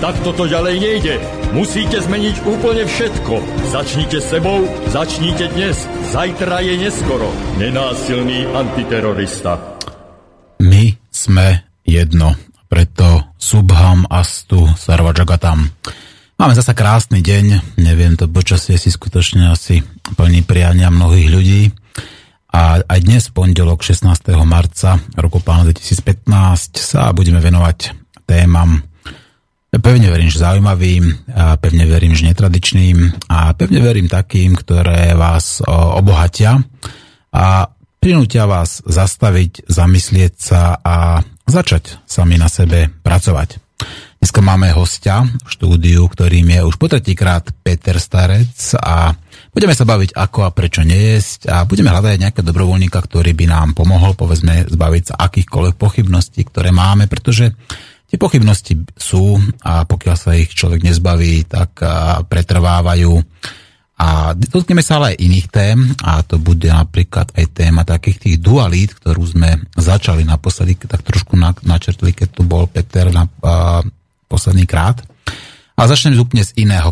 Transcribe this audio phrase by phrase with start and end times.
[0.00, 1.14] Tak toto ďalej nejde.
[1.52, 3.36] Musíte zmeniť úplne všetko.
[3.68, 5.76] Začnite sebou, začnite dnes.
[6.08, 7.28] Zajtra je neskoro.
[7.60, 9.60] Nenásilný antiterorista.
[10.64, 12.32] My sme jedno.
[12.64, 15.68] Preto Subham Astu Sarvajagatam.
[16.40, 19.84] Máme zasa krásny deň, neviem, to počasie si skutočne asi
[20.16, 21.62] plní priania mnohých ľudí.
[22.56, 24.08] A aj dnes, pondelok 16.
[24.48, 27.92] marca roku pána 2015, sa budeme venovať
[28.24, 28.80] témam
[29.70, 35.62] Pevne verím, že zaujímavým, a pevne verím, že netradičným a pevne verím takým, ktoré vás
[35.70, 36.58] obohatia
[37.30, 37.70] a
[38.02, 43.62] prinútia vás zastaviť, zamyslieť sa a začať sami na sebe pracovať.
[44.18, 49.14] Dneska máme hostia v štúdiu, ktorým je už po tretíkrát Peter Starec a
[49.54, 53.78] budeme sa baviť ako a prečo nejesť a budeme hľadať nejakého dobrovoľníka, ktorý by nám
[53.78, 57.54] pomohol, povedzme, zbaviť sa akýchkoľvek pochybností, ktoré máme, pretože
[58.10, 61.78] Tie pochybnosti sú a pokiaľ sa ich človek nezbaví, tak
[62.26, 63.14] pretrvávajú.
[64.00, 68.36] A dotkneme sa ale aj iných tém a to bude napríklad aj téma takých tých
[68.42, 73.30] dualít, ktorú sme začali naposledy, tak trošku načrtli, keď tu bol Peter na
[74.26, 75.04] posledný krát.
[75.78, 76.90] A začnem úplne z iného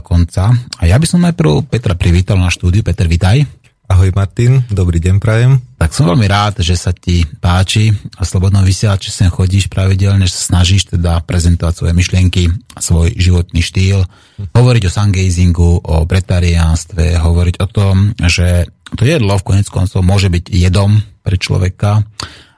[0.00, 0.54] konca.
[0.80, 2.80] A ja by som najprv Petra privítal na štúdiu.
[2.80, 3.46] Peter, vitaj.
[3.84, 5.60] Ahoj Martin, dobrý deň prajem.
[5.76, 10.40] Tak som veľmi rád, že sa ti páči a slobodno vysielači sem chodíš pravidelne, že
[10.40, 12.48] sa snažíš teda prezentovať svoje myšlienky,
[12.80, 14.08] svoj životný štýl,
[14.56, 20.32] hovoriť o sungazingu, o bretariánstve, hovoriť o tom, že to jedlo v konec koncov môže
[20.32, 22.08] byť jedom pre človeka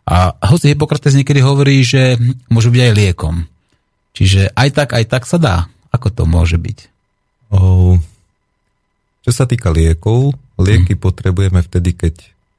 [0.07, 3.51] a hoci Hippokrates niekedy hovorí, že môže byť aj liekom.
[4.15, 5.57] Čiže aj tak, aj tak sa dá.
[5.91, 6.79] Ako to môže byť?
[7.51, 7.99] O,
[9.27, 11.01] čo sa týka liekov, Lieky mm.
[11.01, 12.15] potrebujeme vtedy, keď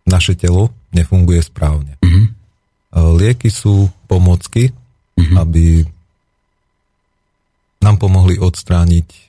[0.08, 1.98] naše telo nefunguje správne.
[2.00, 2.34] Mm.
[3.18, 4.72] Lieky sú pomocky,
[5.18, 5.36] mm.
[5.38, 5.86] aby
[7.84, 9.20] nám pomohli odstrániť e,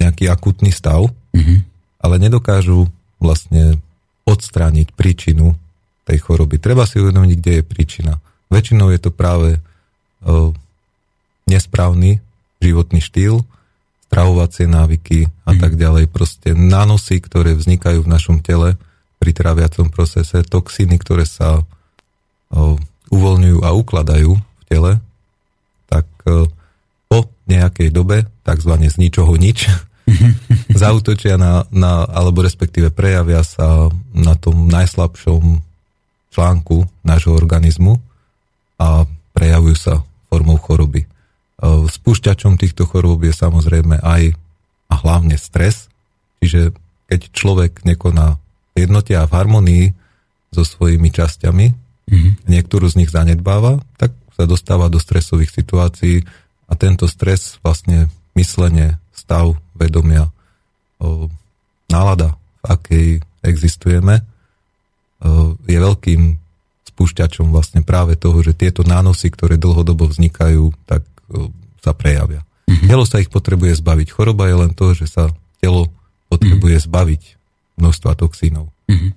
[0.00, 1.58] nejaký akutný stav, mm.
[2.02, 2.90] ale nedokážu
[3.22, 3.80] vlastne
[4.24, 5.56] odstrániť príčinu
[6.04, 6.60] tej choroby.
[6.60, 8.12] Treba si uvedomiť, kde je príčina.
[8.52, 10.52] Väčšinou je to práve uh,
[11.48, 12.20] nesprávny
[12.60, 13.44] životný štýl,
[14.14, 15.58] stravovacie návyky a mm.
[15.58, 16.06] tak ďalej.
[16.06, 18.78] Proste nanosy, ktoré vznikajú v našom tele
[19.18, 22.78] pri tráviacom procese, toxíny, ktoré sa o,
[23.10, 25.02] uvoľňujú a ukladajú v tele,
[25.90, 26.46] tak o,
[27.10, 29.66] po nejakej dobe, takzvané z ničoho nič,
[30.78, 35.58] zautočia na, na, alebo respektíve prejavia sa na tom najslabšom
[36.30, 37.98] článku nášho organizmu
[38.78, 41.13] a prejavujú sa formou choroby.
[41.64, 44.36] Spúšťačom týchto chorôb je samozrejme aj
[44.92, 45.88] a hlavne stres,
[46.44, 46.76] čiže
[47.08, 48.36] keď človek nekoná
[48.76, 49.84] jednote a v harmonii
[50.52, 52.32] so svojimi časťami, mm-hmm.
[52.46, 56.26] niektorú z nich zanedbáva, tak sa dostáva do stresových situácií
[56.66, 60.28] a tento stres vlastne myslenie, stav vedomia,
[60.98, 61.30] o,
[61.86, 63.08] nálada, v akej
[63.46, 66.22] existujeme, o, je veľkým
[66.94, 71.02] spúšťačom vlastne práve toho, že tieto nánosy, ktoré dlhodobo vznikajú, tak
[71.82, 72.42] sa prejavia.
[72.64, 72.88] Mm-hmm.
[72.88, 74.08] Telo sa ich potrebuje zbaviť.
[74.12, 75.28] Choroba je len to, že sa
[75.60, 75.92] telo
[76.32, 76.88] potrebuje mm-hmm.
[76.90, 77.22] zbaviť
[77.76, 78.72] množstva toxínov.
[78.88, 79.10] Mm-hmm.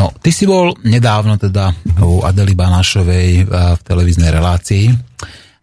[0.00, 4.90] No, ty si bol nedávno teda u Adely Banášovej v televíznej relácii.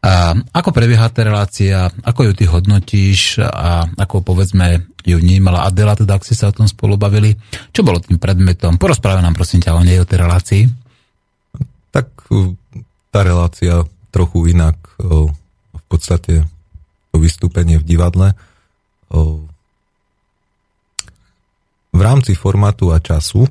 [0.05, 5.97] A ako prebieha tá relácia, ako ju ty hodnotíš a ako povedzme ju vnímala Adela,
[5.97, 7.33] teda ak si sa o tom spolu bavili.
[7.73, 8.77] Čo bolo tým predmetom?
[8.77, 10.63] Porozprávaj nám prosím ťa o nej, o tej relácii.
[11.89, 12.29] Tak
[13.09, 13.81] tá relácia
[14.13, 14.77] trochu inak
[15.85, 16.43] v podstate
[17.13, 18.33] to vystúpenie v divadle
[21.95, 23.47] v rámci formátu a času,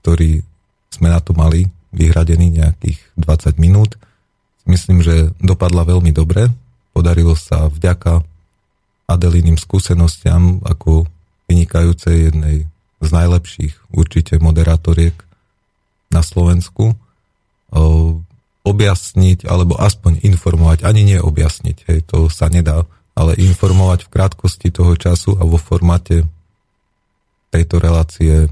[0.00, 0.40] ktorý
[0.88, 4.00] sme na to mali vyhradený nejakých 20 minút,
[4.64, 6.48] myslím, že dopadla veľmi dobre.
[6.96, 8.24] Podarilo sa vďaka
[9.04, 11.04] Adelíným skúsenostiam ako
[11.50, 12.64] vynikajúcej jednej
[13.02, 15.12] z najlepších určite moderátoriek
[16.08, 16.96] na Slovensku
[18.62, 24.68] objasniť alebo aspoň informovať, ani nie objasniť, hej, to sa nedá, ale informovať v krátkosti
[24.70, 26.24] toho času a vo formáte
[27.52, 28.48] tejto relácie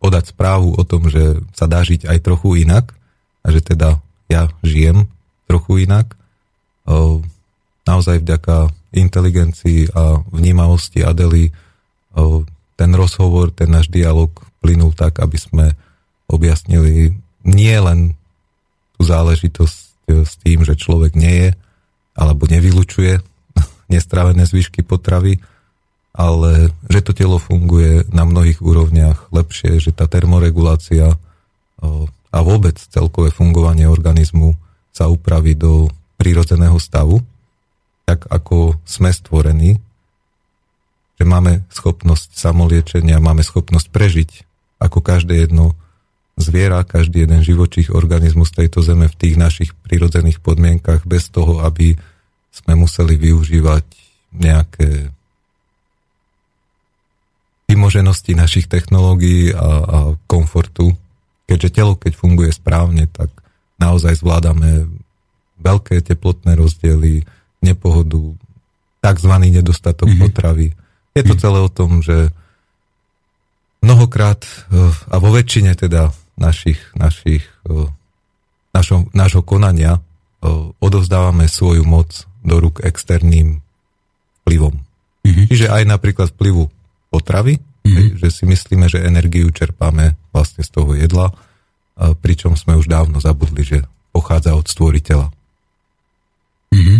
[0.00, 2.96] podať správu o tom, že sa dá žiť aj trochu inak
[3.44, 4.00] a že teda
[4.32, 5.10] ja žijem
[5.44, 6.16] trochu inak.
[7.84, 11.52] Naozaj vďaka inteligencii a vnímavosti Adely
[12.80, 14.32] ten rozhovor, ten náš dialog
[14.64, 15.66] plynul tak, aby sme
[16.32, 17.12] objasnili
[17.44, 18.16] nie len
[19.00, 19.78] tú záležitosť
[20.12, 21.50] e, s tým, že človek nie je
[22.12, 23.16] alebo nevylučuje
[23.94, 25.40] nestrávené zvyšky potravy,
[26.12, 31.16] ale že to telo funguje na mnohých úrovniach lepšie, že tá termoregulácia
[32.30, 34.52] a vôbec celkové fungovanie organizmu
[34.92, 35.88] sa upraví do
[36.20, 37.24] prírodzeného stavu,
[38.04, 39.80] tak ako sme stvorení,
[41.16, 44.30] že máme schopnosť samoliečenia, máme schopnosť prežiť
[44.76, 45.72] ako každé jedno
[46.40, 51.94] zviera, každý jeden živočích organizmus tejto zeme v tých našich prírodzených podmienkach bez toho, aby
[52.50, 53.84] sme museli využívať
[54.34, 55.14] nejaké
[57.70, 60.98] vymoženosti našich technológií a, a komfortu.
[61.46, 63.30] Keďže telo, keď funguje správne, tak
[63.78, 64.90] naozaj zvládame
[65.62, 67.22] veľké teplotné rozdiely,
[67.62, 68.34] nepohodu,
[69.00, 69.32] tzv.
[69.38, 70.22] nedostatok mm-hmm.
[70.26, 70.68] potravy.
[71.14, 71.40] Je to mhm.
[71.40, 72.34] celé o tom, že
[73.84, 77.44] mnohokrát eh, a vo väčšine teda našich, našich
[78.72, 80.00] našo, nášho konania
[80.80, 83.60] odovzdávame svoju moc do rúk externým
[84.42, 84.80] vplyvom.
[85.20, 85.46] Mm-hmm.
[85.52, 86.64] Čiže aj napríklad vplyvu
[87.12, 88.16] potravy, mm-hmm.
[88.16, 91.28] že si myslíme, že energiu čerpáme vlastne z toho jedla,
[92.24, 93.78] pričom sme už dávno zabudli, že
[94.16, 95.28] pochádza od stvoriteľa.
[96.72, 96.98] Mm-hmm.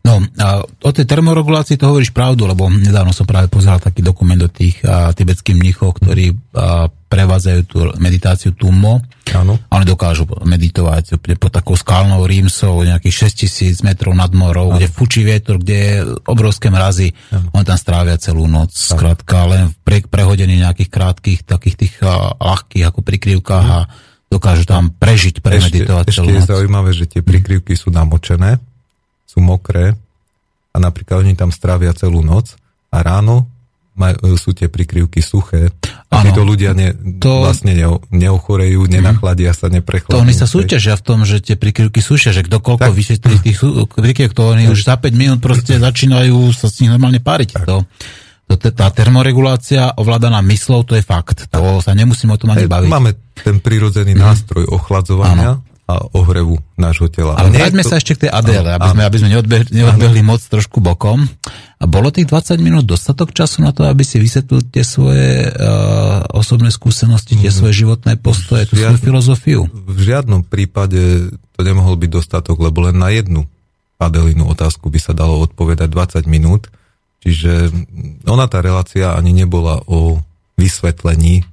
[0.00, 4.40] No, a o tej termoregulácii to hovoríš pravdu, lebo nedávno som práve pozeral taký dokument
[4.40, 9.04] o tých a, tibetských mnichov, ktorí a, prevádzajú tú meditáciu Tummo.
[9.36, 9.60] Áno.
[9.68, 15.20] A oni dokážu meditovať pod takou skalnou rímsou, nejakých 6000 metrov nad morou, kde fučí
[15.20, 15.94] vietor, kde je
[16.24, 17.12] obrovské mrazy.
[17.28, 17.52] Ano.
[17.60, 18.72] Oni tam strávia celú noc.
[18.72, 18.96] Ano.
[18.96, 23.80] Skrátka, len pre, prehodení nejakých krátkých, takých tých a, ľahkých ako prikrývkách a
[24.32, 26.46] dokážu tam prežiť, premeditovať ešte, celú ešte noc.
[26.48, 28.62] je zaujímavé, že tie prikrývky sú namočené
[29.30, 29.94] sú mokré
[30.74, 32.58] a napríklad oni tam strávia celú noc
[32.90, 33.46] a ráno
[34.00, 35.68] maj, sú tie prikryvky suché
[36.08, 38.90] a títo ľudia ne, to, vlastne ne, neochorejú, mhm.
[38.90, 40.16] nenachladia sa, neprechladia.
[40.16, 43.58] To oni sa súťažia v tom, že tie prikryvky sušia, že kto koľko vyšetlí tých
[43.92, 47.60] prikryvky, to oni už za 5 minút proste začínajú sa s nich normálne páriť.
[47.68, 47.84] To,
[48.50, 51.46] to, tá termoregulácia ovládaná myslou, to je fakt.
[51.54, 52.90] To sa nemusíme o tom ani baviť.
[52.90, 54.20] Máme ten prirodzený mm.
[54.20, 57.34] nástroj ochladzovania, a ohrevu nášho tela.
[57.34, 57.90] Ale vráťme to...
[57.90, 61.26] sa ešte k tej Adéle, aby sme, aby sme neodbehli, neodbehli moc trošku bokom.
[61.80, 66.28] A bolo tých 20 minút dostatok času na to, aby si vysvetlil tie svoje uh,
[66.30, 67.56] osobné skúsenosti, tie mm.
[67.56, 69.60] svoje životné postoje, tú svoju filozofiu?
[69.72, 73.48] V žiadnom prípade to nemohol byť dostatok, lebo len na jednu
[74.00, 76.72] Adelinu otázku by sa dalo odpovedať 20 minút.
[77.20, 77.68] Čiže
[78.24, 80.24] ona tá relácia ani nebola o
[80.56, 81.44] vysvetlení,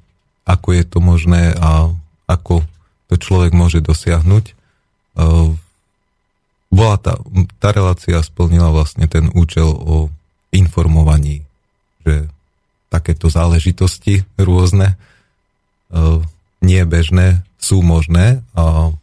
[0.48, 1.92] ako je to možné a
[2.28, 2.64] ako
[3.08, 4.46] to človek môže dosiahnuť.
[5.18, 5.60] Ehm,
[6.68, 7.16] bola tá,
[7.64, 10.12] tá relácia splnila vlastne ten účel o
[10.52, 11.48] informovaní,
[12.04, 12.28] že
[12.92, 15.00] takéto záležitosti rôzne,
[15.92, 16.24] ehm,
[16.60, 18.94] nie bežné, sú možné a,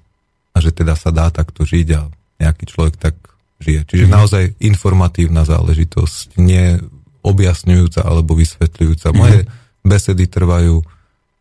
[0.55, 2.07] a že teda sa dá takto žiť a
[2.39, 3.15] nejaký človek tak
[3.59, 3.83] žije.
[3.89, 4.17] Čiže mm-hmm.
[4.17, 6.79] naozaj informatívna záležitosť, nie
[7.25, 9.17] objasňujúca alebo vysvetľujúca.
[9.17, 9.85] Moje mm-hmm.
[9.85, 10.85] besedy trvajú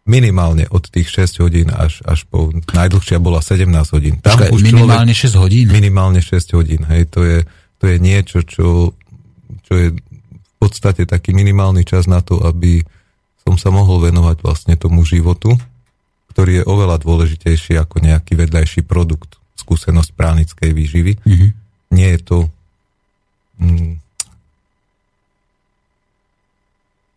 [0.03, 4.19] minimálne od tých 6 hodín až, až po najdlhšia bola 17 hodín.
[4.19, 5.65] Tam Počkaj, už minimálne človek, 6 hodín?
[5.71, 7.39] Minimálne 6 hodín, hej, to je,
[7.79, 8.91] to je niečo, čo,
[9.63, 12.83] čo je v podstate taký minimálny čas na to, aby
[13.47, 15.55] som sa mohol venovať vlastne tomu životu,
[16.35, 21.13] ktorý je oveľa dôležitejší ako nejaký vedľajší produkt, skúsenosť pránickej výživy.
[21.23, 21.49] Mm-hmm.
[21.95, 22.37] Nie je to
[23.59, 24.02] mm,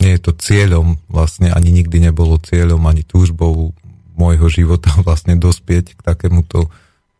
[0.07, 3.75] nie je to cieľom, vlastne ani nikdy nebolo cieľom, ani túžbou
[4.15, 6.71] môjho života vlastne dospieť k takémuto,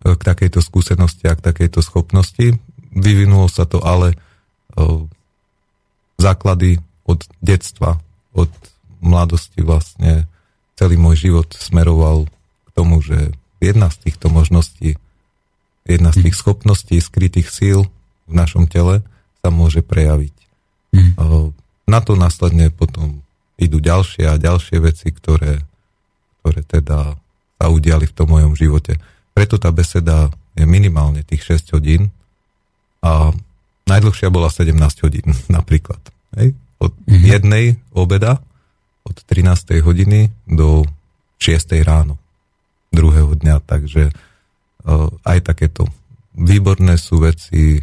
[0.07, 2.55] k takejto skúsenosti a k takejto schopnosti.
[2.95, 4.15] Vyvinulo sa to ale
[6.17, 7.99] základy od detstva,
[8.33, 8.49] od
[9.03, 10.31] mladosti vlastne
[10.77, 15.01] celý môj život smeroval k tomu, že jedna z týchto možností,
[15.89, 17.89] jedna z tých schopností, skrytých síl
[18.29, 19.01] v našom tele
[19.41, 20.35] sa môže prejaviť.
[20.93, 21.13] Mm.
[21.87, 23.23] Na to následne potom
[23.57, 25.63] idú ďalšie a ďalšie veci, ktoré,
[26.43, 27.17] ktoré teda
[27.57, 29.01] sa udiali v tom mojom živote.
[29.33, 32.13] Preto tá beseda je minimálne tých 6 hodín
[33.01, 33.33] a
[33.89, 35.27] najdlhšia bola 17 hodín
[35.57, 36.01] napríklad.
[36.37, 36.53] Hej?
[36.83, 37.25] Od mm-hmm.
[37.25, 37.65] jednej
[37.97, 38.45] obeda
[39.07, 39.81] od 13.
[39.87, 40.83] hodiny do
[41.39, 41.79] 6.
[41.87, 42.19] ráno
[42.91, 45.87] druhého dňa, takže uh, aj takéto
[46.35, 47.79] výborné sú veci,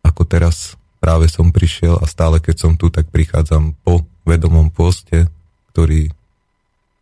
[0.00, 5.30] ako teraz práve som prišiel a stále keď som tu, tak prichádzam po vedomom poste,
[5.72, 6.10] ktorý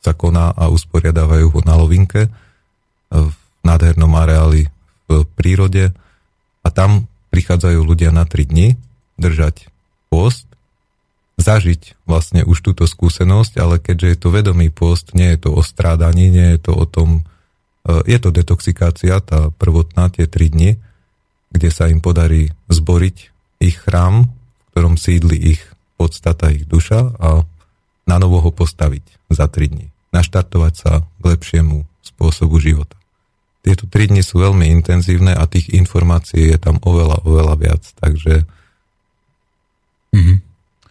[0.04, 2.30] sa koná a usporiadávajú ho na Lovinke
[3.10, 3.34] v
[3.66, 4.70] nádhernom areáli
[5.10, 5.90] v prírode.
[6.62, 8.78] A tam prichádzajú ľudia na 3 dni
[9.18, 9.66] držať
[10.06, 10.46] post
[11.36, 15.60] zažiť vlastne už túto skúsenosť, ale keďže je to vedomý post, nie je to o
[15.60, 17.28] strádaní, nie je to o tom,
[17.84, 20.80] e, je to detoxikácia, tá prvotná, tie tri dni,
[21.52, 25.60] kde sa im podarí zboriť ich chrám, v ktorom sídli ich
[25.96, 27.44] podstata, ich duša a
[28.06, 29.88] na novo ho postaviť za tri dni.
[30.12, 32.94] Naštartovať sa k lepšiemu spôsobu života.
[33.66, 38.46] Tieto tri dni sú veľmi intenzívne a tých informácií je tam oveľa, oveľa viac, takže
[40.14, 40.46] mm-hmm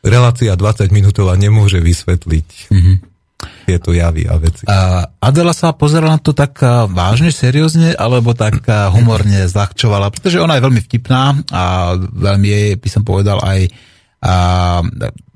[0.05, 2.95] relácia 20 minútová nemôže vysvetliť mm-hmm.
[3.65, 4.63] Tieto javy a veci.
[4.69, 6.61] A Adela sa pozerala na to tak
[6.93, 11.63] vážne, seriózne, alebo tak humorne zľahčovala, pretože ona je veľmi vtipná a
[11.97, 13.73] veľmi je, by som povedal, aj
[14.21, 14.35] a,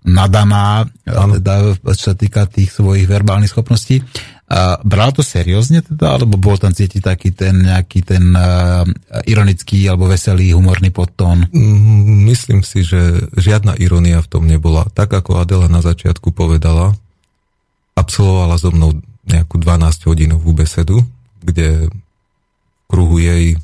[0.05, 4.01] nadaná, teda, čo sa týka tých svojich verbálnych schopností.
[4.49, 8.81] A brala to seriózne teda, alebo bol tam cítiť taký ten nejaký ten uh,
[9.29, 11.45] ironický alebo veselý, humorný podtón?
[11.53, 14.89] Mm, myslím si, že žiadna ironia v tom nebola.
[14.89, 16.97] Tak ako Adela na začiatku povedala,
[17.99, 18.95] absolvovala so mnou
[19.27, 21.03] nejakú 12-hodinovú besedu,
[21.43, 23.59] kde v kruhu jej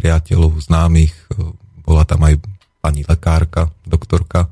[0.00, 1.52] priateľov, známych, e,
[1.84, 2.40] bola tam aj
[2.80, 4.50] pani lekárka, doktorka, e,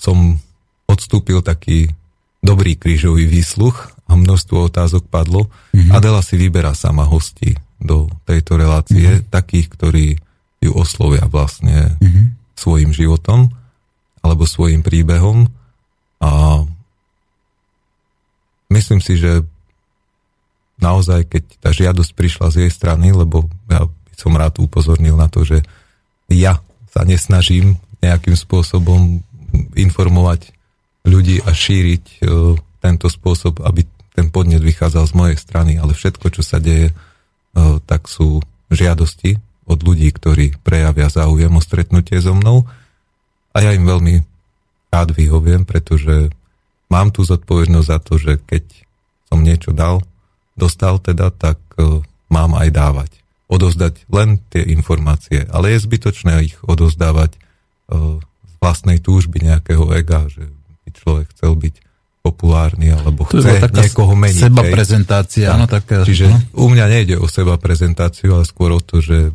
[0.00, 0.40] som
[0.88, 1.92] odstúpil taký
[2.40, 5.52] dobrý krížový výsluch a množstvo otázok padlo.
[5.76, 5.92] Mm-hmm.
[5.92, 9.28] Adela si vyberá sama hosti do tejto relácie, mm-hmm.
[9.28, 10.06] takých, ktorí
[10.60, 12.56] ju oslovia vlastne mm-hmm.
[12.56, 13.52] svojim životom
[14.20, 15.48] alebo svojim príbehom
[16.20, 16.64] a
[18.70, 19.44] myslím si, že
[20.80, 25.28] naozaj, keď tá žiadosť prišla z jej strany, lebo ja by som rád upozornil na
[25.28, 25.60] to, že
[26.30, 29.20] ja sa nesnažím nejakým spôsobom
[29.76, 30.54] informovať
[31.04, 33.84] ľudí a šíriť uh, tento spôsob, aby
[34.14, 36.94] ten podnet vychádzal z mojej strany, ale všetko, čo sa deje, e,
[37.86, 42.66] tak sú žiadosti od ľudí, ktorí prejavia záujem o stretnutie so mnou.
[43.54, 44.20] A ja im veľmi
[44.90, 46.34] rád vyhoviem, pretože
[46.90, 48.64] mám tu zodpovednosť za to, že keď
[49.30, 50.02] som niečo dal,
[50.58, 53.10] dostal teda, tak e, mám aj dávať.
[53.46, 57.38] Odozdať len tie informácie, ale je zbytočné ich odozdávať e,
[58.20, 60.50] z vlastnej túžby nejakého ega, že
[60.84, 61.74] by človek chcel byť
[62.20, 64.52] populárny alebo to chce niekoho meniť.
[64.52, 66.04] Seba prezentácia, áno, také.
[66.04, 66.36] Čiže no.
[66.52, 69.32] u mňa nejde o seba prezentáciu, ale skôr o to, že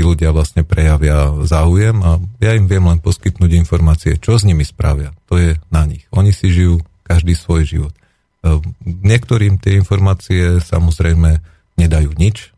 [0.00, 4.64] tí ľudia vlastne prejavia záujem a ja im viem len poskytnúť informácie, čo s nimi
[4.64, 5.12] spravia.
[5.28, 6.08] To je na nich.
[6.08, 7.94] Oni si žijú každý svoj život.
[8.40, 11.44] Ehm, niektorým tie informácie samozrejme
[11.76, 12.48] nedajú nič.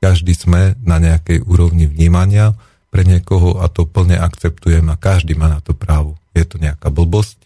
[0.00, 2.56] Každý sme na nejakej úrovni vnímania
[2.88, 6.16] pre niekoho a to plne akceptujem a každý má na to právo.
[6.32, 7.36] Je to nejaká blbosť,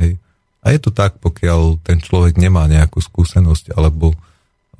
[0.00, 0.16] hej,
[0.64, 4.16] a je to tak, pokiaľ ten človek nemá nejakú skúsenosť alebo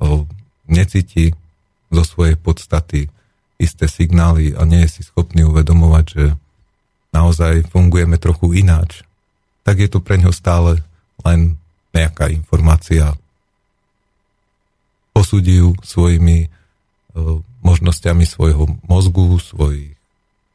[0.01, 0.25] o,
[0.65, 1.33] necíti
[1.89, 3.09] zo svojej podstaty
[3.59, 6.25] isté signály a nie je si schopný uvedomovať, že
[7.11, 9.03] naozaj fungujeme trochu ináč,
[9.67, 10.79] tak je to pre ňo stále
[11.27, 11.59] len
[11.91, 13.13] nejaká informácia.
[15.11, 19.99] Posúdi ju svojimi o, možnosťami svojho mozgu, svojich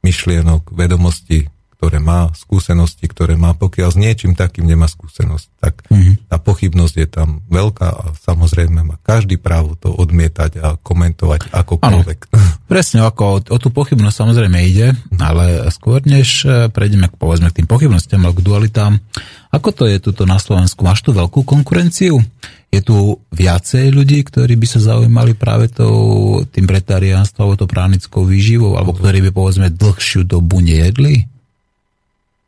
[0.01, 1.53] myšlienok, vedomostí,
[1.85, 6.33] ktoré má, skúsenosti, ktoré má, pokiaľ s niečím takým nemá skúsenosť, tak mm-hmm.
[6.33, 12.19] tá pochybnosť je tam veľká a samozrejme má každý právo to odmietať a komentovať akokoľvek.
[12.33, 17.21] Ano, presne, ako o, o tú pochybnosť samozrejme ide, ale skôr než e, prejdeme k,
[17.21, 18.97] povedzme, k tým pochybnostiam a k dualitám,
[19.53, 20.89] ako to je tuto na Slovensku?
[20.89, 22.17] Máš tu veľkú konkurenciu?
[22.73, 28.25] Je tu viacej ľudí, ktorí by sa zaujímali práve tou, tým pretariánstvom alebo to pránickou
[28.25, 31.34] výživou, alebo ktorí by povedzme dlhšiu dobu nejedli?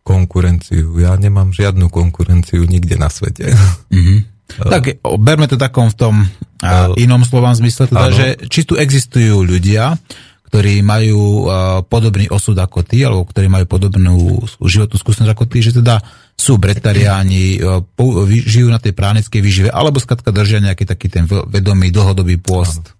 [0.07, 0.95] Konkurenciu.
[1.03, 3.51] Ja nemám žiadnu konkurenciu nikde na svete.
[3.91, 4.19] Mm-hmm.
[4.73, 9.43] tak berme to takom v tom uh, inom slovám zmysle, teda, že či tu existujú
[9.43, 9.99] ľudia,
[10.47, 15.59] ktorí majú uh, podobný osud ako ty, alebo ktorí majú podobnú životnú skúsenosť ako ty,
[15.67, 15.99] že teda
[16.39, 17.59] sú bretariáni,
[17.97, 22.95] po, žijú na tej práneckej výžive, alebo skratka držia nejaký taký ten vedomý dlhodobý pôst.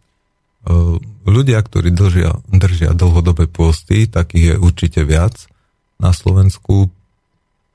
[0.67, 5.47] Uh, ľudia, ktorí držia, držia dlhodobé pôsty, takých je určite viac
[6.03, 6.91] na Slovensku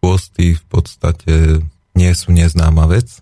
[0.01, 1.61] pôsty v podstate
[1.93, 3.21] nie sú neznáma vec,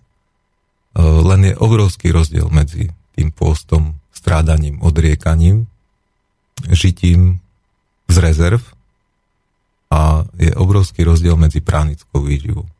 [1.04, 5.68] len je obrovský rozdiel medzi tým pôstom, strádaním, odriekaním,
[6.72, 7.40] žitím
[8.08, 8.60] z rezerv
[9.92, 12.64] a je obrovský rozdiel medzi pránickou výživou.
[12.64, 12.72] E,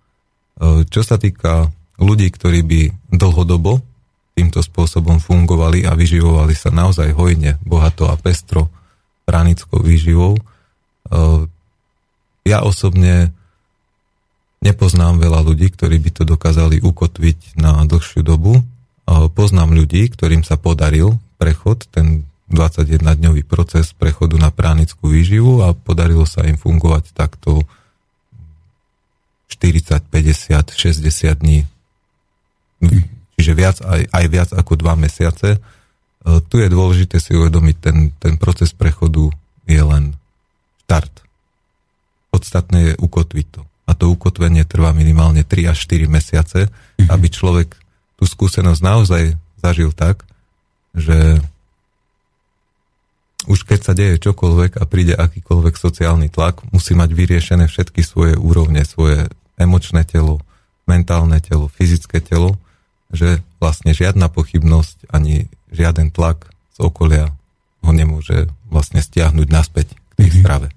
[0.88, 1.68] čo sa týka
[2.00, 2.80] ľudí, ktorí by
[3.12, 3.84] dlhodobo
[4.32, 8.72] týmto spôsobom fungovali a vyživovali sa naozaj hojne, bohato a pestro
[9.28, 10.42] pránickou výživou, e,
[12.48, 13.36] ja osobne
[14.60, 18.60] nepoznám veľa ľudí, ktorí by to dokázali ukotviť na dlhšiu dobu.
[19.08, 26.26] Poznám ľudí, ktorým sa podaril prechod, ten 21-dňový proces prechodu na pránickú výživu a podarilo
[26.26, 27.62] sa im fungovať takto
[29.54, 31.64] 40, 50, 60 dní.
[33.38, 35.56] Čiže viac, aj, aj viac ako dva mesiace.
[35.56, 35.60] E,
[36.48, 39.30] tu je dôležité si uvedomiť, ten, ten proces prechodu
[39.64, 40.12] je len
[40.84, 41.24] štart.
[42.34, 43.69] Podstatné je ukotviť to.
[43.90, 47.10] A to ukotvenie trvá minimálne 3 až 4 mesiace, mm-hmm.
[47.10, 47.74] aby človek
[48.14, 50.22] tú skúsenosť naozaj zažil tak,
[50.94, 51.42] že
[53.48, 58.36] už keď sa deje čokoľvek a príde akýkoľvek sociálny tlak, musí mať vyriešené všetky svoje
[58.36, 60.44] úrovne, svoje emočné telo,
[60.84, 62.60] mentálne telo, fyzické telo,
[63.10, 67.32] že vlastne žiadna pochybnosť ani žiaden tlak z okolia
[67.80, 70.40] ho nemôže vlastne stiahnuť naspäť k tej mm-hmm.
[70.44, 70.68] strave.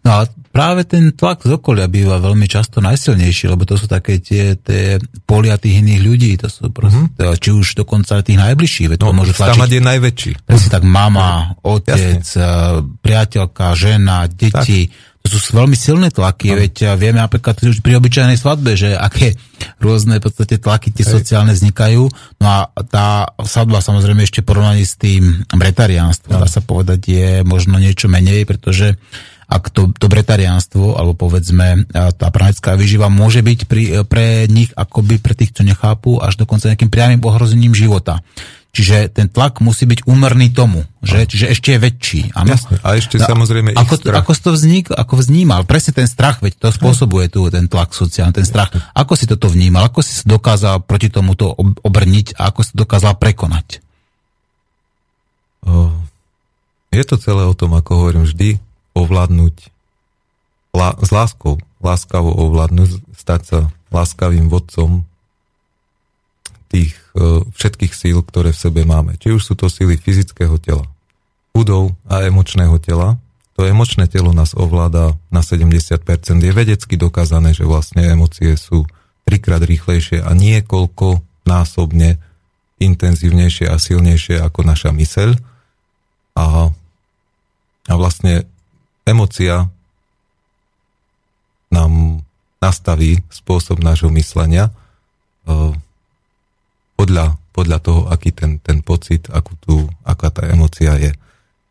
[0.00, 0.20] No a
[0.56, 4.96] práve ten tlak z okolia býva veľmi často najsilnejší, lebo to sú také tie, tie
[5.28, 7.36] polia tých iných ľudí, to sú proste, mm-hmm.
[7.36, 9.52] či už dokonca tých najbližších, veď no, to môže tlačiť.
[9.68, 10.32] je najväčší.
[10.56, 12.88] si tak mama, otec, Jasne.
[13.04, 15.14] priateľka, žena, deti, tak.
[15.26, 16.62] To sú veľmi silné tlaky, no.
[16.62, 19.34] veď vieme napríklad už pri obyčajnej svadbe, že aké
[19.82, 21.18] rôzne v podstate tlaky tie Hej.
[21.18, 22.06] sociálne vznikajú.
[22.38, 26.46] No a tá svadba samozrejme ešte porovnaní s tým bretariánstvom, no.
[26.46, 28.94] dá sa povedať, je možno niečo menej, pretože
[29.46, 35.22] ak to, to bretariánstvo, alebo povedzme tá pranická výživa môže byť pri, pre nich, akoby
[35.22, 38.26] pre tých, čo nechápu, až dokonca nejakým priamým ohrozením života.
[38.76, 41.24] Čiže ten tlak musí byť úmerný tomu, že?
[41.24, 42.20] Čiže ešte je väčší.
[42.36, 42.52] Ano?
[42.52, 42.76] Jasne.
[42.84, 44.20] A ešte no, samozrejme ako, ich strach.
[44.20, 45.64] Ako to vznik, ako vznímal?
[45.64, 48.68] Presne ten strach, veď to spôsobuje tu ten tlak sociálny, ten strach.
[48.92, 49.88] Ako si toto vnímal?
[49.88, 53.80] Ako si sa dokázal proti tomuto obrniť a ako si dokázal prekonať?
[56.92, 58.60] Je to celé o tom, ako hovorím vždy,
[58.96, 59.54] ovládnuť
[60.72, 63.58] lá, s láskou, láskavo ovládnuť, stať sa
[63.92, 65.04] láskavým vodcom
[66.72, 69.20] tých uh, všetkých síl, ktoré v sebe máme.
[69.20, 70.84] Či už sú to síly fyzického tela,
[71.54, 73.16] budov a emočného tela.
[73.56, 75.96] To emočné telo nás ovláda na 70%.
[76.44, 78.84] Je vedecky dokázané, že vlastne emócie sú
[79.24, 82.20] trikrát rýchlejšie a niekoľko násobne
[82.76, 85.32] intenzívnejšie a silnejšie ako naša myseľ.
[86.36, 86.68] A,
[87.88, 88.44] a vlastne
[89.06, 89.70] emocia
[91.70, 92.20] nám
[92.58, 94.74] nastaví spôsob nášho myslenia
[95.46, 95.70] uh,
[96.98, 101.14] podľa, podľa toho, aký ten, ten pocit, akú tú, aká tá emocia je.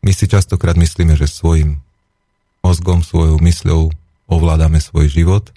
[0.00, 1.82] My si častokrát myslíme, že svojim
[2.64, 3.92] mozgom, svojou mysľou
[4.30, 5.52] ovládame svoj život.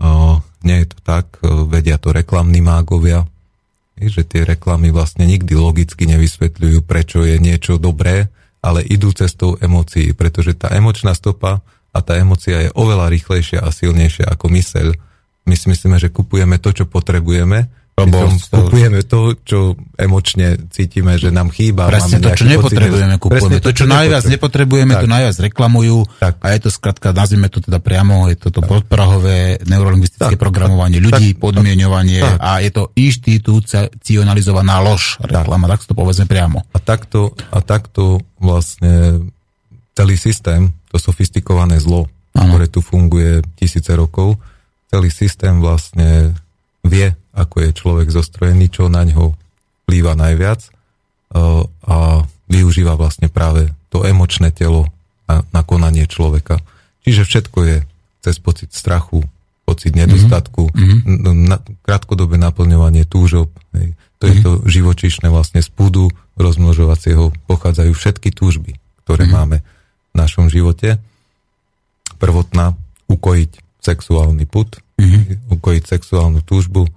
[0.00, 3.28] Uh, nie je to tak, uh, vedia to reklamní mágovia,
[4.00, 10.12] že tie reklamy vlastne nikdy logicky nevysvetľujú, prečo je niečo dobré, ale idú cestou emócií,
[10.12, 14.88] pretože tá emočná stopa a tá emocia je oveľa rýchlejšia a silnejšia ako myseľ.
[15.48, 17.72] My si myslíme, že kupujeme to, čo potrebujeme,
[18.06, 18.16] lebo
[18.48, 19.58] kupujeme to, čo
[20.00, 21.92] emočne cítime, že nám chýba.
[21.92, 23.60] Presne to, čo nepotrebujeme, kupujeme.
[23.60, 25.02] To, čo najviac nepotrebujeme, tak.
[25.04, 26.34] to najviac reklamujú tak.
[26.40, 30.40] a je to skrátka, nazvime to teda priamo, je to to podprahové neurolingvistické tak.
[30.40, 31.40] programovanie ľudí, tak.
[31.42, 32.38] podmienovanie tak.
[32.40, 35.84] a je to inštitucionalizovaná lož reklama, tak.
[35.84, 36.64] tak to povedzme priamo.
[36.72, 39.28] A takto, a takto vlastne
[39.92, 42.56] celý systém, to sofistikované zlo, ano.
[42.56, 44.40] ktoré tu funguje tisíce rokov,
[44.90, 46.34] celý systém vlastne
[46.82, 49.34] vie, ako je človek zostrojený, čo na ňo
[49.86, 51.96] vplýva najviac eh, a
[52.50, 54.90] využíva vlastne práve to emočné telo
[55.30, 56.58] na, na konanie človeka.
[57.06, 57.76] Čiže všetko je
[58.20, 59.22] cez pocit strachu,
[59.64, 61.46] pocit nedostatku, mm-hmm.
[61.46, 63.48] na, krátkodobé naplňovanie túžob.
[63.72, 63.94] Hej.
[64.20, 64.30] To mm-hmm.
[64.30, 64.44] je mhm.
[64.44, 69.38] to živočišné vlastne z púdu rozmnožovacieho pochádzajú všetky túžby, ktoré mm-hmm.
[69.38, 69.56] máme
[70.10, 70.98] v našom živote.
[72.20, 72.76] Prvotná
[73.08, 75.54] ukojiť sexuálny put, mm-hmm.
[75.56, 76.90] ukojiť sexuálnu túžbu.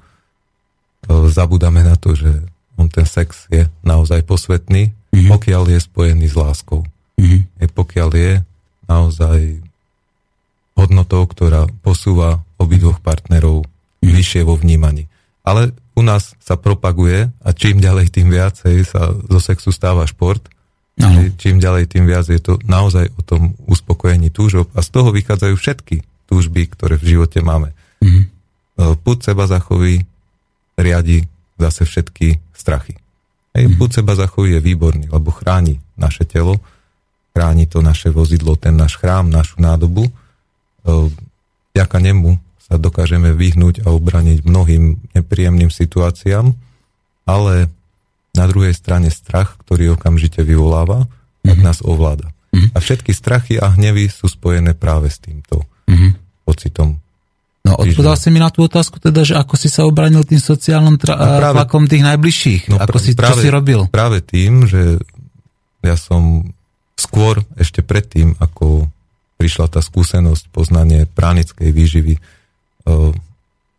[1.08, 2.32] E, zabudáme na to, že
[2.80, 5.30] on ten sex je naozaj posvetný, mm-hmm.
[5.30, 6.82] pokiaľ je spojený s láskou.
[7.20, 7.70] Mm-hmm.
[7.70, 8.32] Pokiaľ je
[8.90, 9.40] naozaj
[10.74, 14.14] hodnotou, ktorá posúva obidvoch partnerov mm-hmm.
[14.14, 15.06] vyššie vo vnímaní.
[15.44, 20.42] Ale u nás sa propaguje a čím ďalej, tým viacej sa zo sexu stáva šport.
[20.98, 21.26] Ano.
[21.38, 25.56] Čím ďalej, tým viac je to naozaj o tom uspokojení túžob a z toho vychádzajú
[25.58, 27.74] všetky túžby, ktoré v živote máme.
[28.02, 28.24] Mm-hmm.
[29.06, 30.06] Púd seba zachovy
[30.78, 31.26] riadi
[31.60, 32.98] zase všetky strachy.
[33.54, 33.78] Hej, mm-hmm.
[33.78, 36.58] púd seba zachovy je výborný, lebo chráni naše telo,
[37.38, 40.10] chráni to naše vozidlo, ten náš chrám, našu nádobu.
[41.74, 46.54] Vďaka nemu sa dokážeme vyhnúť a obraniť mnohým nepríjemným situáciám,
[47.30, 47.70] ale
[48.34, 51.06] na druhej strane strach, ktorý okamžite vyvoláva,
[51.46, 51.66] tak mm-hmm.
[51.66, 52.34] nás ovláda.
[52.50, 52.74] Mm-hmm.
[52.74, 57.00] A všetky strachy a hnevy sú spojené práve s týmto mm-hmm pocitom.
[57.64, 61.00] No odpovedal si mi na tú otázku teda, že ako si sa obranil tým sociálnym
[61.00, 62.62] tra- no práve, tlakom tých najbližších.
[62.68, 63.80] No ako si, práve, čo si robil?
[63.88, 65.00] Práve tým, že
[65.80, 66.52] ja som
[67.00, 68.92] skôr ešte predtým, ako
[69.40, 72.16] prišla tá skúsenosť, poznanie pránickej výživy,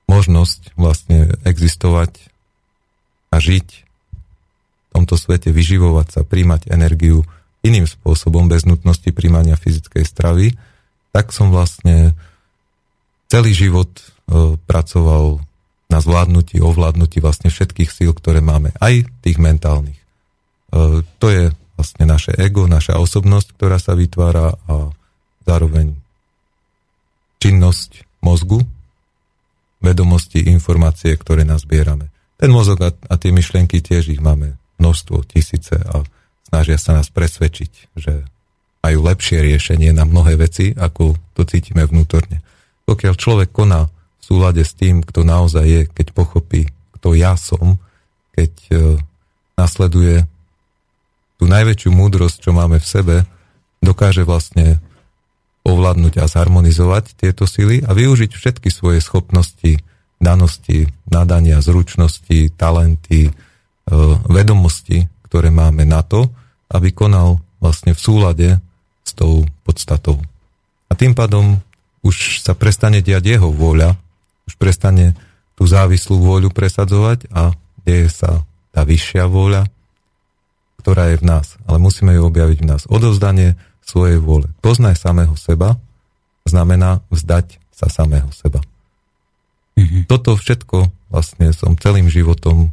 [0.09, 2.12] možnosť vlastne existovať
[3.33, 7.25] a žiť v tomto svete, vyživovať sa, príjmať energiu
[7.64, 10.57] iným spôsobom, bez nutnosti príjmania fyzickej stravy,
[11.16, 12.12] tak som vlastne
[13.29, 14.03] celý život e,
[14.57, 15.41] pracoval
[15.91, 19.99] na zvládnutí, ovládnutí vlastne všetkých síl, ktoré máme, aj tých mentálnych.
[19.99, 20.05] E,
[21.21, 24.95] to je vlastne naše ego, naša osobnosť, ktorá sa vytvára a
[25.45, 25.95] zároveň
[27.43, 28.65] činnosť mozgu,
[29.85, 32.09] vedomosti, informácie, ktoré nazbierame.
[32.41, 36.01] Ten mozog a, a tie myšlienky tiež ich máme množstvo, tisíce a
[36.49, 38.25] snažia sa nás presvedčiť, že
[38.81, 42.41] majú lepšie riešenie na mnohé veci, ako to cítime vnútorne.
[42.85, 46.68] Pokiaľ človek koná v súlade s tým, kto naozaj je, keď pochopí,
[47.01, 47.81] kto ja som,
[48.33, 48.75] keď e,
[49.57, 50.25] nasleduje
[51.40, 53.16] tú najväčšiu múdrosť, čo máme v sebe,
[53.85, 54.81] dokáže vlastne
[55.64, 59.81] ovládnuť a zharmonizovať tieto sily a využiť všetky svoje schopnosti,
[60.20, 63.33] danosti, nadania, zručnosti, talenty, e,
[64.29, 66.29] vedomosti, ktoré máme na to,
[66.68, 68.49] aby konal vlastne v súlade
[69.05, 70.20] s tou podstatou.
[70.88, 71.63] A tým pádom
[72.05, 73.97] už sa prestane diať jeho vôľa,
[74.45, 75.17] už prestane
[75.57, 77.57] tú závislú vôľu presadzovať a
[77.88, 78.45] deje sa
[78.77, 79.64] tá vyššia vôľa,
[80.85, 81.57] ktorá je v nás.
[81.64, 82.83] Ale musíme ju objaviť v nás.
[82.93, 84.53] Odovzdanie svojej vôle.
[84.61, 85.81] Poznaj samého seba
[86.45, 88.61] znamená vzdať sa samého seba.
[89.81, 90.07] Mm-hmm.
[90.07, 92.71] Toto všetko vlastne som celým životom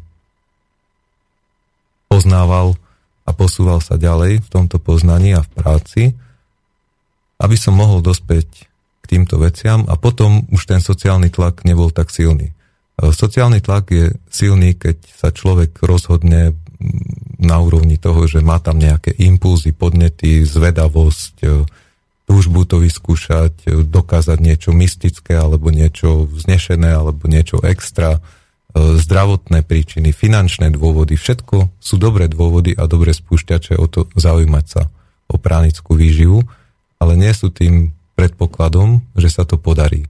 [2.11, 2.75] poznával
[3.23, 6.01] a posúval sa ďalej v tomto poznaní a v práci,
[7.39, 8.70] aby som mohol dospäť
[9.11, 12.55] týmto veciam a potom už ten sociálny tlak nebol tak silný.
[12.95, 16.55] E, sociálny tlak je silný, keď sa človek rozhodne
[17.37, 21.47] na úrovni toho, že má tam nejaké impulzy, podnety, zvedavosť, e,
[22.23, 28.23] túžbu to vyskúšať, e, dokázať niečo mystické alebo niečo vznešené alebo niečo extra
[28.71, 34.87] zdravotné príčiny, finančné dôvody, všetko sú dobré dôvody a dobré spúšťače o to zaujímať sa
[35.27, 36.39] o pránickú výživu,
[36.95, 40.07] ale nie sú tým predpokladom, že sa to podarí.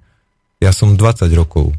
[0.62, 1.74] Ja som 20 rokov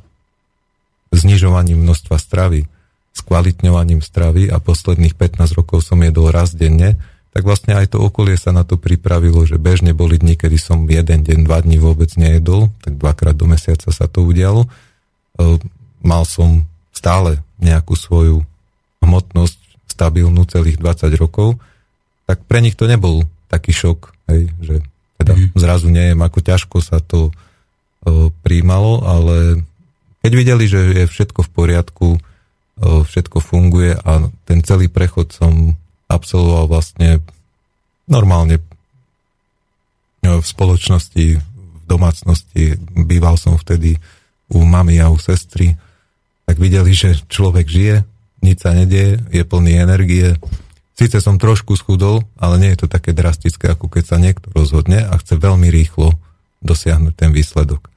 [1.13, 2.67] znižovaním množstva stravy,
[3.13, 6.97] skvalitňovaním stravy a posledných 15 rokov som jedol raz denne,
[7.33, 10.85] tak vlastne aj to okolie sa na to pripravilo, že bežne boli dni, kedy som
[10.85, 14.69] jeden deň, dva dní vôbec nejedol, tak dvakrát do mesiaca sa to udialo.
[14.69, 15.57] E,
[16.05, 18.45] mal som stále nejakú svoju
[19.01, 19.57] hmotnosť
[19.89, 21.57] stabilnú celých 20 rokov,
[22.29, 24.75] tak pre nich to nebol taký šok, hej, že
[25.23, 25.55] teda mm.
[25.55, 27.33] zrazu neviem, ako ťažko sa to e,
[28.43, 29.63] príjmalo, ale
[30.23, 32.21] keď videli, že je všetko v poriadku, e,
[32.83, 35.79] všetko funguje a ten celý prechod som
[36.11, 37.23] absolvoval vlastne
[38.11, 38.63] normálne e,
[40.27, 43.95] v spoločnosti, v domácnosti, býval som vtedy
[44.51, 45.79] u mamy a u sestry,
[46.45, 47.97] tak videli, že človek žije,
[48.43, 50.35] nič sa nedieje, je plný energie.
[50.93, 55.01] Sice som trošku schudol, ale nie je to také drastické, ako keď sa niekto rozhodne
[55.09, 56.13] a chce veľmi rýchlo
[56.61, 57.89] dosiahnuť ten výsledok.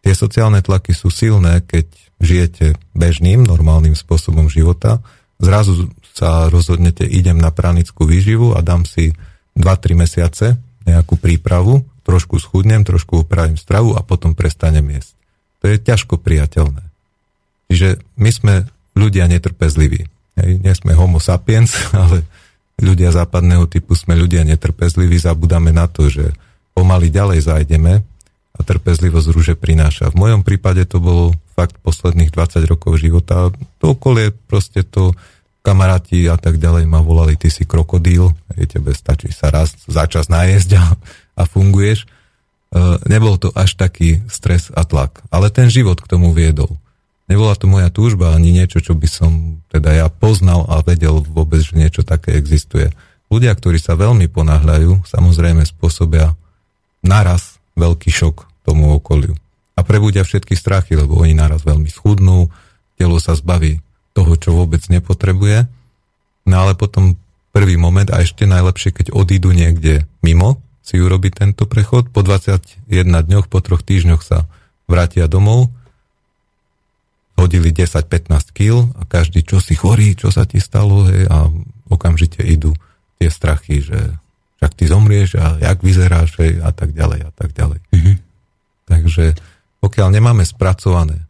[0.00, 1.90] Tie sociálne tlaky sú silné, keď
[2.22, 5.04] žijete bežným, normálnym spôsobom života.
[5.40, 9.12] Zrazu sa rozhodnete, idem na pranickú výživu a dám si
[9.56, 10.56] 2-3 mesiace
[10.88, 15.12] nejakú prípravu, trošku schudnem, trošku upravím stravu a potom prestanem jesť.
[15.60, 16.80] To je ťažko priateľné.
[17.68, 18.54] Čiže my sme
[18.96, 20.08] ľudia netrpezliví.
[20.40, 22.24] Hej, nie sme homo sapiens, ale
[22.80, 26.32] ľudia západného typu sme ľudia netrpezliví, zabudáme na to, že
[26.72, 28.00] pomaly ďalej zájdeme
[28.56, 30.12] a trpezlivosť rúže prináša.
[30.12, 33.52] V mojom prípade to bolo fakt posledných 20 rokov života.
[33.84, 35.12] To okolie proste to
[35.60, 40.08] kamaráti a tak ďalej ma volali, ty si krokodíl, hej, tebe stačí sa raz za
[40.08, 40.84] čas najesť a,
[41.36, 42.04] a funguješ.
[42.04, 42.06] E,
[43.12, 46.80] nebol to až taký stres a tlak, ale ten život k tomu viedol.
[47.30, 51.62] Nebola to moja túžba ani niečo, čo by som teda ja poznal a vedel vôbec,
[51.62, 52.90] že niečo také existuje.
[53.30, 56.34] Ľudia, ktorí sa veľmi ponáhľajú, samozrejme spôsobia
[57.06, 59.38] naraz veľký šok tomu okoliu.
[59.78, 62.50] A prebudia všetky strachy, lebo oni naraz veľmi schudnú,
[62.98, 63.78] telo sa zbaví
[64.10, 65.70] toho, čo vôbec nepotrebuje.
[66.50, 67.14] No ale potom
[67.54, 72.90] prvý moment a ešte najlepšie, keď odídu niekde mimo, si urobiť tento prechod, po 21
[73.06, 74.50] dňoch, po troch týždňoch sa
[74.90, 75.70] vrátia domov
[77.40, 81.48] hodili 10-15 kg a každý, čo si chorý, čo sa ti stalo, hej, a
[81.88, 82.76] okamžite idú
[83.16, 83.98] tie strachy, že
[84.60, 87.80] však ty zomrieš a jak vyzeráš, hej, a tak ďalej, a tak ďalej.
[87.96, 88.16] Mm-hmm.
[88.92, 89.24] Takže
[89.80, 91.24] pokiaľ nemáme spracované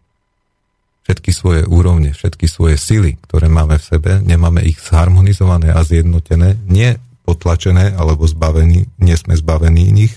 [1.07, 6.59] všetky svoje úrovne, všetky svoje sily, ktoré máme v sebe, nemáme ich zharmonizované a zjednotené,
[6.67, 10.15] nie potlačené alebo zbavení, nie sme zbavení nich,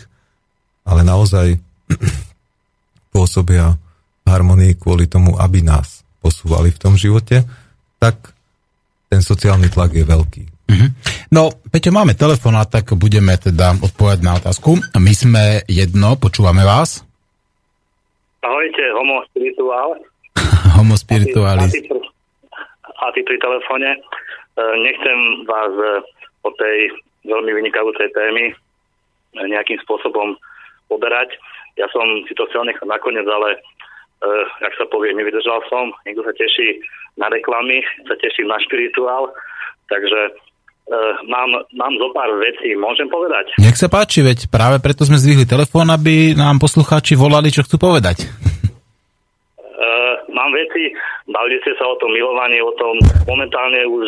[0.85, 1.61] ale naozaj
[3.13, 3.77] pôsobia
[4.27, 7.43] harmonii kvôli tomu, aby nás posúvali v tom živote,
[7.99, 8.15] tak
[9.11, 10.43] ten sociálny tlak je veľký.
[10.63, 10.89] Mm-hmm.
[11.35, 14.79] No, Peťo, máme telefonát, tak budeme teda odpovedať na otázku.
[14.95, 17.03] My sme jedno, počúvame vás.
[18.41, 19.89] Ahojte, homo spirituál.
[20.79, 21.71] homo spiritualis.
[21.71, 21.81] A ty,
[22.81, 23.89] a ty pri telefóne.
[23.95, 23.99] E,
[24.81, 25.91] nechcem vás e,
[26.43, 26.77] o tej
[27.27, 28.53] veľmi vynikajúcej témy e,
[29.47, 30.35] nejakým spôsobom
[30.91, 31.37] poberať.
[31.79, 33.57] Ja som si to chcel nechať nakoniec, ale
[34.23, 35.91] uh, jak sa povie, nevydržal som.
[36.07, 36.79] Niekto sa teší
[37.19, 39.29] na reklamy, sa teším na špirituál,
[39.91, 43.51] takže uh, mám, mám zo pár vecí, môžem povedať?
[43.59, 47.77] Nech sa páči, veď práve preto sme zvihli telefón, aby nám poslucháči volali, čo chcú
[47.77, 48.25] povedať.
[49.59, 50.95] Uh, mám veci,
[51.27, 52.95] bavili ste sa o tom milovaní, o tom.
[53.27, 54.07] Momentálne už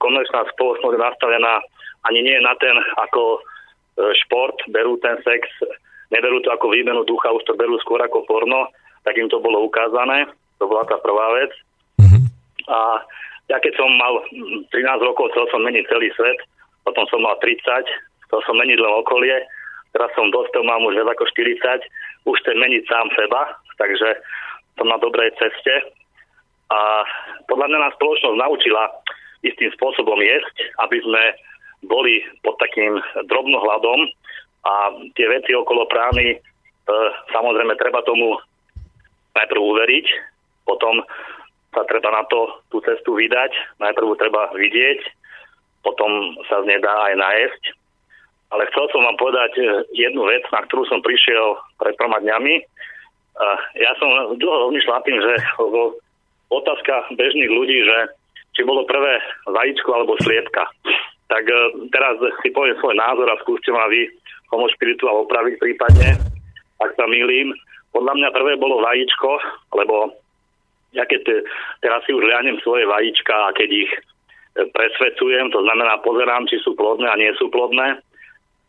[0.00, 1.60] komerčná spoločnosť je nastavená.
[2.08, 3.44] Ani nie na ten ako
[4.24, 5.44] šport, berú ten sex.
[6.08, 8.66] Neberú to ako výmenu ducha, už to berú skôr ako porno,
[9.04, 10.28] tak im to bolo ukázané.
[10.60, 11.52] To bola tá prvá vec.
[12.00, 12.22] Mm-hmm.
[12.68, 12.78] A
[13.50, 14.70] ja keď som mal 13
[15.02, 16.38] rokov, chcel som meniť celý svet,
[16.86, 17.58] potom som mal 30,
[18.28, 19.42] chcel som meniť len okolie,
[19.90, 24.20] teraz som dospel, mám už viac ako 40, už chcem meniť sám seba, takže
[24.78, 25.74] som na dobrej ceste.
[26.70, 27.02] A
[27.50, 28.86] podľa mňa nás spoločnosť naučila
[29.42, 31.22] istým spôsobom jesť, aby sme
[31.90, 34.06] boli pod takým drobnohľadom,
[34.60, 36.38] a tie veci okolo prány, e,
[37.32, 38.36] samozrejme treba tomu
[39.36, 40.06] najprv uveriť,
[40.66, 41.02] potom
[41.70, 45.00] sa treba na to tú cestu vydať, najprv treba vidieť,
[45.86, 47.62] potom sa z nej dá aj nájsť.
[48.50, 49.64] Ale chcel som vám povedať e,
[49.94, 52.58] jednu vec, na ktorú som prišiel pred troma dňami.
[53.78, 55.34] Ja som dlho rozmýšľal tým, že
[56.58, 57.98] otázka bežných ľudí, že
[58.58, 60.66] či bolo prvé vajíčko alebo sliepka.
[61.30, 64.10] Tak e, teraz si poviem svoj názor a skúste ma vy
[64.50, 66.18] homo spirituál opraviť prípadne,
[66.82, 67.54] ak sa milím.
[67.90, 69.30] Podľa mňa prvé bolo vajíčko,
[69.74, 70.14] lebo
[70.94, 71.46] ja keď
[71.82, 74.00] teraz si už lianem svoje vajíčka a keď ich e,
[74.74, 78.02] presvedcujem, to znamená pozerám, či sú plodné a nie sú plodné,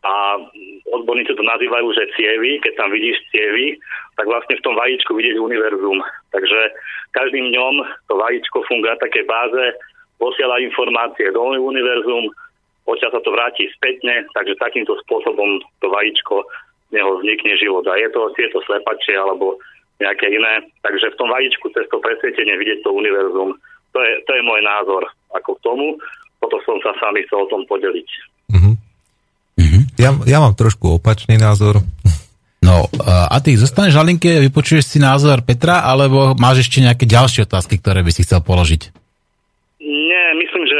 [0.02, 0.34] a
[0.90, 3.78] odborníci to nazývajú, že cievy, keď tam vidíš cievy,
[4.18, 6.02] tak vlastne v tom vajíčku vidíš univerzum.
[6.34, 6.60] Takže
[7.14, 7.74] každým dňom
[8.10, 9.78] to vajíčko funguje také báze,
[10.18, 12.34] posiela informácie do univerzum,
[12.90, 16.42] odtiaľ sa to vráti spätne, takže takýmto spôsobom to vajíčko
[16.92, 17.84] neho vznikne život.
[17.88, 19.58] A je to, je to slepačie alebo
[19.98, 20.68] nejaké iné.
[20.84, 23.56] Takže v tom vajíčku cez to presvietenie vidieť to univerzum.
[23.92, 25.02] To je, to je môj názor
[25.32, 25.86] ako k tomu.
[26.40, 28.08] Potom som sa sami chcel o tom podeliť.
[28.52, 28.74] Uh-huh.
[30.00, 31.78] Ja, ja mám trošku opačný názor.
[32.62, 37.50] No, a ty zostaneš na linke, vypočuješ si názor Petra, alebo máš ešte nejaké ďalšie
[37.50, 38.82] otázky, ktoré by si chcel položiť?
[39.82, 40.71] Nie, myslím, že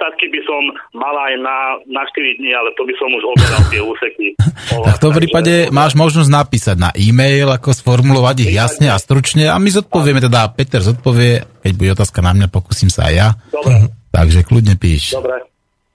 [0.00, 0.62] otázky by som
[0.96, 4.26] mal aj na, na 4 dní, ale to by som už obral tie úseky.
[4.88, 9.52] tak v tom prípade máš možnosť napísať na e-mail, ako sformulovať ich jasne a stručne
[9.52, 13.28] a my zodpovieme, teda Peter zodpovie, keď bude otázka na mňa, pokúsim sa aj ja.
[13.52, 13.92] Dobre.
[14.10, 15.12] Takže kľudne píš.
[15.12, 15.44] Dobre.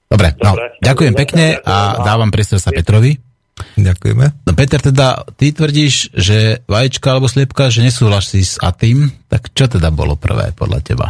[0.06, 0.78] Dobre, no, Dobre.
[0.80, 3.18] ďakujem pekne a dávam priestor sa Petrovi.
[3.76, 4.46] Ďakujeme.
[4.46, 9.66] No Peter, teda ty tvrdíš, že vaječka alebo sliepka, že nesúhlasí s Atým, tak čo
[9.68, 11.08] teda bolo prvé podľa teba?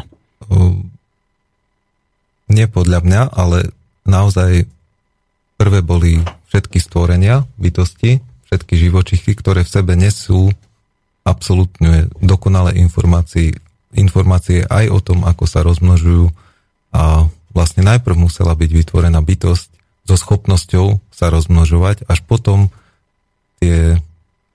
[2.51, 3.73] Nie podľa mňa, ale
[4.05, 4.69] naozaj
[5.57, 10.53] prvé boli všetky stvorenia, bytosti, všetky živočichy, ktoré v sebe nesú
[11.25, 13.57] absolútne dokonalé informácie,
[13.97, 16.29] informácie aj o tom, ako sa rozmnožujú.
[16.93, 19.67] A vlastne najprv musela byť vytvorená bytosť
[20.05, 22.69] so schopnosťou sa rozmnožovať, až potom
[23.57, 23.97] tie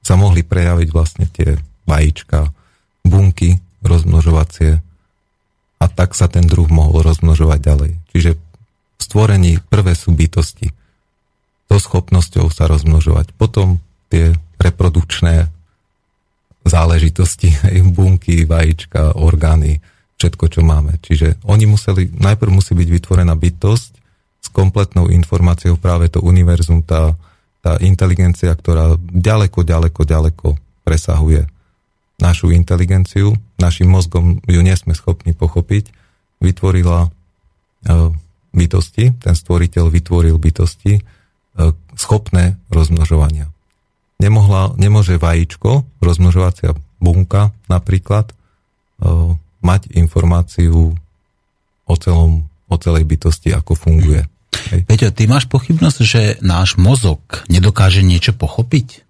[0.00, 1.59] sa mohli prejaviť vlastne tie
[1.90, 2.55] vajíčka,
[3.03, 4.79] bunky rozmnožovacie,
[5.81, 7.93] a tak sa ten druh mohol rozmnožovať ďalej.
[8.12, 10.69] Čiže v stvorení prvé sú bytosti
[11.71, 13.33] so schopnosťou sa rozmnožovať.
[13.38, 13.81] Potom
[14.12, 15.49] tie reprodukčné
[16.66, 17.57] záležitosti,
[17.97, 19.81] bunky, vajíčka, orgány,
[20.21, 21.01] všetko, čo máme.
[21.01, 23.93] Čiže oni museli, najprv musí byť vytvorená bytosť
[24.45, 27.16] s kompletnou informáciou práve to univerzum, tá,
[27.64, 30.47] tá inteligencia, ktorá ďaleko, ďaleko, ďaleko
[30.85, 31.49] presahuje
[32.21, 35.92] našu inteligenciu, našim mozgom ju nie sme schopní pochopiť,
[36.40, 37.09] vytvorila e,
[38.51, 41.03] bytosti, ten stvoriteľ vytvoril bytosti e,
[41.94, 43.53] schopné rozmnožovania.
[44.20, 48.35] Nemohla, nemôže vajíčko, rozmnožovacia bunka napríklad, e,
[49.61, 50.96] mať informáciu
[51.85, 54.25] o, celom, o celej bytosti, ako funguje.
[54.73, 54.81] Hej.
[54.88, 57.20] Peťo, ty máš pochybnosť, že náš mozog
[57.51, 59.05] nedokáže niečo pochopiť?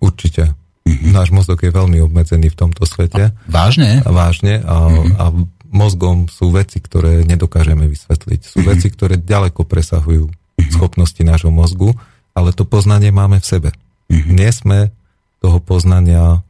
[0.00, 0.56] Určite.
[0.90, 1.14] Mm-hmm.
[1.14, 3.30] Náš mozog je veľmi obmedzený v tomto svete.
[3.30, 4.02] A vážne?
[4.02, 4.58] A vážne.
[4.66, 5.14] A, mm-hmm.
[5.16, 5.24] a
[5.70, 8.40] mozgom sú veci, ktoré nedokážeme vysvetliť.
[8.42, 8.70] Sú mm-hmm.
[8.74, 10.72] veci, ktoré ďaleko presahujú mm-hmm.
[10.74, 11.94] schopnosti nášho mozgu,
[12.34, 13.70] ale to poznanie máme v sebe.
[14.10, 14.32] Mm-hmm.
[14.34, 14.78] Nie sme
[15.38, 16.42] toho poznania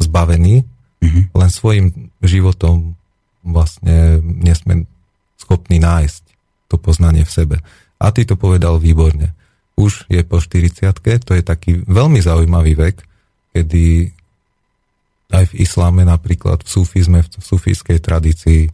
[0.00, 0.64] zbavení,
[1.04, 1.22] Uh-huh.
[1.36, 1.86] Len svojim
[2.24, 2.96] životom
[3.44, 4.88] vlastne nesme
[5.36, 6.22] schopní nájsť
[6.72, 7.56] to poznanie v sebe.
[8.00, 9.36] A ty to povedal výborne.
[9.76, 10.80] Už je po 40
[11.20, 12.96] to je taký veľmi zaujímavý vek,
[13.54, 14.10] kedy
[15.30, 18.70] aj v isláme napríklad, v sufizme, v sufijskej tradícii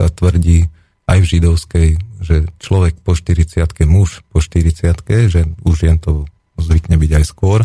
[0.00, 0.68] sa tvrdí,
[1.08, 1.88] aj v židovskej,
[2.22, 4.96] že človek po 40 muž po 40
[5.28, 6.24] že už jen to
[6.56, 7.60] zvykne byť aj skôr,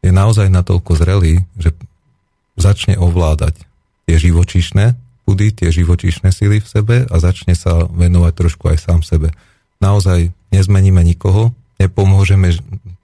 [0.00, 1.76] je naozaj natoľko zrelý, že
[2.56, 3.60] začne ovládať
[4.08, 4.96] tie živočíšne
[5.28, 9.30] pudy, tie živočíšne sily v sebe a začne sa venovať trošku aj sám sebe.
[9.78, 12.56] Naozaj nezmeníme nikoho, nepomôžeme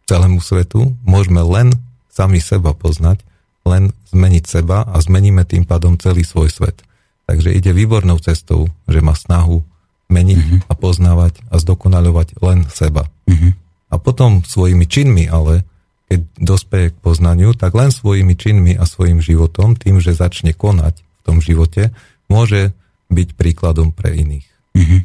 [0.09, 1.77] celému svetu, môžeme len
[2.17, 3.21] sami seba poznať,
[3.69, 6.81] len zmeniť seba a zmeníme tým pádom celý svoj svet.
[7.29, 9.61] Takže ide výbornou cestou, že má snahu
[10.09, 10.71] meniť uh-huh.
[10.71, 13.11] a poznávať a zdokonaľovať len seba.
[13.27, 13.53] Uh-huh.
[13.91, 15.67] A potom svojimi činmi, ale
[16.07, 21.03] keď dospeje k poznaniu, tak len svojimi činmi a svojim životom, tým, že začne konať
[21.03, 21.91] v tom živote,
[22.31, 22.71] môže
[23.11, 24.47] byť príkladom pre iných.
[24.77, 25.01] Uh-huh.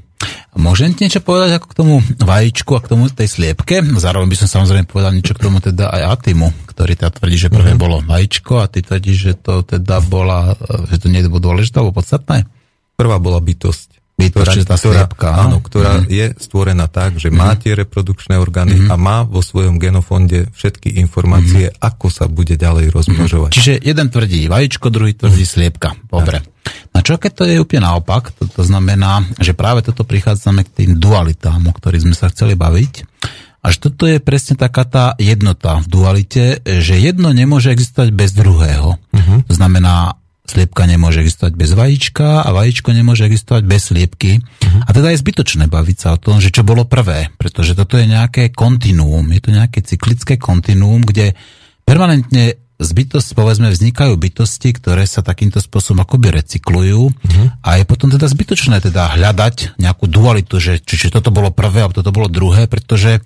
[0.52, 3.80] Môžem ti niečo povedať ako k tomu vajíčku a k tomu tej sliepke?
[3.82, 7.50] Zároveň by som samozrejme povedal niečo k tomu teda aj Atimu, ktorý teda tvrdí, že
[7.50, 7.82] prvé uh-huh.
[7.82, 10.54] bolo vajíčko a ty tvrdíš, že to teda bola,
[10.92, 12.46] že to nie je dôležité alebo podstatné?
[13.00, 13.91] Prvá bola bytosť
[14.30, 16.12] ktorá, tá sliepka, áno, ktorá mm-hmm.
[16.14, 17.42] je stvorená tak, že mm-hmm.
[17.42, 18.94] má tie reprodukčné orgány mm-hmm.
[18.94, 21.82] a má vo svojom genofonde všetky informácie, mm-hmm.
[21.82, 23.50] ako sa bude ďalej rozmnožovať.
[23.50, 23.58] Mm-hmm.
[23.58, 25.56] Čiže jeden tvrdí vajíčko, druhý tvrdí mm-hmm.
[25.58, 25.90] sliepka.
[26.12, 26.46] Dobre.
[26.92, 28.36] A čo keď to je úplne naopak?
[28.38, 32.54] To, to znamená, že práve toto prichádzame k tým dualitám, o ktorých sme sa chceli
[32.54, 32.94] baviť.
[33.62, 38.98] Až toto je presne taká tá jednota v dualite, že jedno nemôže existovať bez druhého.
[38.98, 39.38] Uh-huh.
[39.46, 40.18] To znamená,
[40.52, 44.44] Sliepka nemôže existovať bez vajíčka a vajíčko nemôže existovať bez sliepky.
[44.44, 44.84] Uh-huh.
[44.84, 48.12] A teda je zbytočné baviť sa o tom, že čo bolo prvé, pretože toto je
[48.12, 51.40] nejaké kontinuum, je to nejaké cyklické kontinuum, kde
[51.88, 57.48] permanentne z bytosti, povedzme, vznikajú bytosti, ktoré sa takýmto spôsobom akoby recyklujú uh-huh.
[57.62, 61.86] a je potom teda zbytočné teda hľadať nejakú dualitu, že či, či toto bolo prvé
[61.86, 63.22] alebo toto bolo druhé, pretože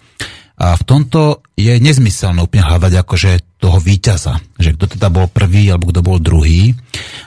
[0.56, 5.68] a v tomto je nezmyselné úplne hľadať akože toho víťaza, že kto teda bol prvý
[5.68, 6.72] alebo kto bol druhý,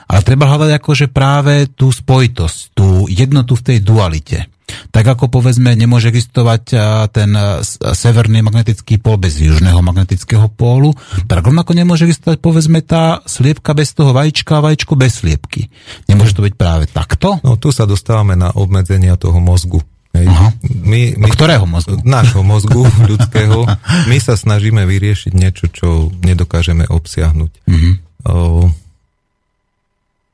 [0.09, 4.49] ale treba hľadať akože práve tú spojitosť, tú jednotu v tej dualite.
[4.69, 6.61] Tak ako povedzme, nemôže existovať
[7.09, 7.33] ten
[7.73, 10.93] severný magnetický pól bez južného magnetického pólu,
[11.25, 15.73] tak rovnako nemôže existovať povedzme tá sliepka bez toho vajíčka a vajíčko bez sliepky.
[16.05, 17.41] Nemôže to byť práve takto?
[17.41, 19.81] No tu sa dostávame na obmedzenia toho mozgu.
[20.09, 20.25] Hej.
[20.65, 22.01] My, my, ktorého mozgu?
[22.01, 23.65] Nášho mozgu, ľudského.
[24.09, 27.51] My sa snažíme vyriešiť niečo, čo nedokážeme obsiahnuť.
[27.69, 27.93] Uh-huh.
[28.25, 28.33] O,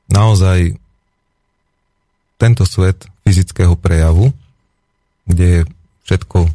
[0.08, 0.80] naozaj
[2.40, 4.32] tento svet fyzického prejavu,
[5.26, 5.60] kde je
[6.06, 6.46] všetko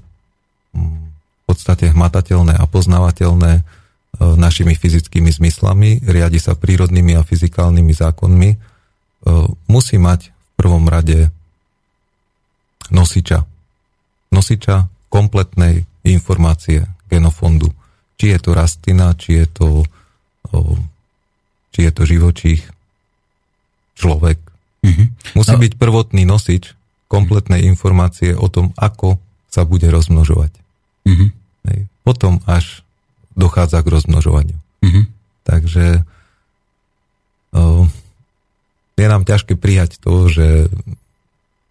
[0.77, 3.63] mm, v podstate hmatateľné a poznávateľné e,
[4.39, 8.57] našimi fyzickými zmyslami, riadi sa prírodnými a fyzikálnymi zákonmi, e,
[9.67, 11.27] musí mať v prvom rade
[12.91, 13.47] nosiča.
[14.31, 17.71] Nosiča kompletnej informácie genofondu.
[18.15, 19.67] Či je to rastlina, či je to,
[21.73, 22.61] či je to živočích,
[23.97, 24.39] človek.
[24.81, 25.37] Mm-hmm.
[25.37, 25.61] Musí no.
[25.61, 26.73] byť prvotný nosič
[27.11, 29.19] kompletnej informácie o tom, ako
[29.51, 30.51] sa bude rozmnožovať.
[31.05, 31.29] Mm-hmm.
[31.69, 31.79] Hej.
[32.07, 32.81] Potom až
[33.35, 34.57] dochádza k rozmnožovaniu.
[34.81, 35.05] Mm-hmm.
[35.43, 35.85] Takže
[37.51, 37.85] o,
[38.95, 40.71] je nám ťažké prijať to, že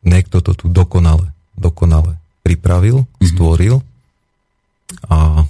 [0.04, 3.28] niekto to tu dokonale, dokonale pripravil, mm-hmm.
[3.30, 3.84] stvoril
[5.06, 5.44] a,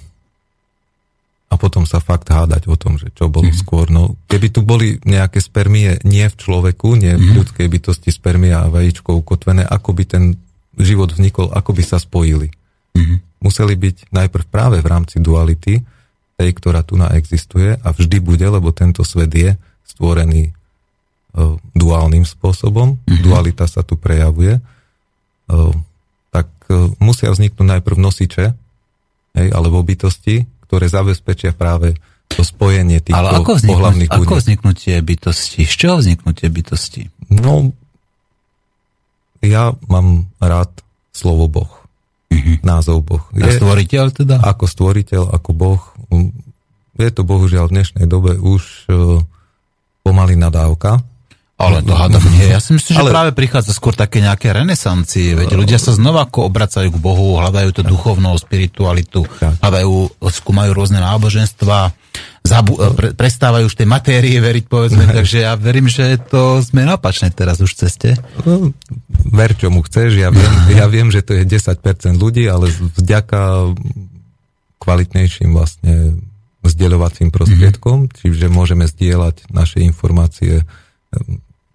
[1.49, 3.63] a potom sa fakt hádať o tom, že čo bolo mm-hmm.
[3.63, 3.87] skôr.
[3.89, 7.37] No, keby tu boli nejaké spermie nie v človeku, nie v mm-hmm.
[7.41, 10.23] ľudskej bytosti spermia a vajíčko ukotvené, ako by ten
[10.77, 12.51] život vznikol, ako by sa spojili.
[12.95, 13.17] Mm-hmm.
[13.41, 15.81] Museli byť najprv práve v rámci duality,
[16.37, 19.53] tej, ktorá tu na existuje a vždy bude, lebo tento svet je
[19.85, 20.53] stvorený
[21.71, 23.23] duálnym spôsobom, mm-hmm.
[23.23, 24.61] dualita sa tu prejavuje, e,
[26.31, 28.45] tak e, musia vzniknúť najprv nosiče,
[29.39, 31.95] hej, alebo bytosti, ktoré zabezpečia práve
[32.31, 34.27] to spojenie týchto Ale ako pohľavných ľudí.
[34.27, 35.67] Ako vzniknutie bytosti?
[35.67, 37.03] Z čoho vzniknutie bytosti?
[37.31, 37.75] No,
[39.43, 40.71] ja mám rád
[41.11, 41.71] slovo Boh.
[42.31, 42.63] Mm-hmm.
[42.63, 43.23] Názov Boh.
[43.35, 44.35] Je, stvoriteľ teda?
[44.43, 45.81] Ako stvoriteľ, ako Boh.
[46.95, 48.87] Je to bohužiaľ v dnešnej dobe už
[50.03, 51.03] pomaly nadávka,
[51.61, 52.49] ale to hádam nie.
[52.49, 53.11] Ja si myslím, že ale...
[53.13, 57.69] práve prichádza skôr také nejaké renesancie, veď ľudia sa znova ako obracajú k Bohu, hľadajú
[57.77, 59.23] to duchovnú spiritualitu,
[59.61, 61.93] hľadajú, skúmajú rôzne náboženstva,
[62.41, 67.29] zabu- pre, prestávajú už tej matérie veriť, povedzme, takže ja verím, že to sme napačné
[67.31, 68.09] teraz už v ceste.
[68.43, 68.73] No,
[69.29, 71.77] ver čomu chceš, ja viem, ja viem, že to je 10%
[72.17, 73.71] ľudí, ale vďaka
[74.81, 76.17] kvalitnejším vlastne
[76.61, 78.17] zdieľovacím prostriedkom, mm-hmm.
[78.21, 80.65] čiže môžeme zdieľať naše informácie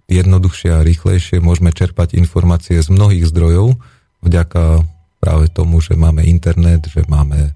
[0.06, 3.74] jednoduchšie a rýchlejšie, môžeme čerpať informácie z mnohých zdrojov
[4.22, 4.86] vďaka
[5.18, 7.54] práve tomu, že máme internet, že máme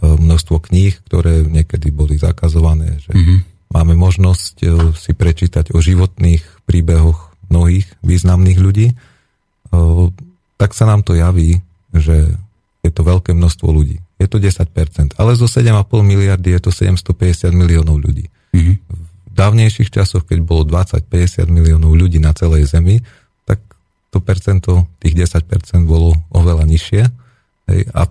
[0.00, 3.38] množstvo kníh, ktoré niekedy boli zakazované, že mm-hmm.
[3.76, 4.54] máme možnosť
[4.96, 8.96] si prečítať o životných príbehoch mnohých významných ľudí,
[10.56, 11.60] tak sa nám to javí,
[11.92, 12.32] že
[12.80, 14.00] je to veľké množstvo ľudí.
[14.16, 18.32] Je to 10%, ale zo 7,5 miliardy je to 750 miliónov ľudí.
[18.56, 18.76] Mm-hmm.
[19.40, 23.00] Dávnejších časoch, keď bolo 20-50 miliónov ľudí na celej Zemi,
[23.48, 23.64] tak
[24.12, 25.48] to percento, tých 10%
[25.88, 27.02] bolo oveľa nižšie
[27.72, 28.04] hej, a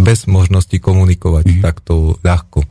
[0.00, 1.64] bez možnosti komunikovať mm-hmm.
[1.64, 2.64] takto ľahko.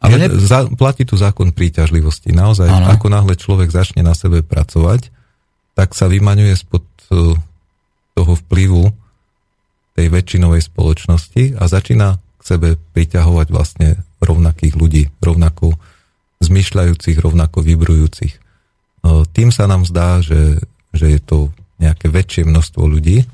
[0.00, 0.26] Ale ne...
[0.32, 2.32] za, platí tu zákon príťažlivosti.
[2.32, 2.88] Naozaj, ano.
[2.88, 5.12] ako náhle človek začne na sebe pracovať,
[5.76, 6.84] tak sa vymaňuje spod
[8.16, 8.88] toho vplyvu
[9.92, 13.88] tej väčšinovej spoločnosti a začína k sebe priťahovať vlastne
[14.24, 15.76] rovnakých ľudí, rovnako
[16.42, 18.34] zmyšľajúcich, rovnako vybrujúcich.
[18.36, 18.40] E,
[19.32, 20.60] tým sa nám zdá, že,
[20.92, 21.38] že je to
[21.80, 23.24] nejaké väčšie množstvo ľudí,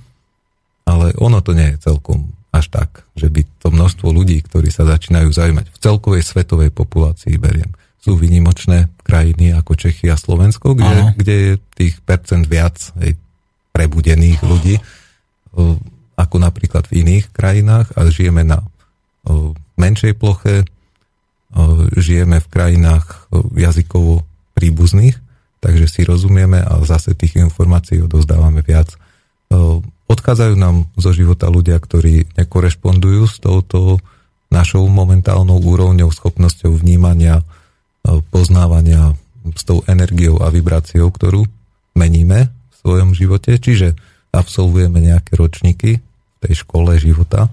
[0.86, 4.84] ale ono to nie je celkom až tak, že by to množstvo ľudí, ktorí sa
[4.84, 7.72] začínajú zaujímať v celkovej svetovej populácii, beriem,
[8.02, 13.16] sú vynimočné krajiny ako Čechy a Slovensko, kde, kde je tých percent viac hej,
[13.72, 14.82] prebudených ľudí e,
[16.18, 18.60] ako napríklad v iných krajinách a žijeme na
[19.78, 20.66] menšej ploche,
[21.96, 24.24] žijeme v krajinách jazykovo
[24.56, 25.16] príbuzných,
[25.62, 28.92] takže si rozumieme a zase tých informácií odozdávame viac.
[30.08, 34.00] Odchádzajú nám zo života ľudia, ktorí nekorešpondujú s touto
[34.52, 37.40] našou momentálnou úrovňou, schopnosťou vnímania,
[38.28, 39.16] poznávania
[39.56, 41.48] s tou energiou a vibráciou, ktorú
[41.96, 43.56] meníme v svojom živote.
[43.56, 43.96] Čiže
[44.28, 47.48] absolvujeme nejaké ročníky v tej škole života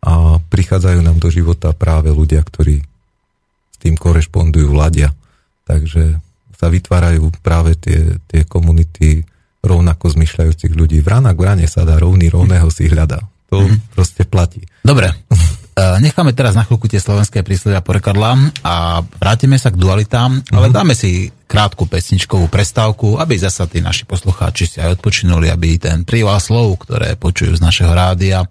[0.00, 2.87] a prichádzajú nám do života práve ľudia, ktorí
[3.78, 5.14] tým korešpondujú, ladia.
[5.66, 6.18] Takže
[6.58, 9.22] sa vytvárajú práve tie, tie komunity
[9.62, 10.98] rovnako zmyšľajúcich ľudí.
[11.02, 13.22] V rana k vrane sa dá rovný rovného si hľada.
[13.48, 13.94] To mm.
[13.94, 14.66] proste platí.
[14.82, 15.10] Dobre.
[15.78, 18.34] E, necháme teraz na chvíľku tie slovenské príslovia porekadla
[18.66, 20.74] a vrátime sa k dualitám, ale mm-hmm.
[20.74, 26.02] dáme si krátku pesničkovú prestávku, aby zasa tí naši poslucháči si aj odpočinuli, aby ten
[26.02, 28.42] príval slov, ktoré počujú z našeho rádia,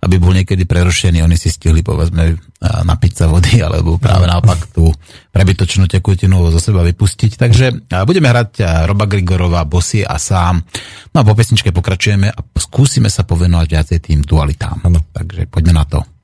[0.00, 4.72] aby bol niekedy prerušený, oni si stihli povedzme e, napiť sa vody, alebo práve naopak
[4.72, 4.88] tú
[5.36, 7.36] prebytočnú tekutinu zo seba vypustiť.
[7.36, 7.76] Takže e,
[8.08, 10.64] budeme hrať Roba Grigorova, Bosy a sám.
[11.12, 14.80] No a po pesničke pokračujeme a skúsime sa povenovať viacej tým dualitám.
[14.80, 15.04] Ano.
[15.12, 16.19] Takže poďme na to.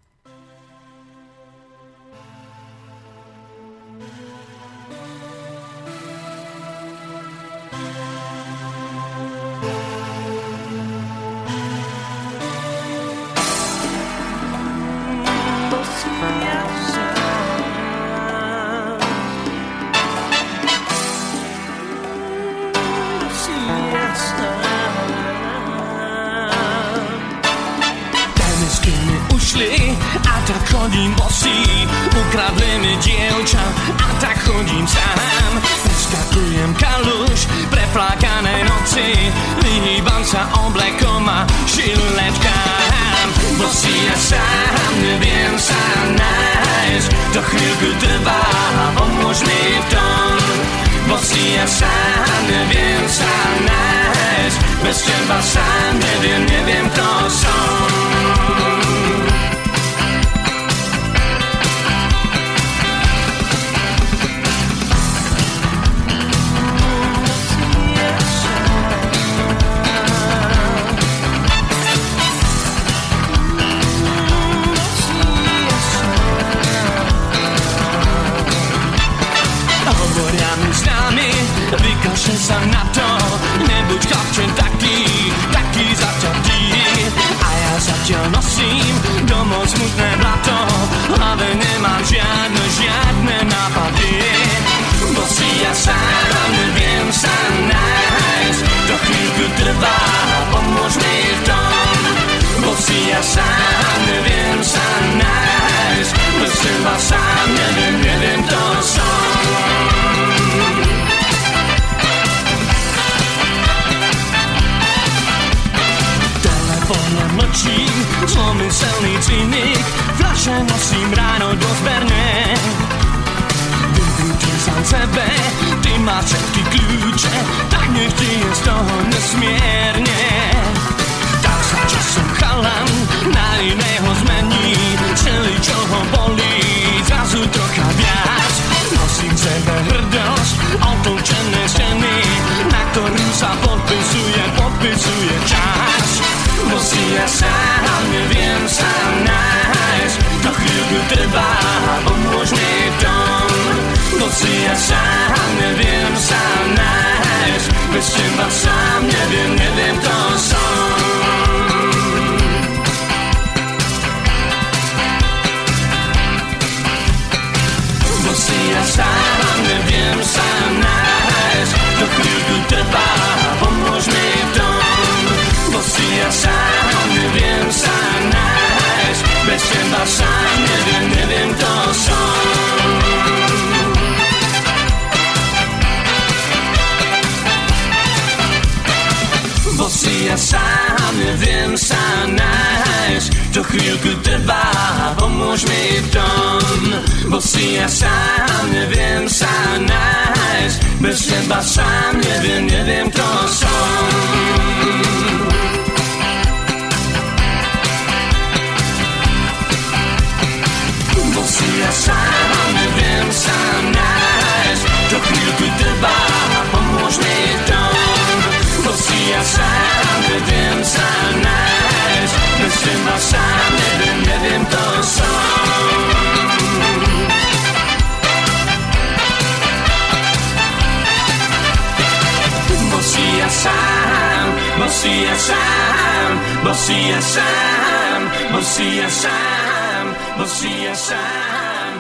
[235.06, 236.34] Si ja sám
[236.74, 238.22] si ja sám,
[238.58, 240.06] si ja sám
[240.46, 241.94] si ja sám,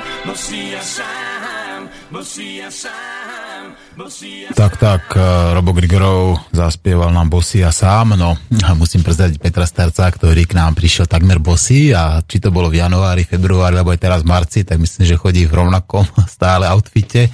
[4.02, 5.22] si ja Tak, tak, eh,
[5.54, 8.34] Robo Grigorov zaspieval nám Bosy a sám, no
[8.74, 12.82] musím prezradiť Petra Starca, ktorý k nám prišiel takmer bosy a či to bolo v
[12.82, 17.30] januári, februári, alebo aj teraz v marci, tak myslím, že chodí v rovnakom stále outfite.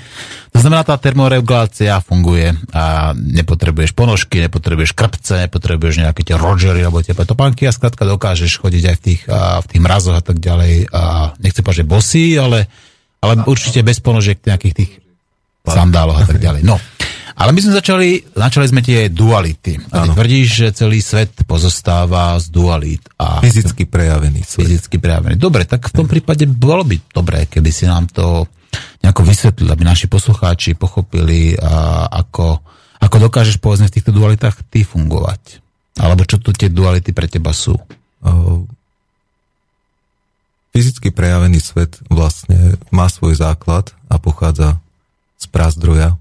[0.53, 7.01] To znamená, tá termoregulácia funguje a nepotrebuješ ponožky, nepotrebuješ krpce, nepotrebuješ nejaké tie Rogery alebo
[7.01, 10.37] tie topánky a skrátka dokážeš chodiť aj v tých, a, v tých mrazoch a tak
[10.39, 12.69] ďalej a nechcem povedať, že bosy, ale,
[13.25, 14.91] ale určite bez ponožiek nejakých tých
[15.65, 16.69] sandáloch a tak ďalej.
[16.69, 16.77] No,
[17.33, 19.81] ale my sme začali, začali sme tie duality.
[19.89, 23.03] A ty tvrdíš, že celý svet pozostáva z dualít.
[23.17, 24.69] A Fyzicky prejavený svet.
[24.69, 25.41] fyzicky prejavený.
[25.41, 28.45] Dobre, tak v tom prípade bolo by dobré, keby si nám to
[29.03, 32.63] nejako vysvetlil, aby naši poslucháči pochopili, a ako,
[33.03, 35.61] ako dokážeš povedzme v týchto dualitách ty fungovať.
[36.01, 37.77] Alebo čo tu tie duality pre teba sú.
[38.23, 38.65] Uh,
[40.73, 44.81] fyzicky prejavený svet vlastne má svoj základ a pochádza
[45.37, 46.17] z prazdroja,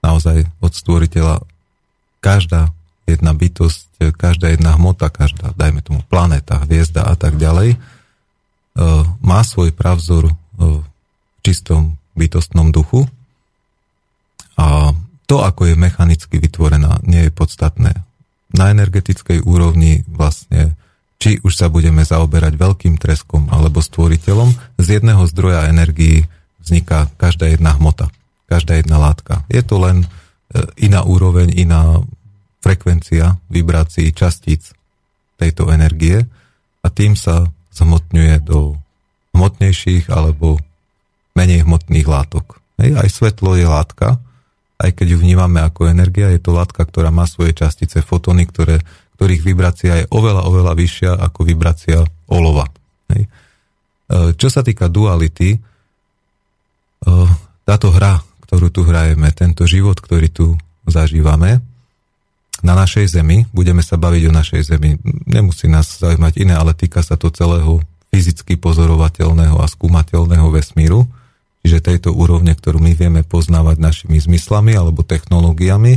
[0.00, 1.44] naozaj od stvoriteľa.
[2.24, 2.72] Každá
[3.04, 9.44] jedna bytosť, každá jedna hmota, každá, dajme tomu, planéta, hviezda a tak ďalej, uh, má
[9.44, 10.80] svoj pravzor v
[11.44, 13.04] čistom bytostnom duchu
[14.56, 14.96] a
[15.28, 17.92] to, ako je mechanicky vytvorená, nie je podstatné.
[18.54, 20.78] Na energetickej úrovni vlastne
[21.24, 26.28] či už sa budeme zaoberať veľkým treskom alebo stvoriteľom, z jedného zdroja energii
[26.60, 28.12] vzniká každá jedna hmota,
[28.44, 29.40] každá jedna látka.
[29.48, 30.06] Je to len e,
[30.84, 32.04] iná úroveň, iná
[32.60, 34.76] frekvencia vibrácií častíc
[35.40, 36.28] tejto energie
[36.84, 38.76] a tým sa zhmotňuje do
[39.32, 40.60] hmotnejších alebo
[41.34, 42.62] menej hmotných látok.
[42.78, 44.18] Hej, aj svetlo je látka,
[44.78, 48.82] aj keď ju vnímame ako energia, je to látka, ktorá má svoje častice, fotóny, ktoré,
[49.18, 52.66] ktorých vibrácia je oveľa, oveľa vyššia ako vibrácia olova.
[53.14, 53.22] Hej.
[53.26, 53.28] E,
[54.34, 55.58] Čo sa týka duality, e,
[57.62, 58.18] táto hra,
[58.50, 60.58] ktorú tu hrajeme, tento život, ktorý tu
[60.90, 61.62] zažívame,
[62.64, 64.96] na našej Zemi, budeme sa baviť o našej Zemi,
[65.28, 71.04] nemusí nás zaujímať iné, ale týka sa to celého fyzicky pozorovateľného a skúmateľného vesmíru,
[71.64, 75.96] čiže tejto úrovne, ktorú my vieme poznávať našimi zmyslami alebo technológiami,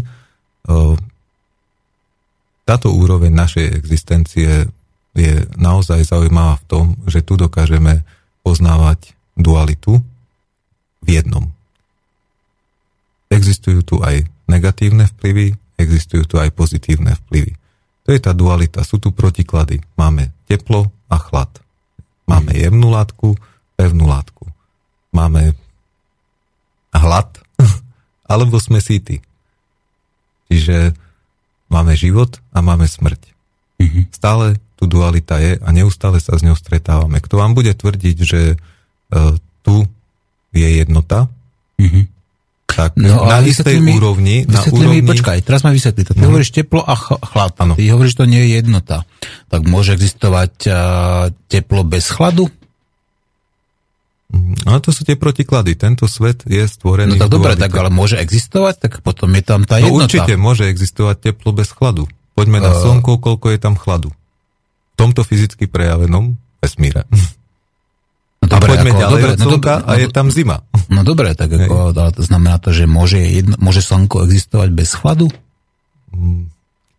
[2.64, 4.72] táto úroveň našej existencie
[5.12, 8.08] je naozaj zaujímavá v tom, že tu dokážeme
[8.48, 10.00] poznávať dualitu
[11.04, 11.52] v jednom.
[13.28, 17.60] Existujú tu aj negatívne vplyvy, existujú tu aj pozitívne vplyvy.
[18.08, 19.84] To je tá dualita, sú tu protiklady.
[20.00, 21.52] Máme teplo a chlad.
[22.24, 23.36] Máme jemnú látku,
[23.76, 24.48] pevnú látku.
[25.18, 25.58] Máme
[26.94, 27.42] hlad,
[28.32, 29.26] alebo sme síty.
[30.54, 30.94] Čiže
[31.74, 33.22] máme život a máme smrť.
[33.82, 34.04] Mm-hmm.
[34.14, 37.18] Stále tu dualita je a neustále sa s ňou stretávame.
[37.18, 39.34] Kto vám bude tvrdiť, že uh,
[39.66, 39.90] tu
[40.54, 41.28] je jednota,
[41.82, 42.04] mm-hmm.
[42.70, 44.46] tak no, na istej mi, úrovni...
[44.46, 45.02] Na úrovni...
[45.02, 46.14] Mi, počkaj, teraz ma vysvetli to.
[46.14, 46.30] Ty mm-hmm.
[46.30, 47.54] hovoríš teplo a chlad.
[47.58, 47.74] Ano.
[47.74, 49.04] Ty hovoríš, že to nie je jednota.
[49.50, 50.76] Tak môže existovať uh,
[51.50, 52.54] teplo bez chladu?
[54.36, 55.80] No to sú tie protiklady.
[55.80, 57.16] Tento svet je stvorený...
[57.16, 60.04] No tak dobre, tak ale môže existovať, tak potom je tam tá no jednota.
[60.04, 62.12] určite môže existovať teplo bez chladu.
[62.36, 62.84] Poďme na Uh.
[62.84, 64.12] slnko, koľko je tam chladu.
[64.12, 67.08] V tomto fyzicky prejavenom vesmíre.
[68.44, 70.58] No A poďme ďalej dobre, od no slnka dobre, a je tam zima.
[70.88, 74.94] No dobre, tak ako, ale to znamená to, že môže, jedno, môže slnko existovať bez
[74.94, 75.28] chladu?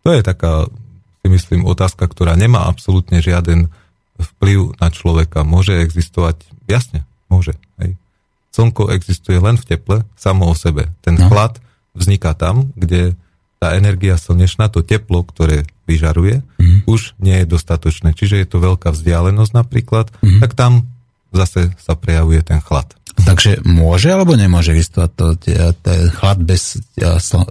[0.03, 0.67] To je taká,
[1.23, 3.71] si myslím, otázka, ktorá nemá absolútne žiaden
[4.19, 5.47] vplyv na človeka.
[5.47, 7.53] Môže existovať, jasne, môže.
[7.77, 7.95] Hej.
[8.49, 10.89] Slnko existuje len v teple, samo o sebe.
[11.05, 11.29] Ten No.
[11.29, 11.61] chlad
[11.93, 13.13] vzniká tam, kde
[13.59, 16.87] tá energia slnečná, to teplo, ktoré vyžaruje, Mhm.
[16.87, 18.15] už nie je dostatočné.
[18.15, 20.39] Čiže je to veľká vzdialenosť napríklad, Mhm.
[20.39, 20.87] tak tam
[21.31, 22.89] zase sa prejavuje ten chlad.
[23.19, 25.25] Takže môže alebo nemôže existovať to,
[25.83, 26.79] ten chlad bez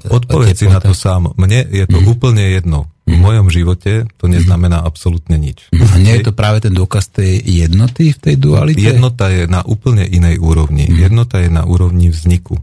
[0.08, 1.36] Odpovedz si na to sám.
[1.36, 2.06] Mne je to Mhm.
[2.08, 2.88] úplne jedno.
[3.08, 5.72] V mojom živote to neznamená absolútne nič.
[5.72, 8.84] A nie je to práve ten dôkaz tej jednoty v tej dualite?
[8.84, 10.84] Jednota je na úplne inej úrovni.
[10.84, 12.60] Jednota je na úrovni vzniku.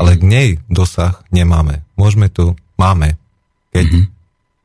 [0.00, 1.84] Ale k nej dosah nemáme.
[2.00, 3.20] Môžeme to, máme,
[3.76, 4.08] keď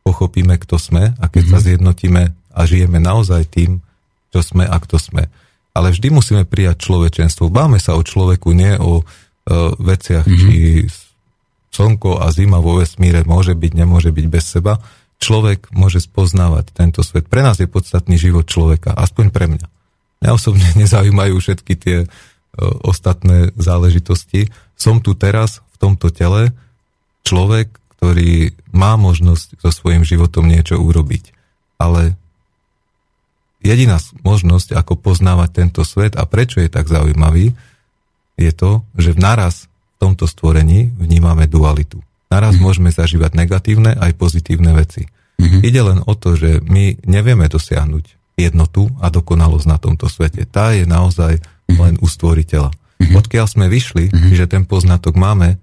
[0.07, 3.83] pochopíme, kto sme a keď sa zjednotíme a žijeme naozaj tým,
[4.31, 5.27] čo sme a kto sme.
[5.73, 7.53] Ale vždy musíme prijať človečenstvo.
[7.53, 9.03] Báme sa o človeku, nie o e,
[9.77, 10.85] veciach, či
[11.69, 14.81] slnko a zima vo vesmíre môže byť, nemôže byť bez seba.
[15.19, 17.29] Človek môže spoznávať tento svet.
[17.29, 19.67] Pre nás je podstatný život človeka, aspoň pre mňa.
[20.25, 22.07] Mňa osobne nezaujímajú všetky tie e,
[22.83, 24.49] ostatné záležitosti.
[24.75, 26.51] Som tu teraz v tomto tele
[27.23, 31.35] človek, ktorý má možnosť so svojím životom niečo urobiť.
[31.79, 32.15] Ale
[33.63, 37.51] jediná možnosť, ako poznávať tento svet a prečo je tak zaujímavý,
[38.39, 39.67] je to, že v naraz
[39.99, 41.99] v tomto stvorení vnímame dualitu.
[42.31, 45.09] Naraz môžeme zažívať negatívne aj pozitívne veci.
[45.39, 50.47] Ide len o to, že my nevieme dosiahnuť jednotu a dokonalosť na tomto svete.
[50.47, 52.71] Tá je naozaj len u stvoriteľa.
[52.99, 55.59] Odkiaľ sme vyšli, čiže ten poznatok máme,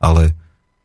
[0.00, 0.36] ale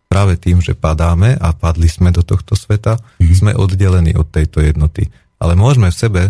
[0.08, 5.12] práve tým, že padáme a padli sme do tohto sveta, sme oddelení od tejto jednoty.
[5.40, 6.24] Ale môžeme v sebe,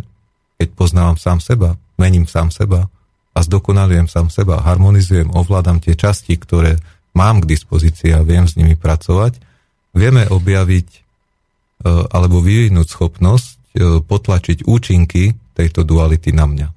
[0.60, 2.92] keď poznávam sám seba, mením sám seba
[3.32, 6.76] a zdokonalujem sám seba, harmonizujem, ovládam tie časti, ktoré
[7.16, 9.40] mám k dispozícii a viem s nimi pracovať,
[9.96, 11.00] vieme objaviť e,
[12.12, 13.58] alebo vyvinúť schopnosť e,
[14.04, 16.68] potlačiť účinky tejto duality na mňa.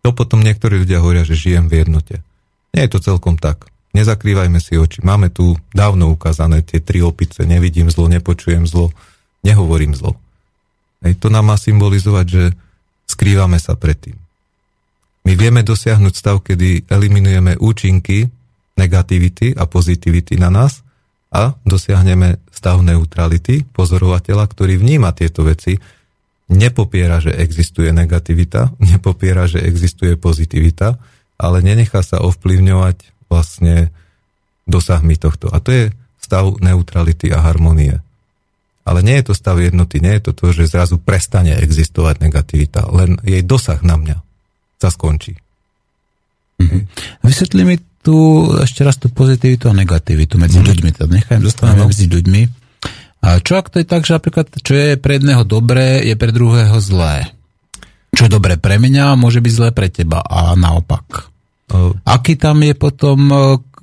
[0.00, 2.24] To potom niektorí ľudia hovoria, že žijem v jednote.
[2.72, 3.68] Nie je to celkom tak.
[3.92, 5.04] Nezakrývajme si oči.
[5.04, 7.44] Máme tu dávno ukázané tie tri opice.
[7.44, 8.94] Nevidím zlo, nepočujem zlo,
[9.44, 10.16] nehovorím zlo.
[11.04, 12.42] Hej, to nám má symbolizovať, že
[13.10, 14.16] skrývame sa pred tým.
[15.26, 18.30] My vieme dosiahnuť stav, kedy eliminujeme účinky
[18.78, 20.80] negativity a pozitivity na nás
[21.30, 25.76] a dosiahneme stav neutrality pozorovateľa, ktorý vníma tieto veci,
[26.50, 30.98] nepopiera, že existuje negativita, nepopiera, že existuje pozitivita,
[31.40, 33.94] ale nenechá sa ovplyvňovať vlastne
[34.66, 35.48] dosahmi tohto.
[35.54, 35.84] A to je
[36.20, 38.02] stav neutrality a harmonie.
[38.84, 42.88] Ale nie je to stav jednoty, nie je to to, že zrazu prestane existovať negativita,
[42.90, 44.16] len jej dosah na mňa
[44.80, 45.36] sa skončí.
[47.20, 50.90] Vysvetli mi tu ešte raz tú pozitivitu a negativitu medzi ľuďmi.
[50.96, 52.42] Teda nechajem zostávame medzi ľuďmi.
[53.20, 56.32] A čo ak to je tak, že napríklad, čo je pre jedného dobré, je pre
[56.32, 57.28] druhého zlé?
[58.16, 61.28] Čo je dobré pre mňa, môže byť zlé pre teba a naopak.
[62.08, 63.30] Aký tam je potom,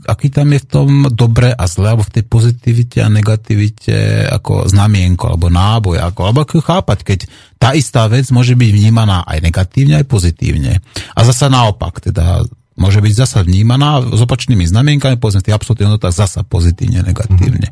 [0.08, 3.94] aký tam je v tom dobré a zlé, alebo v tej pozitivite a negativite
[4.26, 7.20] ako znamienko, alebo náboj, ako, alebo ako chápať, keď
[7.60, 10.80] tá istá vec môže byť vnímaná aj negatívne, aj pozitívne.
[11.12, 15.88] A zasa naopak, teda môže byť zasa vnímaná s opačnými znamienkami, povedzme v tých absolútnych
[15.90, 17.70] hodnotách zasa pozitívne, negatívne.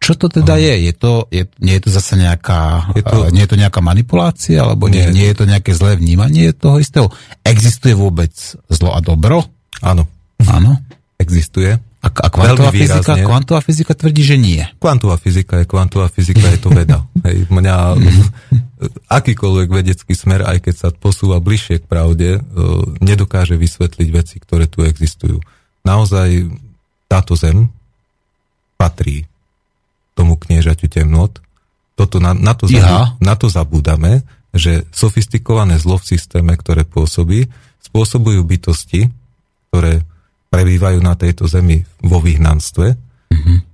[0.00, 0.88] Čo to teda je?
[0.88, 4.64] je to, je, nie je to zase nejaká, Je to- nie je to nejaká manipulácia,
[4.64, 5.12] alebo Nie.
[5.12, 7.12] nie je to nejaké zlé vnímanie toho istého?
[7.44, 8.32] Existuje vôbec
[8.66, 9.44] zlo a dobro?
[9.84, 10.08] áno,
[10.48, 10.80] Áno.
[11.20, 11.76] Existuje.
[12.00, 14.64] A, a kvantová, fyzika, kvantová fyzika tvrdí, že nie.
[14.80, 17.04] Kvantová fyzika je kvantová fyzika, je to veda.
[17.28, 17.74] Hej, mňa
[19.12, 22.40] akýkoľvek vedecký smer, aj keď sa posúva bližšie k pravde, e,
[23.04, 25.44] nedokáže vysvetliť veci, ktoré tu existujú.
[25.84, 26.48] Naozaj
[27.04, 27.68] táto zem
[28.80, 29.28] patrí
[30.16, 31.44] tomu kniežaťu temnot.
[32.00, 34.24] Toto na, na, to, zabu- na to zabúdame,
[34.56, 37.52] že sofistikované zlo v systéme, ktoré pôsobí,
[37.84, 39.12] spôsobujú bytosti,
[39.68, 40.00] ktoré
[40.50, 42.86] prebývajú na tejto zemi vo vyhnanstve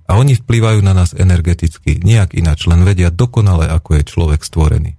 [0.07, 4.95] a oni vplývajú na nás energeticky, nejak ináč, len vedia dokonale, ako je človek stvorený.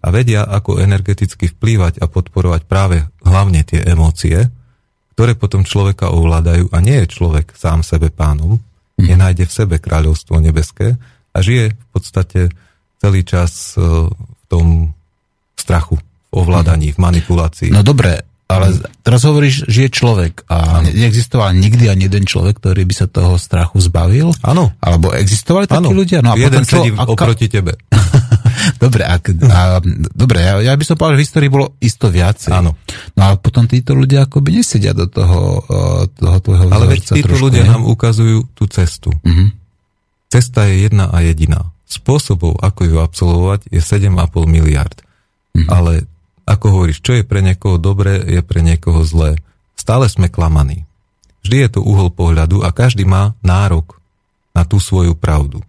[0.00, 4.48] A vedia, ako energeticky vplývať a podporovať práve hlavne tie emócie,
[5.12, 8.56] ktoré potom človeka ovládajú a nie je človek sám sebe pánom,
[8.96, 10.96] nenájde v sebe kráľovstvo nebeské
[11.36, 12.40] a žije v podstate
[13.00, 13.84] celý čas e,
[14.16, 14.96] v tom
[15.56, 17.68] strachu, v ovládaní, v manipulácii.
[17.68, 18.66] No dobre, ale
[19.06, 20.90] teraz hovoríš, že je človek a ano.
[20.90, 24.34] neexistoval nikdy ani jeden človek, ktorý by sa toho strachu zbavil?
[24.42, 24.74] Áno.
[24.82, 26.18] Alebo existovali takí ľudia?
[26.20, 27.12] No a jeden potom, sedí ako...
[27.14, 27.78] oproti tebe.
[28.84, 29.80] dobre, ak, a,
[30.12, 32.52] dobre ja, ja by som povedal, že v histórii bolo isto viacej.
[32.52, 32.76] Áno.
[33.16, 35.64] No a potom títo ľudia akoby nesedia do toho,
[36.12, 37.70] toho tvojho Ale veď títo trošku, ľudia ne?
[37.76, 39.10] nám ukazujú tú cestu.
[39.12, 39.48] Uh-huh.
[40.30, 41.72] Cesta je jedna a jediná.
[41.90, 44.14] Spôsobov, ako ju absolvovať, je 7,5
[44.46, 44.94] miliard.
[45.56, 45.66] Uh-huh.
[45.66, 46.06] Ale
[46.50, 49.38] ako hovoríš, čo je pre niekoho dobré, je pre niekoho zlé.
[49.78, 50.82] Stále sme klamaní.
[51.46, 54.02] Vždy je to uhol pohľadu a každý má nárok
[54.50, 55.62] na tú svoju pravdu.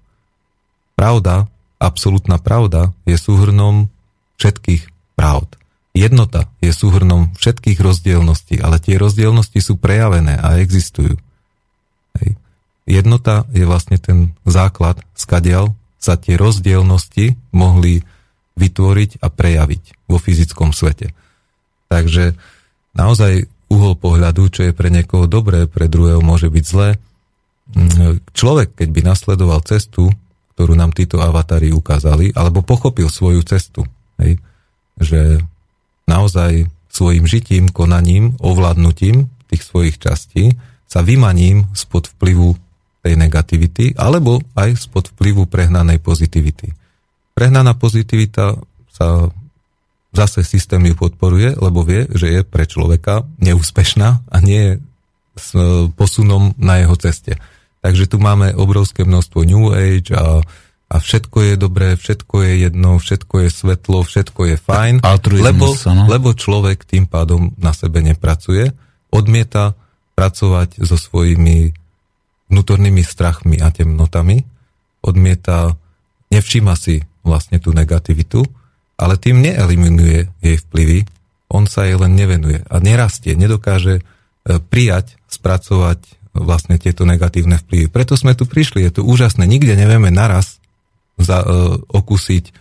[0.97, 1.45] Pravda,
[1.77, 3.93] absolútna pravda, je súhrnom
[4.41, 5.61] všetkých pravd.
[5.93, 11.19] Jednota je súhrnom všetkých rozdielností, ale tie rozdielnosti sú prejavené a existujú.
[12.19, 12.39] Hej.
[12.89, 18.01] Jednota je vlastne ten základ, skadial sa tie rozdielnosti mohli
[18.55, 21.15] vytvoriť a prejaviť vo fyzickom svete.
[21.87, 22.35] Takže
[22.95, 26.99] naozaj uhol pohľadu, čo je pre niekoho dobré, pre druhého môže byť zlé.
[28.35, 30.11] Človek, keď by nasledoval cestu,
[30.55, 33.87] ktorú nám títo avatári ukázali, alebo pochopil svoju cestu,
[34.19, 34.35] hej,
[34.99, 35.39] že
[36.03, 40.59] naozaj svojim žitím, konaním, ovládnutím tých svojich častí
[40.91, 42.59] sa vymaním spod vplyvu
[42.99, 46.75] tej negativity, alebo aj spod vplyvu prehnanej pozitivity.
[47.41, 48.61] Prehnaná pozitivita
[48.93, 49.33] sa
[50.13, 54.73] zase systém ju podporuje, lebo vie, že je pre človeka neúspešná a nie je
[55.33, 57.41] s e, posunom na jeho ceste.
[57.81, 60.45] Takže tu máme obrovské množstvo New Age a,
[60.85, 64.95] a všetko je dobré, všetko je jedno, všetko je svetlo, všetko je fajn,
[65.41, 66.05] lebo, no?
[66.05, 68.69] lebo človek tým pádom na sebe nepracuje,
[69.09, 69.73] odmieta
[70.13, 71.73] pracovať so svojimi
[72.53, 74.45] vnútornými strachmi a temnotami,
[75.01, 75.73] odmieta,
[76.29, 78.41] nevšíma si vlastne tú negativitu,
[78.97, 81.05] ale tým neeliminuje jej vplyvy,
[81.51, 84.01] on sa jej len nevenuje a nerastie, nedokáže e,
[84.61, 85.99] prijať, spracovať
[86.32, 87.91] vlastne tieto negatívne vplyvy.
[87.91, 90.63] Preto sme tu prišli, je to úžasné, nikde nevieme naraz
[91.19, 92.55] za, uh, okúsiť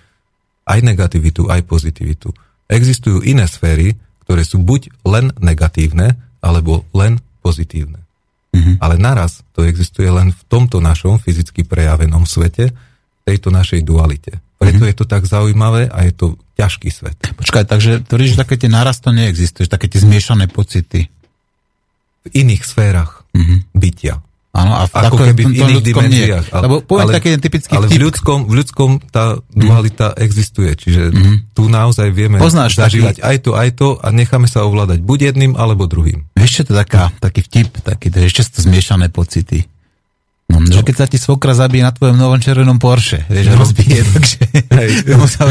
[0.67, 2.35] aj negativitu, aj pozitivitu.
[2.67, 3.95] Existujú iné sféry,
[4.27, 8.03] ktoré sú buď len negatívne, alebo len pozitívne.
[8.51, 8.83] Mm-hmm.
[8.83, 12.75] Ale naraz to existuje len v tomto našom fyzicky prejavenom svete,
[13.23, 14.43] tejto našej dualite.
[14.61, 14.91] Preto mm-hmm.
[14.93, 16.27] je to tak zaujímavé a je to
[16.61, 17.17] ťažký svet.
[17.33, 21.09] Počkaj, takže tvrdíš, že také tie naraz to neexistuje, také tie zmiešané pocity.
[22.21, 23.59] V iných sférach mm-hmm.
[23.73, 24.21] bytia.
[24.51, 26.47] Áno, a v, ako keby v iných dimenziách.
[26.51, 30.17] Ale, Lebo poviem ale, taký typický Ale v ľudskom, v ľudskom tá dualita mm.
[30.27, 31.55] existuje, čiže mm.
[31.55, 33.31] tu naozaj vieme Poznáš zažívať taký...
[33.31, 36.27] aj to, aj to a necháme sa ovládať buď jedným, alebo druhým.
[36.35, 39.71] Čo to taká, taký vtip, taký, to je ešte to zmiešané pocity.
[40.51, 43.63] No, že keď sa ti svokra zabije na tvojom novom červenom Porsche, vieš, no.
[43.63, 44.39] rozbije, takže
[44.75, 44.91] Hej.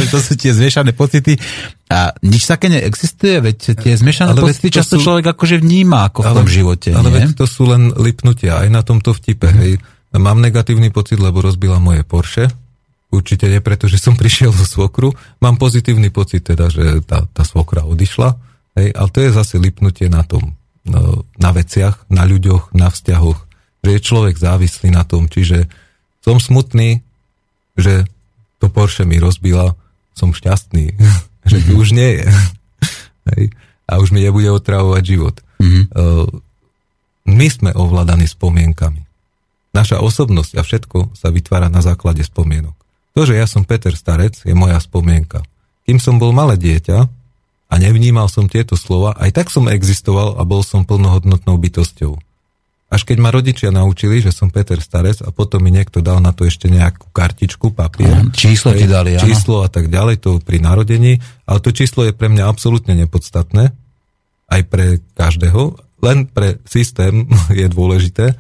[0.14, 1.40] to sú tie zmiešané pocity.
[1.88, 5.08] A nič také neexistuje, veď tie zmiešané ale pocity často sú...
[5.08, 6.90] človek akože vníma ako ale, v tom živote.
[6.92, 7.16] Ale nie?
[7.24, 9.48] veď to sú len lipnutia, aj na tomto vtipe.
[9.48, 9.58] Mm.
[9.64, 9.74] Hej.
[10.20, 12.52] Mám negatívny pocit, lebo rozbila moje Porsche.
[13.10, 15.16] Určite nie preto, že som prišiel zo svokru.
[15.40, 18.36] Mám pozitívny pocit teda, že tá, tá svokra odišla.
[18.78, 20.54] Hej, ale to je zase lipnutie na tom,
[20.86, 23.49] no, na veciach, na ľuďoch, na vzťahoch
[23.84, 25.32] že je človek závislý na tom.
[25.32, 25.68] Čiže
[26.24, 27.02] som smutný,
[27.80, 28.06] že
[28.60, 29.76] to Porsche mi rozbila,
[30.12, 31.00] som šťastný,
[31.52, 32.28] že tu už nie je.
[33.36, 33.44] Hej.
[33.90, 35.36] A už mi nebude otravovať život.
[35.58, 35.86] Mm-hmm.
[37.30, 39.02] My sme ovládaní spomienkami.
[39.74, 42.74] Naša osobnosť a všetko sa vytvára na základe spomienok.
[43.18, 45.42] To, že ja som Peter Starec, je moja spomienka.
[45.90, 46.98] Kým som bol malé dieťa
[47.70, 52.18] a nevnímal som tieto slova, aj tak som existoval a bol som plnohodnotnou bytosťou.
[52.90, 56.34] Až keď ma rodičia naučili, že som Peter Starec a potom mi niekto dal na
[56.34, 58.10] to ešte nejakú kartičku, papier.
[58.10, 59.22] Aha, číslo ti dali, áno.
[59.30, 61.22] Číslo a tak ďalej, to pri narodení.
[61.46, 63.70] Ale to číslo je pre mňa absolútne nepodstatné.
[64.50, 65.78] Aj pre každého.
[66.02, 67.30] Len pre systém
[67.62, 68.34] je dôležité.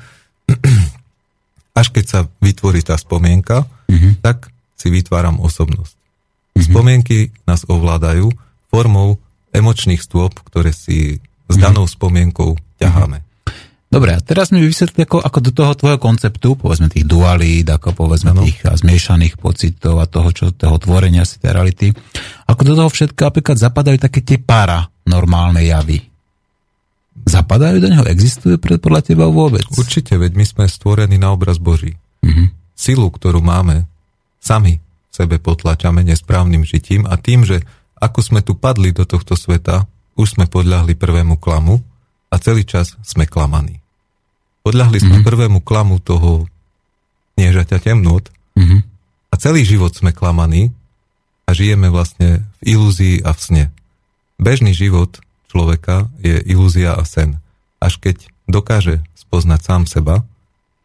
[1.80, 4.18] Až keď sa vytvorí tá spomienka, uh-huh.
[4.26, 5.94] tak si vytváram osobnosť.
[5.94, 6.66] Uh-huh.
[6.66, 8.34] Spomienky nás ovládajú
[8.74, 9.22] formou
[9.54, 13.29] emočných stôp, ktoré si s danou spomienkou ťaháme.
[13.90, 17.98] Dobre, a teraz mi vysvetli, ako, ako do toho tvojho konceptu, povedzme tých dualít, ako
[17.98, 18.46] povedzme ano.
[18.46, 21.88] tých zmiešaných pocitov a toho, čo, toho tvorenia si tej reality,
[22.46, 26.06] ako do toho všetko napríklad zapadajú také tie paranormálne javy.
[27.26, 28.06] Zapadajú do neho?
[28.06, 29.66] Existuje podľa teba vôbec?
[29.74, 31.98] Určite, veď my sme stvorení na obraz Boží.
[32.22, 32.48] Mm-hmm.
[32.78, 33.90] Silu, ktorú máme,
[34.38, 34.78] sami
[35.10, 37.66] sebe potlačame nesprávnym žitím a tým, že
[38.00, 39.84] ako sme tu padli do tohto sveta,
[40.16, 41.84] už sme podľahli prvému klamu
[42.30, 43.82] a celý čas sme klamaní.
[44.62, 45.28] Podľahli sme mm-hmm.
[45.28, 46.46] prvému klamu toho
[47.36, 48.80] kniežaťa temnot mm-hmm.
[49.32, 50.70] a celý život sme klamaní
[51.50, 53.66] a žijeme vlastne v ilúzii a v sne.
[54.38, 55.18] Bežný život
[55.50, 57.42] človeka je ilúzia a sen.
[57.82, 60.22] Až keď dokáže spoznať sám seba,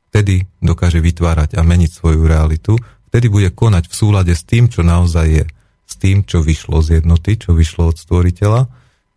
[0.09, 2.81] vtedy dokáže vytvárať a meniť svoju realitu,
[3.13, 5.45] vtedy bude konať v súlade s tým, čo naozaj je,
[5.85, 8.71] s tým, čo vyšlo z jednoty, čo vyšlo od stvoriteľa,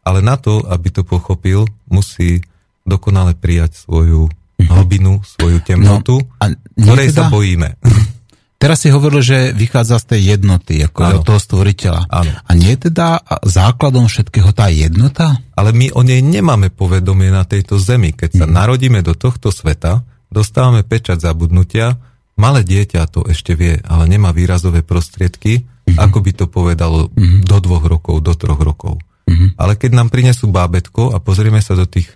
[0.08, 2.40] ale na to, aby to pochopil, musí
[2.88, 7.18] dokonale prijať svoju hlbinu, svoju temnotu, no, a ktorej teda...
[7.20, 7.70] sa bojíme.
[8.58, 11.22] Teraz si hovoril, že vychádza z tej jednoty, ako ano.
[11.22, 12.10] od toho stvoriteľa.
[12.10, 12.32] Ano.
[12.42, 15.38] A nie je teda základom všetkého tá jednota?
[15.54, 18.18] Ale my o nej nemáme povedomie na tejto zemi.
[18.18, 18.54] Keď sa mm.
[18.58, 20.02] narodíme do tohto sveta,
[20.34, 22.02] dostávame pečať zabudnutia,
[22.34, 26.02] malé dieťa to ešte vie, ale nemá výrazové prostriedky, mm.
[26.02, 27.46] ako by to povedalo mm.
[27.46, 28.98] do dvoch rokov, do troch rokov.
[29.28, 29.60] Mm.
[29.60, 32.10] Ale keď nám prinesú bábetko a pozrieme sa do tých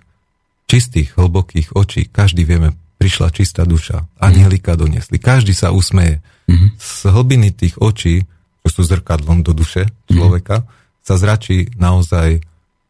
[0.64, 6.68] čistých, hlbokých očí, každý vieme, prišla čistá duša, anielika donesli, každý sa usmeje Mm-hmm.
[6.78, 8.26] Z hlbiny tých očí,
[8.62, 11.02] čo sú zrkadlom do duše človeka, mm-hmm.
[11.02, 12.42] sa zračí naozaj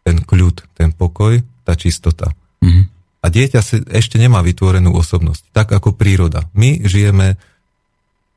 [0.03, 2.33] ten kľud, ten pokoj, tá čistota.
[2.64, 2.85] Mm-hmm.
[3.23, 6.51] A dieťa si ešte nemá vytvorenú osobnosť, tak ako príroda.
[6.59, 7.39] My žijeme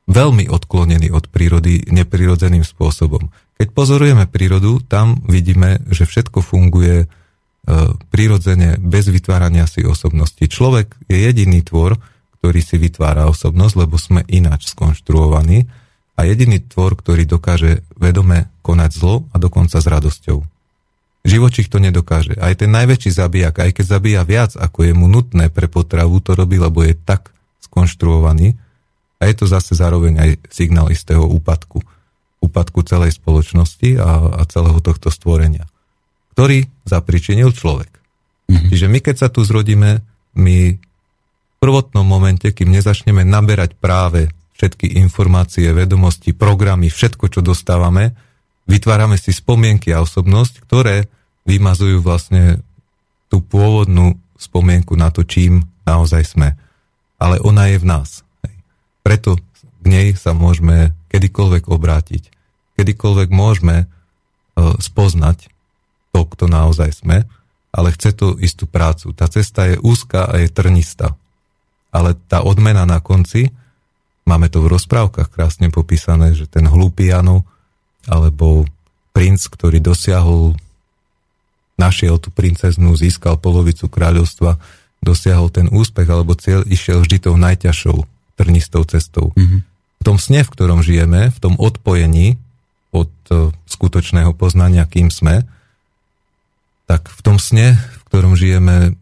[0.06, 3.34] veľmi odklonení od prírody neprirodzeným spôsobom.
[3.56, 7.08] Keď pozorujeme prírodu, tam vidíme, že všetko funguje e,
[8.12, 10.44] prirodzene bez vytvárania si osobnosti.
[10.44, 11.96] Človek je jediný tvor,
[12.40, 15.66] ktorý si vytvára osobnosť, lebo sme ináč skonštruovaní
[16.20, 20.44] a jediný tvor, ktorý dokáže vedome konať zlo a dokonca s radosťou.
[21.26, 22.38] Živočích to nedokáže.
[22.38, 26.38] Aj ten najväčší zabijak, aj keď zabíja viac, ako je mu nutné pre potravu, to
[26.38, 27.34] robí, lebo je tak
[27.66, 28.54] skonštruovaný.
[29.18, 31.82] A je to zase zároveň aj signál istého úpadku.
[32.46, 35.66] Úpadku celej spoločnosti a, a celého tohto stvorenia,
[36.38, 37.92] ktorý zapričinil človek.
[38.46, 38.70] Mm-hmm.
[38.70, 40.06] Čiže my, keď sa tu zrodíme,
[40.38, 40.58] my
[41.58, 48.16] prvotnom momente, kým nezačneme naberať práve všetky informácie, vedomosti, programy, všetko, čo dostávame,
[48.70, 51.10] vytvárame si spomienky a osobnosť, ktoré
[51.50, 52.62] vymazujú vlastne
[53.30, 56.54] tú pôvodnú spomienku na to, čím naozaj sme.
[57.18, 58.22] Ale ona je v nás.
[59.06, 59.38] Preto
[59.82, 62.35] k nej sa môžeme kedykoľvek obrátiť.
[62.76, 63.86] Kedykoľvek môžeme e,
[64.80, 65.52] spoznať
[66.12, 67.28] to, kto naozaj sme,
[67.76, 69.12] ale chce to istú prácu.
[69.12, 71.16] Tá cesta je úzka a je trnistá
[71.96, 73.56] ale tá odmena na konci,
[74.28, 77.48] máme to v rozprávkach krásne popísané, že ten hlúpy Jano,
[78.04, 78.68] alebo
[79.16, 80.60] princ, ktorý dosiahol,
[81.80, 84.60] našiel tú princeznu, získal polovicu kráľovstva,
[85.00, 88.04] dosiahol ten úspech alebo cieľ, išiel vždy tou najťažšou
[88.36, 89.32] trnistou cestou.
[89.40, 89.60] Mm-hmm.
[89.96, 92.36] V tom sne, v ktorom žijeme, v tom odpojení
[92.96, 95.44] od uh, skutočného poznania, kým sme,
[96.88, 98.96] tak v tom sne, v ktorom žijeme,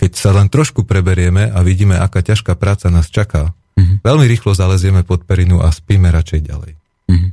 [0.00, 4.00] keď sa len trošku preberieme a vidíme, aká ťažká práca nás čaká, mm-hmm.
[4.00, 6.72] veľmi rýchlo zalezieme pod perinu a spíme radšej ďalej.
[7.12, 7.30] Mm-hmm.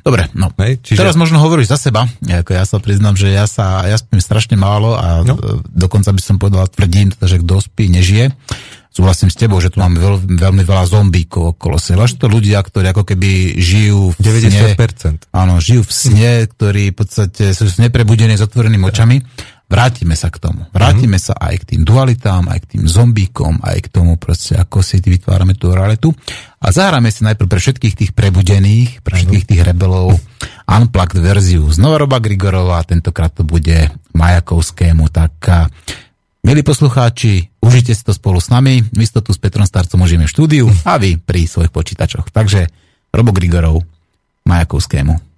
[0.00, 0.48] Dobre, no.
[0.60, 1.00] Hej, čiže...
[1.00, 2.08] Teraz možno hovoríš za seba.
[2.24, 5.36] Ako ja sa priznám, že ja sa ja spím strašne málo a no.
[5.68, 8.32] dokonca by som povedal, tvrdím, že kto spí, nežije.
[8.90, 12.10] Súhlasím s tebou, že tu máme veľ, veľmi veľa zombíkov okolo seba.
[12.10, 14.74] Že to ľudia, ktorí ako keby žijú v 90%.
[14.74, 19.22] Sne, áno, žijú v sne, ktorí v podstate sú neprebudení s otvorenými očami.
[19.70, 20.66] Vrátime sa k tomu.
[20.74, 21.22] Vrátime mm.
[21.22, 24.98] sa aj k tým dualitám, aj k tým zombíkom, aj k tomu proste, ako si
[24.98, 26.10] vytvárame tú realitu.
[26.58, 30.18] A zahráme si najprv pre všetkých tých prebudených, pre všetkých tých rebelov
[30.66, 35.38] unplugged verziu z Novaroba Grigorova, tentokrát to bude Majakovskému, tak
[36.44, 40.26] milí poslucháči, užite si to spolu s nami, my to tu s Petrom Starcom užijeme
[40.26, 42.32] v štúdiu a vy pri svojich počítačoch.
[42.32, 42.66] Takže
[43.14, 43.84] Robo Grigorov
[44.48, 45.29] Majakovskému.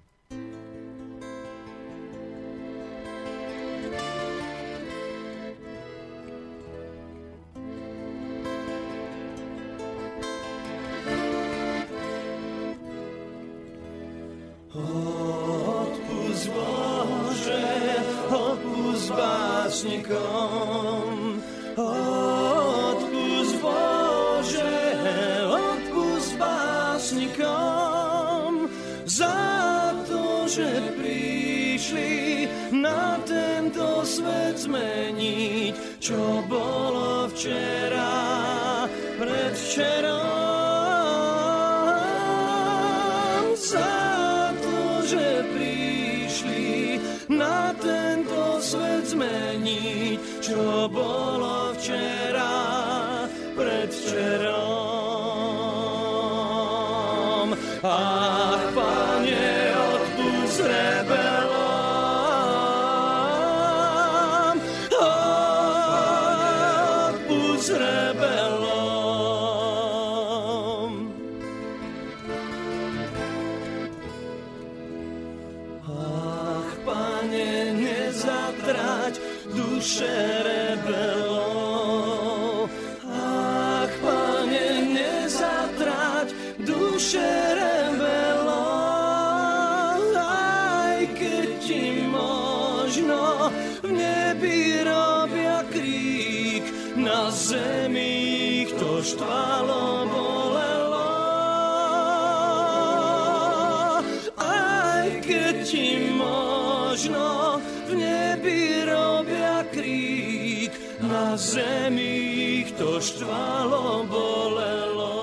[111.33, 115.17] Na zemi ich to štvalo bolelo.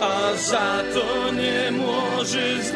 [0.00, 2.72] A za to nemôže z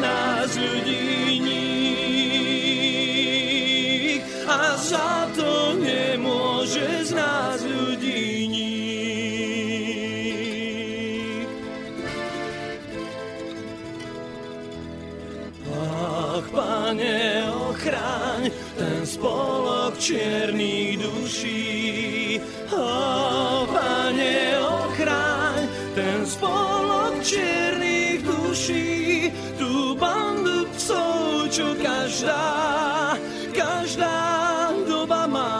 [20.01, 22.41] čiernych duší.
[22.73, 29.29] Oh, pane, ochraň ten spolok čiernych duší.
[29.61, 33.13] Tu bandu psov, čo každá,
[33.53, 35.53] každá doba má.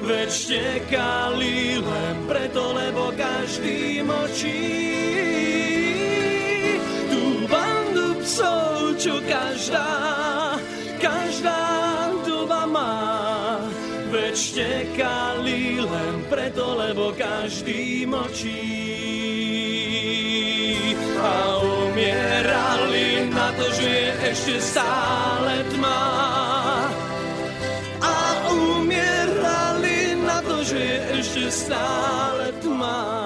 [0.00, 4.83] Veď štekali len preto, lebo každý močí.
[14.94, 18.62] Štekali len preto, lebo každý močí.
[21.18, 26.02] A umierali na to, že je ešte stále tma.
[27.98, 28.14] A
[28.54, 33.23] umierali na to, že je ešte stále tma.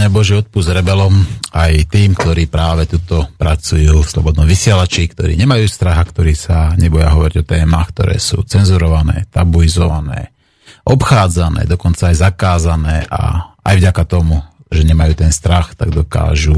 [0.00, 1.12] Pane Bože, odpust rebelom
[1.52, 6.72] aj tým, ktorí práve tuto pracujú v Slobodnom vysielači, ktorí nemajú strach a ktorí sa
[6.72, 10.32] neboja hovoriť o témach, ktoré sú cenzurované, tabuizované,
[10.88, 14.40] obchádzané, dokonca aj zakázané a aj vďaka tomu,
[14.72, 16.56] že nemajú ten strach, tak dokážu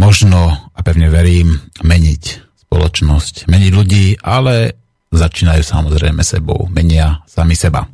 [0.00, 2.24] možno, a pevne verím, meniť
[2.64, 4.80] spoločnosť, meniť ľudí, ale
[5.12, 7.84] začínajú samozrejme sebou, menia sami seba.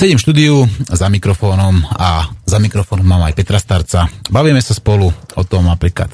[0.00, 0.56] Sedím v štúdiu
[0.88, 4.08] za mikrofónom a za mikrofónom mám aj Petra Starca.
[4.32, 6.08] Bavíme sa spolu o tom napríklad,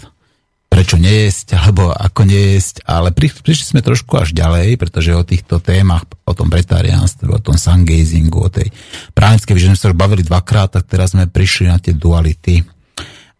[0.66, 5.62] prečo nejesť, alebo ako nejesť, ale pri, prišli sme trošku až ďalej, pretože o týchto
[5.62, 8.74] témach, o tom bretariánstve, o tom sungazingu, o tej
[9.14, 12.66] právnickej, že sme sa už bavili dvakrát, tak teraz sme prišli na tie duality.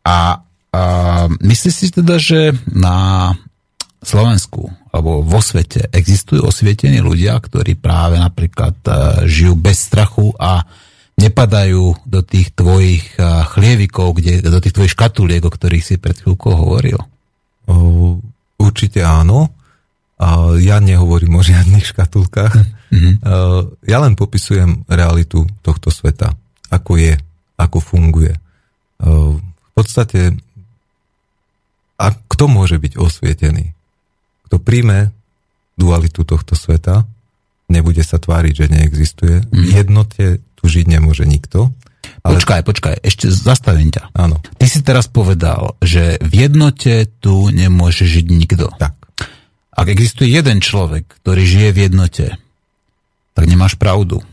[0.06, 0.82] A, a
[1.42, 3.34] myslíš si teda, že na
[4.02, 8.90] Slovensku alebo vo svete existujú osvietení ľudia, ktorí práve napríklad e,
[9.28, 10.64] žijú bez strachu a
[11.16, 13.20] nepadajú do tých tvojich e,
[13.56, 17.00] chlievikov, kde, do tých tvojich škatuliek, o ktorých si pred chvíľkou hovoril.
[18.56, 19.52] Určite áno.
[20.16, 22.54] A ja nehovorím o žiadnych škatulkách.
[22.88, 23.10] Mhm.
[23.20, 23.32] A
[23.84, 26.32] Ja len popisujem realitu tohto sveta.
[26.72, 27.20] Ako je,
[27.60, 28.32] ako funguje.
[28.96, 30.32] V podstate,
[32.00, 33.75] a kto môže byť osvietený?
[34.46, 35.10] Kto príjme
[35.74, 37.04] dualitu tohto sveta,
[37.66, 39.36] nebude sa tváriť, že neexistuje.
[39.46, 40.24] V jednote
[40.54, 41.74] tu žiť nemôže nikto.
[42.22, 44.14] Ale, Počkaj, počkaj, ešte zastavím ťa.
[44.14, 48.70] áno, Ty si teraz povedal, že v jednote tu nemôže žiť nikto.
[48.78, 48.94] tak.
[49.70, 52.26] Ak existuje jeden človek, ktorý žije v jednote,
[53.34, 54.24] tak nemáš pravdu.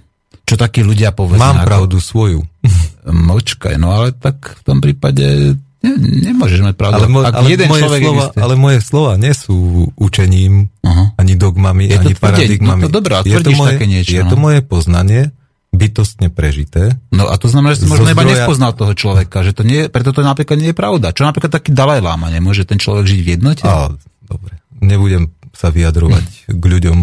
[0.46, 1.42] Čo takí ľudia povedia?
[1.42, 2.42] Mám ako- pravdu svoju.
[3.04, 6.96] Močkaj, no ale tak v tom prípade Ne, nemôžeš mať pravdu.
[6.96, 9.56] Ale, mo, ale, jeden moje slova, ale moje slova nie sú
[9.94, 11.12] učením, Aha.
[11.16, 12.80] ani dogmami, Je to ani tvrdeť, paradigmami.
[12.80, 14.30] no to dobré, a je to moje, také niečo, Je no.
[14.30, 15.22] to moje poznanie,
[15.70, 16.96] bytostne prežité.
[17.10, 19.86] No a to znamená, že si možno iba zdroja- nespoznal toho človeka, že to nie,
[19.86, 21.12] preto to napríklad nie je pravda.
[21.12, 23.66] Čo napríklad taký Dalaj Lama, nemôže ten človek žiť v jednote?
[23.66, 23.92] A,
[24.24, 27.00] dobre, nebudem sa vyjadrovať k ľuďom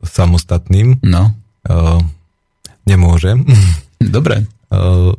[0.00, 1.02] samostatným.
[1.02, 2.02] No, Uh,
[2.84, 3.46] nemôžem.
[4.00, 4.50] dobre.
[4.66, 5.14] Uh,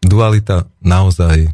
[0.00, 1.52] dualita naozaj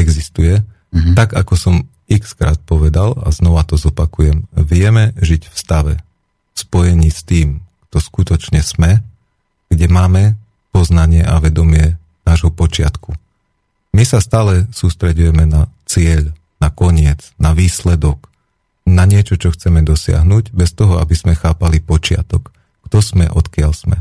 [0.00, 0.62] existuje.
[0.94, 1.12] Mhm.
[1.14, 1.74] Tak, ako som
[2.08, 7.60] x krát povedal, a znova to zopakujem, vieme žiť v stave, v spojení s tým,
[7.88, 9.04] kto skutočne sme,
[9.68, 10.40] kde máme
[10.72, 13.12] poznanie a vedomie nášho počiatku.
[13.92, 18.28] My sa stále sústredujeme na cieľ, na koniec, na výsledok,
[18.88, 22.52] na niečo, čo chceme dosiahnuť, bez toho, aby sme chápali počiatok.
[22.88, 23.98] Kto sme, odkiaľ sme.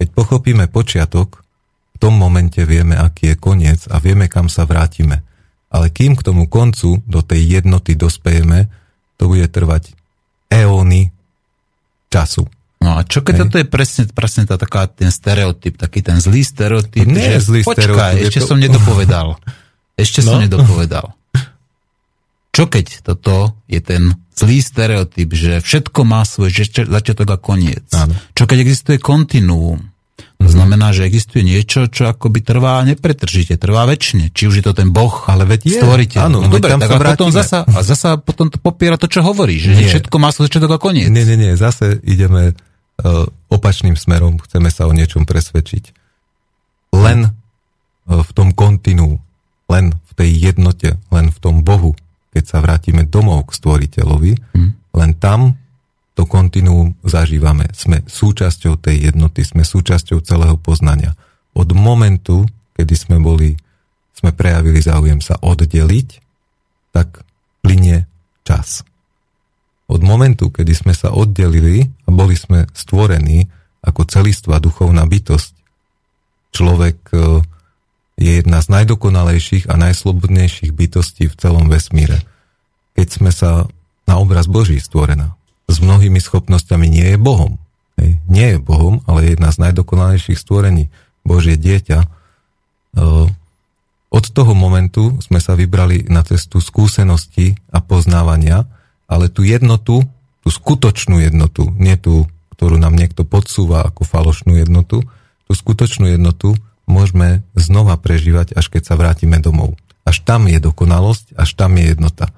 [0.00, 1.44] Keď pochopíme počiatok,
[1.92, 5.20] v tom momente vieme, aký je koniec a vieme, kam sa vrátime.
[5.70, 8.66] Ale kým k tomu koncu, do tej jednoty dospejeme,
[9.16, 9.94] to bude trvať
[10.48, 11.14] eóny
[12.08, 12.50] času.
[12.80, 13.42] No a čo keď Hej.
[13.44, 17.46] toto je presne, presne tá, taká, ten stereotyp, taký ten zlý stereotyp, Nie je že
[17.46, 19.28] zlý počkaj, stereotyp, ešte to- som nedopovedal.
[19.94, 20.42] Ešte som No.
[20.42, 21.12] nedopovedal.
[22.50, 24.02] Čo keď toto je ten
[24.32, 27.84] zlý stereotyp, že všetko má svoj že- začiatok a koniec?
[27.92, 28.16] Áno.
[28.32, 29.89] Čo keď existuje kontinuum?
[30.40, 34.32] To znamená, že existuje niečo, čo akoby trvá nepretržite, trvá väčšine.
[34.32, 35.76] Či už je to ten boh, Ale veď je.
[35.76, 36.18] stvoriteľ.
[36.18, 39.20] Áno, no dobre, tak sa a potom zasa, a zasa potom to popiera to, čo
[39.20, 39.86] hovorí, že Nie.
[39.86, 41.06] všetko má svoj začiatok a koniec.
[41.06, 45.84] Nie, nie, nie, zase ideme uh, opačným smerom, chceme sa o niečom presvedčiť.
[46.90, 47.30] Len uh,
[48.18, 49.20] v tom kontinú,
[49.66, 51.92] len v tej jednote, len v tom Bohu,
[52.30, 54.70] keď sa vrátime domov k stvoriteľovi, Hm.
[54.96, 55.60] len tam
[56.20, 57.72] to kontinuum zažívame.
[57.72, 61.16] Sme súčasťou tej jednoty, sme súčasťou celého poznania.
[61.56, 62.44] Od momentu,
[62.76, 63.56] kedy sme boli,
[64.12, 66.08] sme prejavili záujem sa oddeliť,
[66.92, 67.24] tak
[67.64, 68.04] plinie
[68.44, 68.84] čas.
[69.88, 73.48] Od momentu, kedy sme sa oddelili a boli sme stvorení
[73.80, 75.56] ako celistvá duchovná bytosť,
[76.52, 77.40] človek e,
[78.20, 82.20] je jedna z najdokonalejších a najslobodnejších bytostí v celom vesmíre.
[82.92, 83.64] Keď sme sa
[84.04, 85.39] na obraz Boží stvorená,
[85.70, 87.56] s mnohými schopnosťami nie je Bohom.
[87.96, 88.18] Hej.
[88.26, 90.90] Nie je Bohom, ale je jedna z najdokonalejších stvorení.
[91.22, 91.98] Božie dieťa.
[92.02, 92.08] E,
[94.10, 98.66] Od toho momentu sme sa vybrali na cestu skúsenosti a poznávania,
[99.06, 100.02] ale tú jednotu,
[100.42, 102.26] tú skutočnú jednotu, nie tú,
[102.58, 105.06] ktorú nám niekto podsúva ako falošnú jednotu,
[105.46, 106.58] tú skutočnú jednotu
[106.90, 109.78] môžeme znova prežívať, až keď sa vrátime domov.
[110.02, 112.34] Až tam je dokonalosť, až tam je jednota.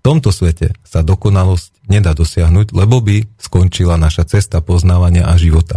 [0.00, 5.76] V tomto svete sa dokonalosť nedá dosiahnuť, lebo by skončila naša cesta poznávania a života.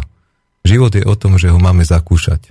[0.63, 2.47] Život je o tom, že ho máme zakúšať.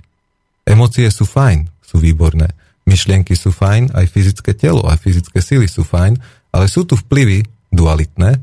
[0.69, 2.53] Emócie sú fajn, sú výborné.
[2.85, 6.21] Myšlienky sú fajn, aj fyzické telo, aj fyzické sily sú fajn,
[6.53, 7.41] ale sú tu vplyvy
[7.73, 8.37] dualitné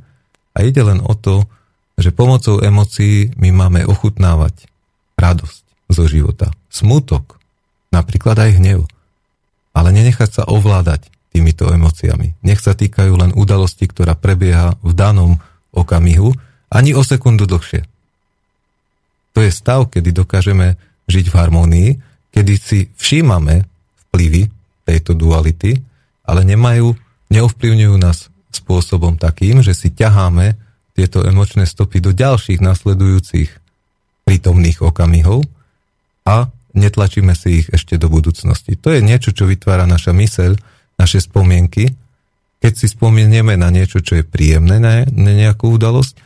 [0.51, 1.47] a ide len o to,
[1.95, 4.67] že pomocou emócií my máme ochutnávať
[5.15, 7.39] radosť zo života, smutok,
[7.95, 8.91] napríklad aj hnev,
[9.71, 12.43] ale nenechať sa ovládať týmito emóciami.
[12.43, 15.39] Nech sa týkajú len udalosti, ktorá prebieha v danom
[15.71, 16.35] okamihu,
[16.71, 17.87] ani o sekundu dlhšie.
[19.35, 20.75] To je stav, kedy dokážeme
[21.07, 21.91] žiť v harmónii,
[22.35, 23.67] kedy si všímame
[24.11, 24.51] vplyvy
[24.87, 25.79] tejto duality,
[26.27, 26.95] ale nemajú,
[27.31, 30.59] neovplyvňujú nás spôsobom takým, že si ťaháme
[30.95, 33.51] tieto emočné stopy do ďalších nasledujúcich
[34.27, 35.47] prítomných okamihov
[36.27, 38.79] a netlačíme si ich ešte do budúcnosti.
[38.79, 40.59] To je niečo, čo vytvára naša myseľ,
[41.01, 41.89] naše spomienky.
[42.61, 46.21] Keď si spomenieme na niečo, čo je príjemné, na, nejakú udalosť,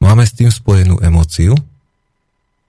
[0.00, 1.52] máme s tým spojenú emóciu,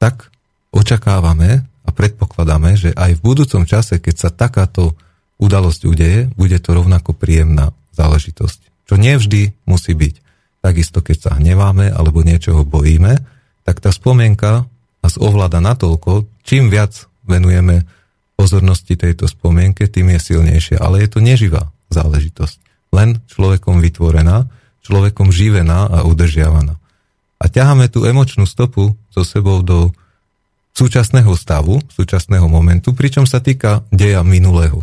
[0.03, 0.27] tak
[0.75, 4.99] očakávame a predpokladáme, že aj v budúcom čase, keď sa takáto
[5.39, 8.59] udalosť udeje, bude to rovnako príjemná záležitosť.
[8.83, 10.15] Čo nevždy musí byť.
[10.59, 13.19] Takisto, keď sa hneváme alebo niečoho bojíme,
[13.63, 14.67] tak tá spomienka
[15.03, 17.87] nás ovláda natoľko, čím viac venujeme
[18.35, 20.81] pozornosti tejto spomienke, tým je silnejšia.
[20.81, 22.57] Ale je to neživá záležitosť.
[22.93, 24.49] Len človekom vytvorená,
[24.85, 26.77] človekom živená a udržiavaná.
[27.41, 29.91] A ťaháme tú emočnú stopu so sebou do
[30.73, 34.81] súčasného stavu, súčasného momentu, pričom sa týka deja minulého.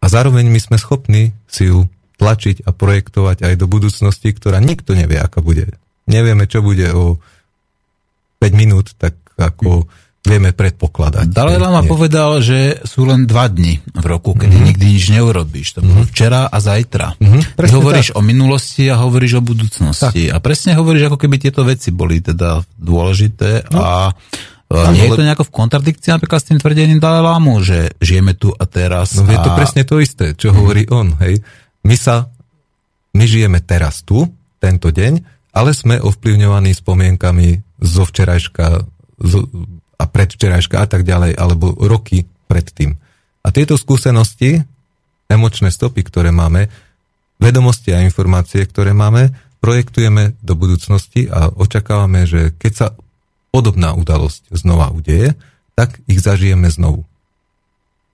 [0.00, 1.86] A zároveň my sme schopní si ju
[2.16, 5.72] tlačiť a projektovať aj do budúcnosti, ktorá nikto nevie, aká bude.
[6.04, 7.20] Nevieme, čo bude o
[8.40, 9.88] 5 minút, tak ako
[10.20, 11.32] vieme predpokladať.
[11.32, 14.68] Dalaj Lama povedal, že sú len dva dni v roku, kedy mm-hmm.
[14.68, 15.68] nikdy nič neurobíš.
[15.76, 17.16] To bolo včera a zajtra.
[17.18, 20.28] Mhm, Ty presne hovoríš o minulosti a hovoríš o budúcnosti.
[20.28, 23.80] A presne hovoríš, ako keby tieto veci boli teda dôležité no.
[23.80, 23.94] a
[24.70, 28.54] A nie je to nejako v kontradikcii napríklad s tým tvrdením Dalalámu, že žijeme tu
[28.54, 29.18] a teraz.
[29.18, 29.34] No a...
[29.34, 31.18] je to presne to isté, čo hovorí on.
[31.18, 31.42] Hej.
[31.82, 32.30] My sa,
[33.10, 34.30] my žijeme teraz tu,
[34.62, 35.26] tento deň,
[35.58, 38.86] ale sme ovplyvňovaní spomienkami zo včerajška
[39.20, 39.40] zo,
[40.00, 42.96] a predvčerajška a tak ďalej, alebo roky predtým.
[43.44, 44.64] A tieto skúsenosti,
[45.28, 46.72] emočné stopy, ktoré máme,
[47.36, 52.86] vedomosti a informácie, ktoré máme, projektujeme do budúcnosti a očakávame, že keď sa
[53.52, 55.36] podobná udalosť znova udeje,
[55.76, 57.04] tak ich zažijeme znovu.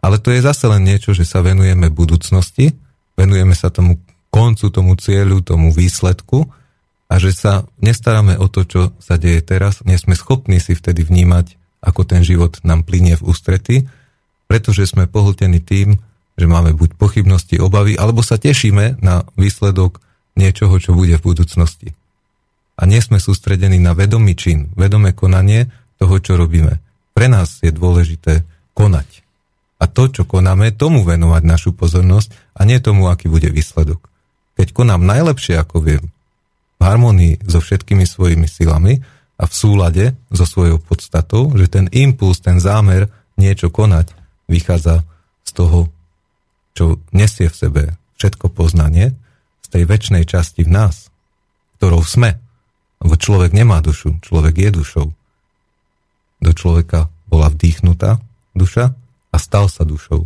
[0.03, 2.75] Ale to je zase len niečo, že sa venujeme budúcnosti,
[3.19, 3.99] venujeme sa tomu
[4.31, 6.47] koncu, tomu cieľu, tomu výsledku
[7.11, 11.07] a že sa nestaráme o to, čo sa deje teraz, nie sme schopní si vtedy
[11.07, 13.77] vnímať, ako ten život nám plinie v ústrety,
[14.47, 15.99] pretože sme pohltení tým,
[16.37, 19.99] že máme buď pochybnosti, obavy, alebo sa tešíme na výsledok
[20.37, 21.97] niečoho, čo bude v budúcnosti
[22.77, 26.77] a nie sme sústredení na vedomý čin, vedomé konanie toho, čo robíme.
[27.17, 28.45] Pre nás je dôležité
[28.77, 29.25] konať.
[29.81, 34.01] A to, čo konáme, tomu venovať našu pozornosť a nie tomu, aký bude výsledok.
[34.57, 36.05] Keď konám najlepšie, ako viem,
[36.77, 39.01] v harmonii so všetkými svojimi silami
[39.37, 44.17] a v súlade so svojou podstatou, že ten impuls, ten zámer niečo konať
[44.49, 45.05] vychádza
[45.45, 45.93] z toho,
[46.73, 47.83] čo nesie v sebe
[48.17, 49.13] všetko poznanie,
[49.61, 51.13] z tej väčšnej časti v nás,
[51.77, 52.41] ktorou sme,
[53.05, 55.07] lebo človek nemá dušu, človek je dušou.
[56.41, 58.21] Do človeka bola vdýchnutá
[58.57, 58.97] duša
[59.33, 60.25] a stal sa dušou.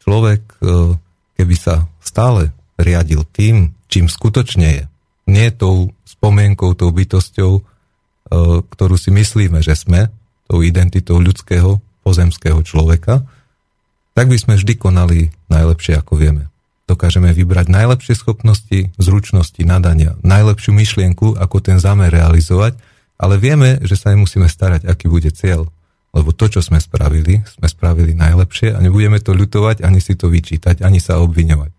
[0.00, 0.96] Človek, e,
[1.36, 4.84] keby sa stále riadil tým, čím skutočne je,
[5.28, 7.64] nie tou spomienkou, tou bytosťou,
[8.32, 10.08] ktorú si myslíme, že sme,
[10.48, 13.24] tou identitou ľudského, pozemského človeka,
[14.12, 20.76] tak by sme vždy konali najlepšie, ako vieme dokážeme vybrať najlepšie schopnosti, zručnosti, nadania, najlepšiu
[20.76, 22.76] myšlienku, ako ten zámer realizovať,
[23.16, 25.68] ale vieme, že sa nemusíme starať, aký bude cieľ.
[26.14, 30.30] Lebo to, čo sme spravili, sme spravili najlepšie a nebudeme to ľutovať, ani si to
[30.30, 31.72] vyčítať, ani sa obviňovať.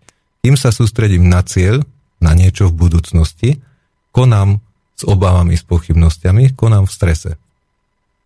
[0.44, 1.80] Kým sa sústredím na cieľ,
[2.20, 3.50] na niečo v budúcnosti,
[4.12, 4.60] konám
[4.96, 7.30] s obávami, s pochybnosťami, konám v strese.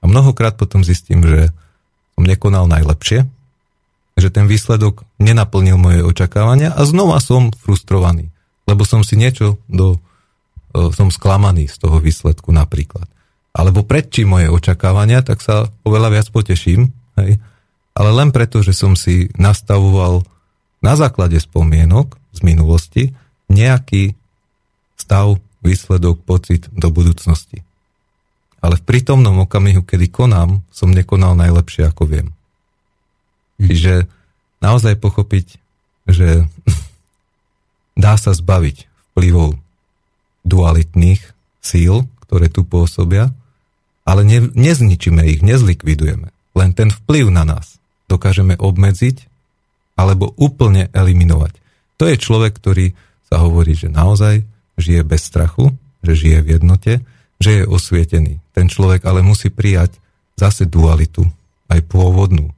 [0.01, 1.51] A mnohokrát potom zistím, že
[2.14, 3.26] som nekonal najlepšie,
[4.16, 8.30] že ten výsledok nenaplnil moje očakávania a znova som frustrovaný,
[8.68, 9.98] lebo som si niečo do,
[10.76, 13.09] e, som sklamaný z toho výsledku napríklad.
[13.51, 17.42] Alebo predčím moje očakávania, tak sa oveľa viac poteším, hej?
[17.97, 20.22] ale len preto, že som si nastavoval
[20.80, 23.05] na základe spomienok z minulosti
[23.51, 24.14] nejaký
[24.94, 27.65] stav, výsledok, pocit do budúcnosti.
[28.61, 32.28] Ale v prítomnom okamihu, kedy konám, som nekonal najlepšie, ako viem.
[33.61, 34.09] Čiže
[34.61, 35.57] naozaj pochopiť,
[36.09, 36.45] že
[38.05, 39.57] dá sa zbaviť vplyvov
[40.45, 41.20] dualitných
[41.61, 43.32] síl, ktoré tu pôsobia,
[44.09, 46.32] ale ne, nezničíme ich, nezlikvidujeme.
[46.57, 47.78] Len ten vplyv na nás
[48.09, 49.28] dokážeme obmedziť
[49.95, 51.61] alebo úplne eliminovať.
[52.01, 52.97] To je človek, ktorý
[53.28, 54.43] sa hovorí, že naozaj
[54.81, 56.93] žije bez strachu, že žije v jednote,
[57.40, 58.40] že je osvietený.
[58.57, 59.97] Ten človek ale musí prijať
[60.36, 61.28] zase dualitu,
[61.69, 62.51] aj pôvodnú,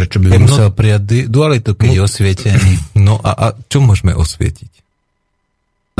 [0.00, 2.72] Prečo by no, musel prijať dualitu, keď no, je osvietený?
[3.10, 4.72] No a, a čo môžeme osvietiť?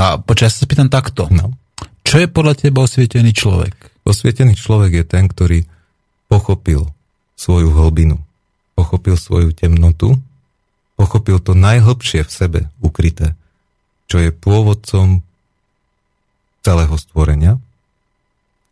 [0.01, 1.29] A počas sa spýtam takto.
[1.29, 1.53] No.
[2.01, 3.77] Čo je podľa teba osvietený človek?
[4.09, 5.69] Osvietený človek je ten, ktorý
[6.33, 6.89] pochopil
[7.37, 8.17] svoju hlbinu,
[8.73, 10.17] pochopil svoju temnotu,
[10.97, 13.37] pochopil to najhlbšie v sebe ukryté,
[14.11, 15.23] čo je pôvodcom
[16.67, 17.63] celého stvorenia.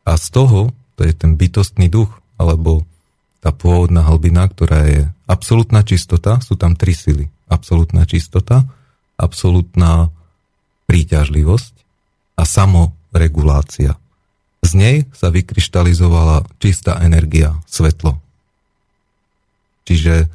[0.03, 2.83] A z toho, to je ten bytostný duch, alebo
[3.39, 7.31] tá pôvodná hlbina, ktorá je absolútna čistota, sú tam tri sily.
[7.47, 8.67] Absolútna čistota,
[9.15, 10.11] absolútna
[10.91, 11.75] príťažlivosť
[12.35, 13.95] a samoregulácia.
[14.67, 18.19] Z nej sa vykryštalizovala čistá energia, svetlo.
[19.87, 20.29] Čiže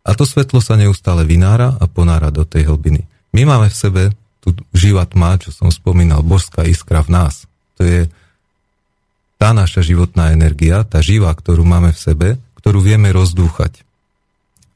[0.00, 3.04] a to svetlo sa neustále vynára a ponára do tej hlbiny.
[3.36, 4.02] My máme v sebe
[4.40, 7.44] tu živá tma, čo som spomínal, božská iskra v nás.
[7.76, 8.00] To je
[9.40, 12.28] tá naša životná energia, tá živá, ktorú máme v sebe,
[12.60, 13.84] ktorú vieme rozdúchať.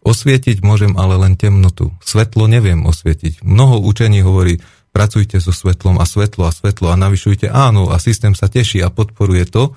[0.05, 1.93] Osvietiť môžem ale len temnotu.
[2.05, 3.41] Svetlo neviem osvietiť.
[3.45, 4.61] Mnoho učení hovorí,
[4.93, 8.93] pracujte so svetlom a svetlo a svetlo a navyšujte áno a systém sa teší a
[8.93, 9.77] podporuje to,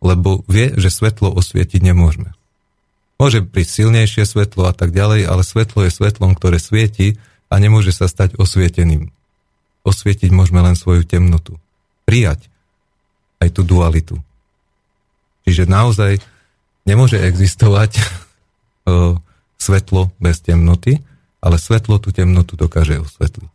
[0.00, 2.32] lebo vie, že svetlo osvietiť nemôžeme.
[3.18, 7.18] Môže prísť silnejšie svetlo a tak ďalej, ale svetlo je svetlom, ktoré svieti
[7.50, 9.10] a nemôže sa stať osvieteným.
[9.88, 11.56] Osvietiť môžeme len svoju temnotu.
[12.04, 12.44] Prijať
[13.40, 14.20] aj tú dualitu.
[15.48, 16.20] Čiže naozaj
[16.84, 17.96] nemôže existovať
[19.64, 21.00] svetlo bez temnoty,
[21.40, 23.50] ale svetlo tú temnotu dokáže osvetliť.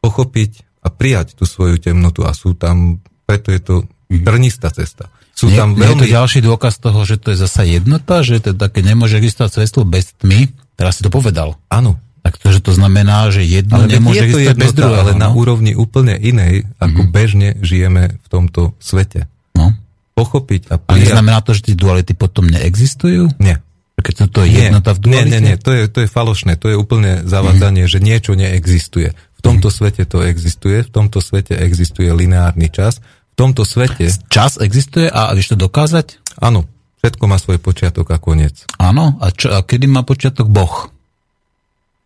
[0.00, 0.52] Pochopiť
[0.82, 2.98] a prijať tú svoju temnotu a sú tam,
[3.28, 3.74] preto je to
[4.08, 5.12] trnistá cesta.
[5.32, 6.16] Sú nie, tam nie je to veľmi...
[6.16, 10.12] ďalší dôkaz toho, že to je zasa jednota, že to také nemôže existovať svetlo bez
[10.20, 10.52] tmy.
[10.76, 11.56] Teraz si to povedal.
[11.72, 14.94] Áno, Tak to, že to znamená, že jedno ale nemôže je to existovať bez druhého.
[14.96, 15.34] ale na no?
[15.34, 17.10] úrovni úplne inej, ako Mhm.
[17.10, 19.26] bežne žijeme v tomto svete.
[19.52, 19.74] no.
[20.12, 21.02] Pochopiť a Ale prijať...
[21.08, 23.32] neznamená to, že tie duality potom neexistujú?
[23.38, 23.58] Nie.
[23.96, 25.30] Keď to, to je jednota v nie, dualite?
[25.30, 29.14] nie, nie, to je, to je falošné, to je úplne zavádzanie, že niečo neexistuje.
[29.14, 32.98] V tomto svete to existuje, v tomto svete existuje lineárny čas,
[33.32, 36.18] v tomto svete, Čas existuje a vieš to dokázať?
[36.36, 36.66] áno,
[36.98, 38.66] všetko má svoj počiatok a koniec.
[38.76, 39.18] Áno.
[39.18, 40.90] A, čo, a kedy má počiatok Boh?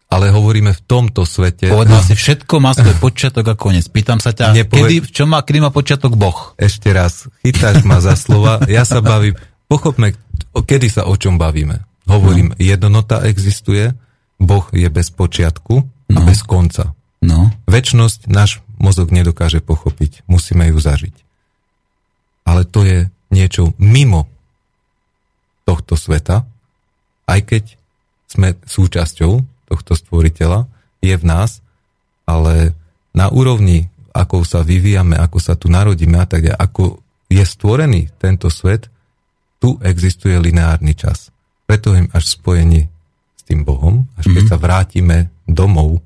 [0.06, 3.86] Ale hovoríme v tomto svete, Povedal si, všetko má svoj počiatok a koniec.
[3.86, 6.54] Pýtam sa ťa, Nepoved- kedy, čo má, kedy má počiatok Boh?
[6.56, 9.34] ešte raz, chytáš ma za slova, ja sa bavím,
[9.66, 10.14] pochopme,
[10.54, 11.82] kedy sa o čom bavíme.
[12.06, 13.98] Hovorím, jednota existuje,
[14.36, 16.22] Boh je bez počiatku a No.
[16.22, 16.94] bez konca.
[17.18, 17.50] No.
[17.66, 21.14] Večnosť náš mozog nedokáže pochopiť, musíme ju zažiť.
[22.44, 24.30] Ale to je niečo mimo
[25.64, 26.46] tohto sveta,
[27.26, 27.64] aj keď
[28.28, 30.70] sme súčasťou tohto stvoriteľa,
[31.02, 31.60] je v nás,
[32.26, 32.74] ale
[33.14, 33.86] na úrovni,
[34.16, 38.88] ako sa vyvíjame, ako sa tu narodíme a tak ako je stvorený tento svet,
[39.58, 41.34] tu existuje lineárny čas.
[41.66, 42.86] Preto je až spojení
[43.34, 46.02] s tým Bohom, až keď sa vrátime domov,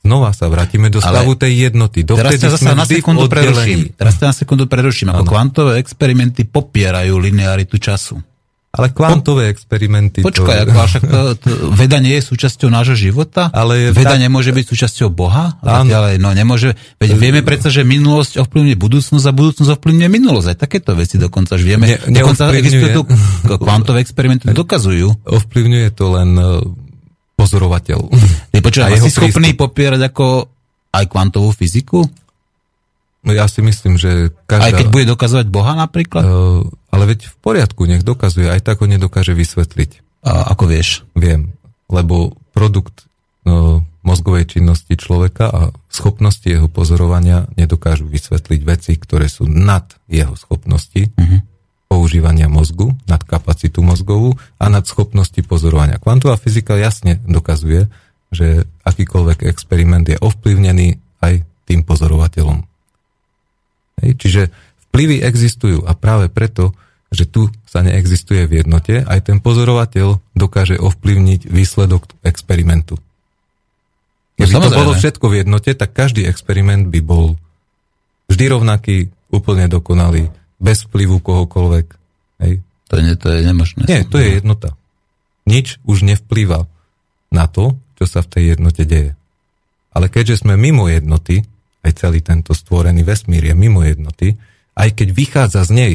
[0.00, 2.06] znova sa vrátime do Ale stavu tej jednoty.
[2.06, 3.78] Teraz Dovtedy ťa zase sme na sekundu preruším.
[3.92, 5.08] Teraz ťa na sekundu preruším.
[5.12, 5.28] Ako Áno.
[5.28, 8.16] kvantové experimenty popierajú linearitu času.
[8.78, 10.22] Ale kvantové experimenty...
[10.22, 10.62] Počkaj, to...
[10.70, 11.02] ako, však
[11.74, 13.50] veda nie je súčasťou nášho života?
[13.50, 15.58] Ale je veda tak- nemôže byť súčasťou Boha?
[15.66, 15.90] Áno.
[15.90, 20.46] Ale no nemôže, veď vieme predsa, že minulosť ovplyvňuje budúcnosť a budúcnosť ovplyvňuje minulosť.
[20.54, 21.90] Aj takéto veci dokonca už vieme.
[21.90, 23.02] Ne- dokonca existujú tu
[23.66, 25.26] kvantové experimenty, dokazujú.
[25.26, 26.46] Ovplyvňuje to len e,
[27.34, 27.98] pozorovateľ.
[28.54, 29.74] Ty počúvaj, A jeho si schopný prístup.
[29.74, 30.26] popierať ako
[30.94, 32.06] aj kvantovú fyziku?
[33.26, 34.70] No ja si myslím, že každá...
[34.70, 36.22] Aj keď bude dokazovať Boha napríklad?
[36.22, 40.24] Uh, ale veď v poriadku, nech dokazuje, aj tak ho nedokáže vysvetliť.
[40.24, 41.04] A, ako vieš?
[41.14, 41.54] Viem,
[41.88, 43.06] lebo produkt
[43.46, 45.60] uh, mozgovej činnosti človeka a
[45.92, 51.44] schopnosti jeho pozorovania nedokážu vysvetliť veci, ktoré sú nad jeho schopnosti uh-huh.
[51.92, 56.00] používania mozgu, nad kapacitu mozgovú a nad schopnosti pozorovania.
[56.00, 57.92] Kvantová fyzika jasne dokazuje,
[58.32, 62.64] že akýkoľvek experiment je ovplyvnený aj tým pozorovateľom.
[64.04, 64.42] Hej, čiže
[64.90, 66.72] vplyvy existujú a práve preto,
[67.08, 73.00] že tu sa neexistuje v jednote, aj ten pozorovateľ dokáže ovplyvniť výsledok experimentu.
[74.36, 74.78] Keby to samozrejme.
[74.78, 77.34] bolo všetko v jednote, tak každý experiment by bol
[78.28, 78.96] vždy rovnaký,
[79.32, 80.28] úplne dokonalý,
[80.60, 81.86] bez vplyvu kohokoľvek.
[82.44, 82.52] Hej.
[82.88, 83.82] To, nie, to je nemožné.
[83.88, 84.76] Nie, to je jednota.
[85.48, 86.68] Nič už nevplýva
[87.32, 89.12] na to, čo sa v tej jednote deje.
[89.92, 91.42] Ale keďže sme mimo jednoty,
[91.82, 94.36] aj celý tento stvorený vesmír je mimo jednoty,
[94.78, 95.94] aj keď vychádza z nej,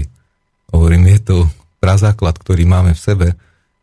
[0.75, 1.37] hovorím, je to
[1.79, 3.27] prazáklad, ktorý máme v sebe,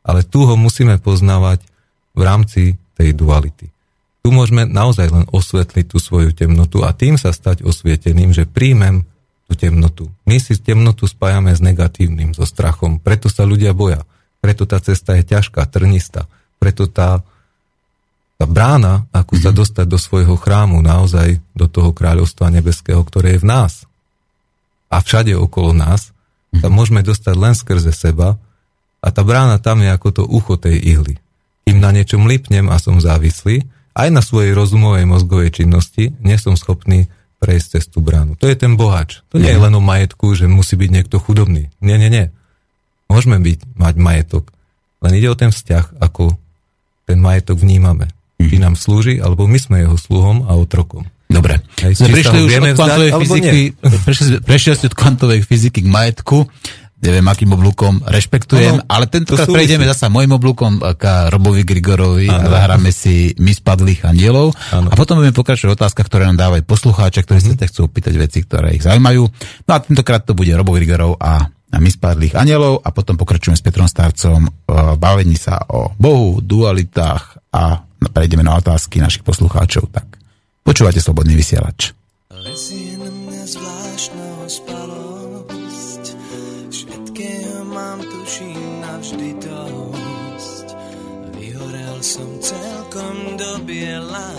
[0.05, 1.65] ale tu ho musíme poznávať
[2.13, 2.63] v rámci
[3.01, 3.73] tej duality.
[4.21, 9.09] Tu môžeme naozaj len osvetliť tú svoju temnotu a tým sa stať osvieteným, že príjmem
[9.49, 10.13] tú temnotu.
[10.29, 14.05] My si temnotu spájame s negatívnym, so strachom, preto sa ľudia boja.
[14.45, 16.29] Preto tá cesta je ťažká, trnistá.
[16.61, 17.25] Preto tá,
[18.37, 23.43] tá brána, ako sa dostať do svojho chrámu, naozaj do toho kráľovstva nebeského, ktoré je
[23.45, 23.90] v nás
[24.91, 26.11] a všade okolo nás,
[26.59, 28.35] sa môžeme dostať len skrze seba
[28.99, 31.17] a tá brána tam je ako to ucho tej ihly.
[31.65, 33.65] Kým na niečom lipnem a som závislý,
[33.95, 37.07] aj na svojej rozumovej mozgovej činnosti nie som schopný
[37.41, 38.37] prejsť cez tú bránu.
[38.37, 39.25] To je ten bohač.
[39.33, 41.73] To nie je len o majetku, že musí byť niekto chudobný.
[41.81, 42.27] Nie, nie, nie.
[43.09, 44.45] Môžeme byť, mať majetok.
[45.01, 46.37] Len ide o ten vzťah, ako
[47.09, 48.13] ten majetok vnímame.
[48.37, 51.09] Či nám slúži, alebo my sme jeho sluhom a otrokom.
[51.31, 51.63] Dobre.
[51.87, 56.43] Hej, Sme prišli už od kvantovej fyziky, prešli, prešiel ste od kvantovej fyziky k majetku,
[57.01, 62.43] neviem akým oblúkom, rešpektujem, Ono, ale tentokrát prejdeme zasa môjim oblúkom k Robovi Grigorovi a
[62.43, 62.51] Áno.
[62.51, 64.93] zahráme si My spadlých anielov Áno.
[64.93, 68.15] a potom budeme pokračovať v otázkach, ktoré nám dávajú poslucháča, ktorí sa ťa chcú opýtať
[68.21, 69.23] veci, ktoré ich zaujímajú.
[69.65, 73.55] No a tentokrát to bude Robo Grigorov a a my spadlých anielov a potom pokračujeme
[73.55, 79.87] s Petrom Starcom v bavení sa o Bohu, dualitách a prejdeme na otázky našich poslucháčov.
[79.95, 80.20] Tak
[80.63, 81.93] počúvate Slobodný vysielač.
[82.31, 86.05] Lezie na zvláštna ospalosť
[86.71, 90.67] Všetkého mám tuším navždy dosť.
[91.35, 94.31] Vyhorel som celkom do biela.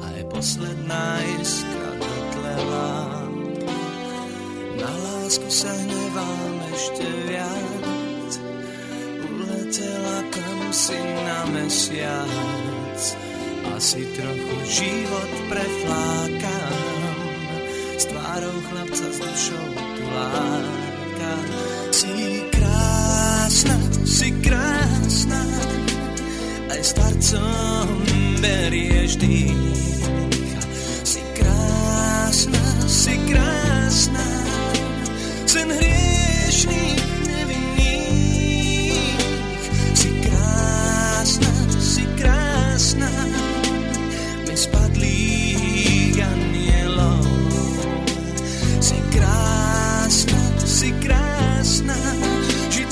[0.00, 2.90] Aj posledná iskra dotlela.
[4.80, 8.30] Na lásku sa hnevám ešte viac.
[9.28, 10.96] Uletela kam si
[11.28, 13.27] na mesiac
[13.76, 16.88] asi trochu život preflákam
[17.98, 21.34] S tvárou chlapca s dušou tu láka.
[21.90, 23.76] Si krásna,
[24.06, 25.42] si krásna,
[26.70, 28.06] aj starcom
[28.38, 30.62] berieš dýcha.
[31.02, 34.26] Si krásna, si krásna,
[35.42, 35.87] sen hriešný,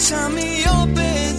[0.06, 1.34] žiť sa mi opäť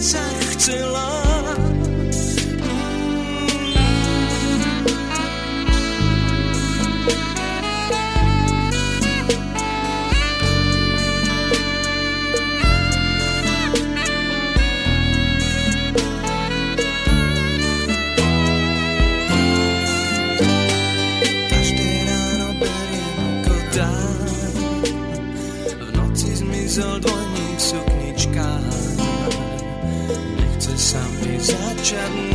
[31.88, 32.27] začať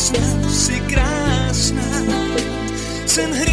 [0.00, 1.84] krásna, si krásna,
[3.04, 3.49] sen hriešný,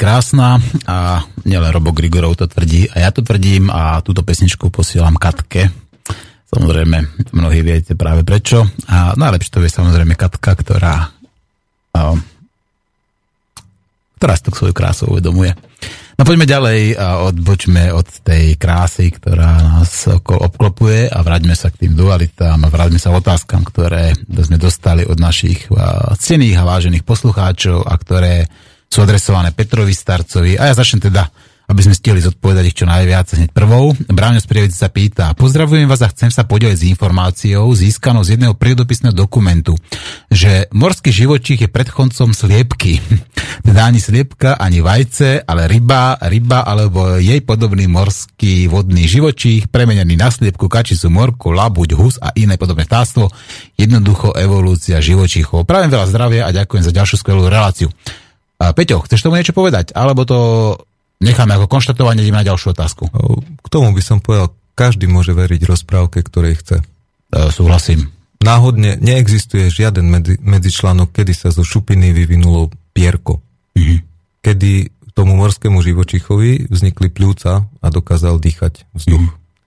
[0.00, 0.56] krásna
[0.88, 5.68] a nielen Robo Grigorov to tvrdí a ja to tvrdím a túto pesničku posielam Katke.
[6.48, 8.64] Samozrejme, mnohí viete práve prečo.
[8.88, 11.12] A najlepšie to je samozrejme Katka, ktorá
[14.20, 15.56] ktorá si to svoju krásu uvedomuje.
[16.20, 21.72] No poďme ďalej a odbočme od tej krásy, ktorá nás oko- obklopuje a vráťme sa
[21.72, 25.72] k tým dualitám a vráťme sa otázkam, ktoré sme dostali od našich
[26.20, 28.44] cených a vážených poslucháčov a ktoré
[28.90, 30.58] sú adresované Petrovi Starcovi.
[30.58, 31.30] A ja začnem teda
[31.70, 33.94] aby sme stihli zodpovedať ich čo najviac hneď prvou.
[34.10, 38.58] Bráňo Sprievic sa pýta, pozdravujem vás a chcem sa podeliť s informáciou získanou z jedného
[38.58, 39.78] prírodopisného dokumentu,
[40.26, 42.98] že morský živočích je predchodcom sliepky.
[43.66, 50.18] teda ani sliepka, ani vajce, ale ryba, ryba alebo jej podobný morský vodný živočích, premenený
[50.18, 53.30] na sliepku, kačicu, morku, labuť, hus a iné podobné vtáctvo.
[53.78, 55.70] Jednoducho evolúcia živočíchov.
[55.70, 57.94] Prajem veľa zdravia a ďakujem za ďalšiu skvelú reláciu.
[58.60, 59.96] A Peťo, chceš tomu niečo povedať?
[59.96, 60.38] Alebo to
[61.18, 63.08] necháme ako konštatovanie, ideme na ďalšiu otázku.
[63.56, 66.76] K tomu by som povedal, každý môže veriť rozprávke, ktorej chce.
[67.32, 68.12] E, súhlasím.
[68.40, 73.40] Náhodne neexistuje žiaden medzi, medzičlánok, kedy sa zo šupiny vyvinulo pierko.
[73.76, 73.96] Mhm.
[74.40, 74.72] Kedy
[75.12, 79.24] tomu morskému živočichovi vznikli pľúca a dokázal dýchať vzduch.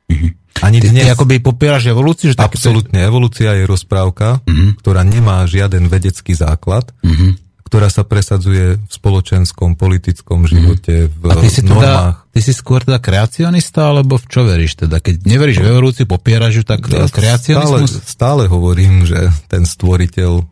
[0.09, 0.27] Mhm.
[0.61, 1.05] Ani Ty, dnes...
[1.05, 2.29] ty akoby popieraš evolúciu?
[2.29, 3.01] Že tak, Absolútne.
[3.01, 4.81] Evolúcia je rozprávka, Mhm.
[4.81, 7.41] ktorá nemá žiaden vedecký základ, Mhm.
[7.73, 11.81] Ktorá sa presadzuje v spoločenskom, politickom živote, v A ty si, normách.
[11.81, 11.93] teda,
[12.29, 15.01] ty si skôr teda kreacionista, alebo v čo veríš teda?
[15.01, 18.05] Keď neveríš v evolúciu, popieraš ju, tak ja stále, kreacionizmus?
[18.05, 20.45] stále hovorím, že ten stvoriteľ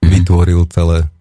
[0.00, 1.12] vytvoril celé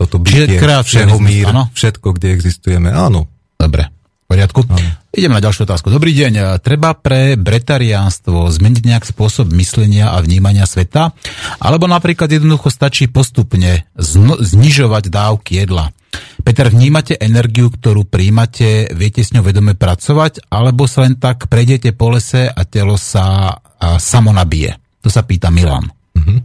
[0.00, 1.62] toto Čiže bytie, kreacionizmus, všehomír, áno?
[1.76, 2.88] všetko, kde existujeme.
[2.88, 3.28] Áno.
[3.60, 3.91] Dobre,
[4.32, 4.64] poriadku.
[4.64, 4.88] Áno.
[5.12, 5.92] Ideme na ďalšiu otázku.
[5.92, 6.64] Dobrý deň.
[6.64, 11.12] Treba pre bretariánstvo zmeniť nejak spôsob myslenia a vnímania sveta?
[11.60, 15.92] Alebo napríklad jednoducho stačí postupne zno- znižovať dávky jedla?
[16.40, 20.48] Peter, vnímate energiu, ktorú príjmate, viete s ňou vedome pracovať?
[20.48, 24.80] Alebo sa len tak prejdete po lese a telo sa a samo nabije?
[25.04, 25.92] To sa pýta Milan.
[26.16, 26.36] Mhm.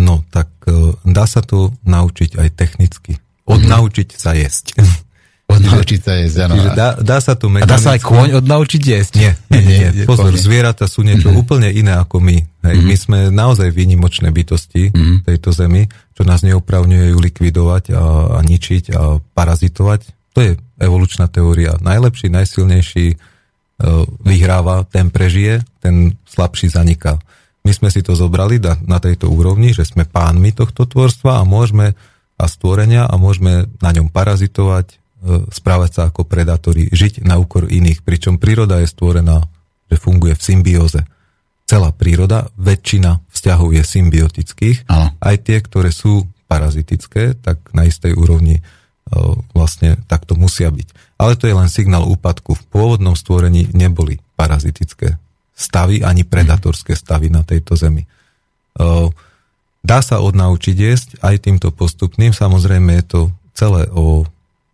[0.00, 3.20] No, tak e, dá sa to naučiť aj technicky.
[3.44, 4.80] Odnaučiť sa jesť.
[5.58, 6.54] Odnaučiť sa jesť, áno.
[6.56, 9.12] Čiže dá, dá sa to A dá sa aj kôň odnaučiť jesť?
[9.20, 10.04] Nie, nie, nie, nie.
[10.08, 12.38] Pozor, zvieratá sú niečo úplne iné ako my.
[12.68, 12.76] Hej.
[12.82, 18.02] My sme naozaj výnimočné bytosti v tejto zemi, čo nás neopravňuje ju likvidovať a,
[18.36, 20.00] a ničiť a parazitovať.
[20.32, 20.50] To je
[20.80, 21.76] evolučná teória.
[21.82, 23.16] Najlepší, najsilnejší e,
[24.24, 27.20] vyhráva, ten prežije, ten slabší zaniká.
[27.62, 31.46] My sme si to zobrali na, na tejto úrovni, že sme pánmi tohto tvorstva a
[31.46, 31.94] môžeme
[32.42, 35.01] a stvorenia a môžeme na ňom parazitovať,
[35.50, 39.46] správať sa ako predátori, žiť na úkor iných, pričom príroda je stvorená,
[39.86, 41.00] že funguje v symbióze.
[41.64, 45.14] Celá príroda, väčšina vzťahov je symbiotických, Áno.
[45.22, 48.62] aj tie, ktoré sú parazitické, tak na istej úrovni e,
[49.56, 51.16] vlastne takto musia byť.
[51.16, 52.58] Ale to je len signál úpadku.
[52.58, 55.16] V pôvodnom stvorení neboli parazitické
[55.56, 58.04] stavy ani predatorské stavy na tejto zemi.
[58.04, 58.08] E,
[59.82, 63.20] Dá sa odnaučiť jesť aj týmto postupným, samozrejme je to
[63.50, 64.22] celé o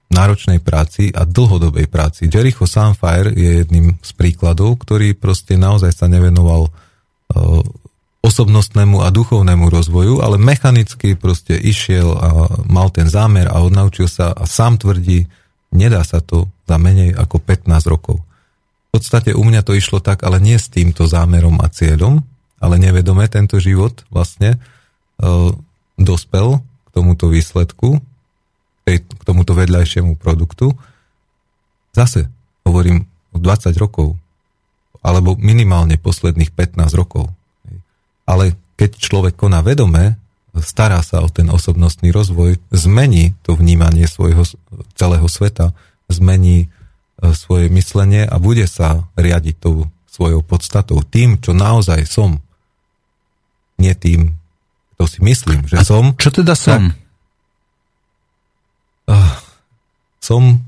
[0.09, 2.33] náročnej práci a dlhodobej práci.
[2.33, 7.63] Jericho Sunfire je jedným z príkladov, ktorý proste naozaj sa nevenoval uh,
[8.25, 12.29] osobnostnému a duchovnému rozvoju, ale mechanicky proste išiel a
[12.67, 15.29] mal ten zámer a odnaučil sa a sám tvrdí,
[15.77, 18.17] nedá sa to za menej ako 15 rokov.
[18.89, 22.25] V podstate u mňa to išlo tak, ale nie s týmto zámerom a cieľom,
[22.59, 25.53] ale nevedome tento život vlastne uh,
[26.01, 28.03] dospel k tomuto výsledku,
[28.89, 30.73] tej, k tomuto vedľajšiemu produktu.
[31.93, 32.33] Zase
[32.65, 34.17] hovorím o 20 rokov,
[35.05, 37.29] alebo minimálne posledných 15 rokov.
[38.25, 40.17] Ale keď človek koná vedome,
[40.57, 44.49] stará sa o ten osobnostný rozvoj, zmení to vnímanie svojho
[44.97, 45.77] celého sveta,
[46.09, 46.67] zmení e,
[47.37, 52.41] svoje myslenie a bude sa riadiť tou svojou podstatou, tým, čo naozaj som.
[53.79, 54.35] Nie tým,
[54.99, 56.17] to si myslím, že A som.
[56.19, 56.91] Čo teda som?
[56.91, 57.08] Uh,
[60.19, 60.61] som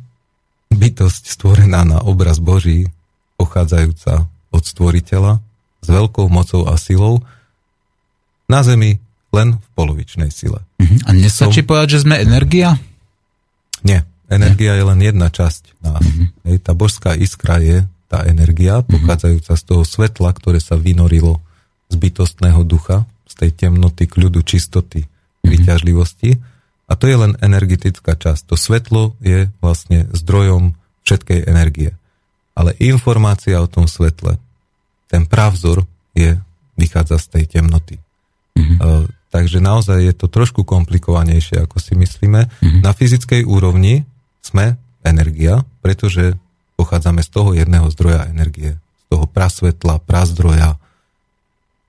[0.70, 2.88] bytosť stvorená na obraz Boží,
[3.36, 5.42] pochádzajúca od stvoriteľa,
[5.80, 7.24] s veľkou mocou a silou,
[8.50, 9.00] na zemi
[9.30, 10.64] len v polovičnej sile.
[10.82, 10.96] Mhm.
[11.06, 12.76] A nestačí Som- povedať, že sme energia?
[13.80, 16.04] Nie, energia je len jedna časť nás.
[16.44, 21.38] Hej, tá božská iskra je tá energia, pochádzajúca z toho svetla, ktoré sa vynorilo
[21.88, 25.06] z bytostného ducha, z tej temnoty, kľudu, čistoty,
[25.46, 26.49] vyťažlivosti.
[26.90, 28.50] A to je len energetická časť.
[28.50, 30.74] To svetlo je vlastne zdrojom
[31.06, 31.94] všetkej energie.
[32.58, 34.42] Ale informácia o tom svetle,
[35.06, 35.86] ten pravzor
[36.18, 36.34] je,
[36.74, 38.02] vychádza z tej temnoty.
[38.58, 42.50] Uh, takže naozaj je to trošku komplikovanejšie, ako si myslíme.
[42.82, 44.04] Na fyzickej úrovni
[44.42, 44.76] sme
[45.06, 46.36] energia, pretože
[46.76, 50.76] pochádzame z toho jedného zdroja energie, z toho prasvetla, prazdroja,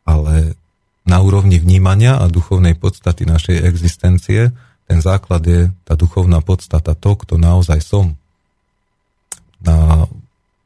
[0.05, 0.55] ale
[1.03, 4.53] na úrovni vnímania a duchovnej podstaty našej existencie
[4.91, 8.19] ten základ je tá duchovná podstata, to, kto naozaj som.
[9.63, 10.03] Na,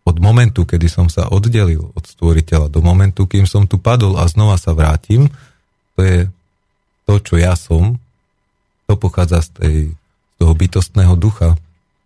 [0.01, 4.25] od momentu, kedy som sa oddelil od stvoriteľa, do momentu, kým som tu padol a
[4.25, 5.29] znova sa vrátim,
[5.93, 6.17] to je
[7.05, 8.01] to, čo ja som,
[8.89, 11.53] to pochádza z, tej, z toho bytostného ducha,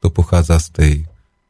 [0.03, 0.93] to pochádza z tej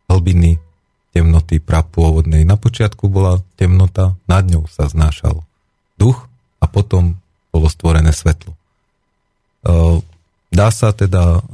[0.06, 0.62] hlbiny
[1.10, 2.46] temnoty prapôvodnej.
[2.46, 5.42] Na počiatku bola temnota, nad ňou sa znášal
[5.98, 6.30] duch
[6.62, 7.18] a potom
[7.50, 8.54] bolo stvorené svetlo.
[10.50, 11.46] Dá sa teda,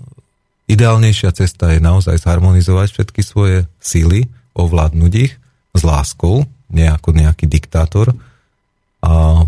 [0.72, 5.36] ideálnejšia cesta je naozaj zharmonizovať všetky svoje síly, ovládnuť ich
[5.76, 8.16] s láskou, nie ako nejaký diktátor
[9.04, 9.44] a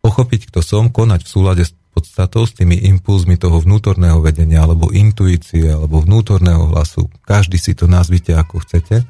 [0.00, 4.90] pochopiť, kto som, konať v súlade s podstatou, s tými impulzmi toho vnútorného vedenia, alebo
[4.90, 7.06] intuície, alebo vnútorného hlasu.
[7.22, 9.06] Každý si to nazvite ako chcete.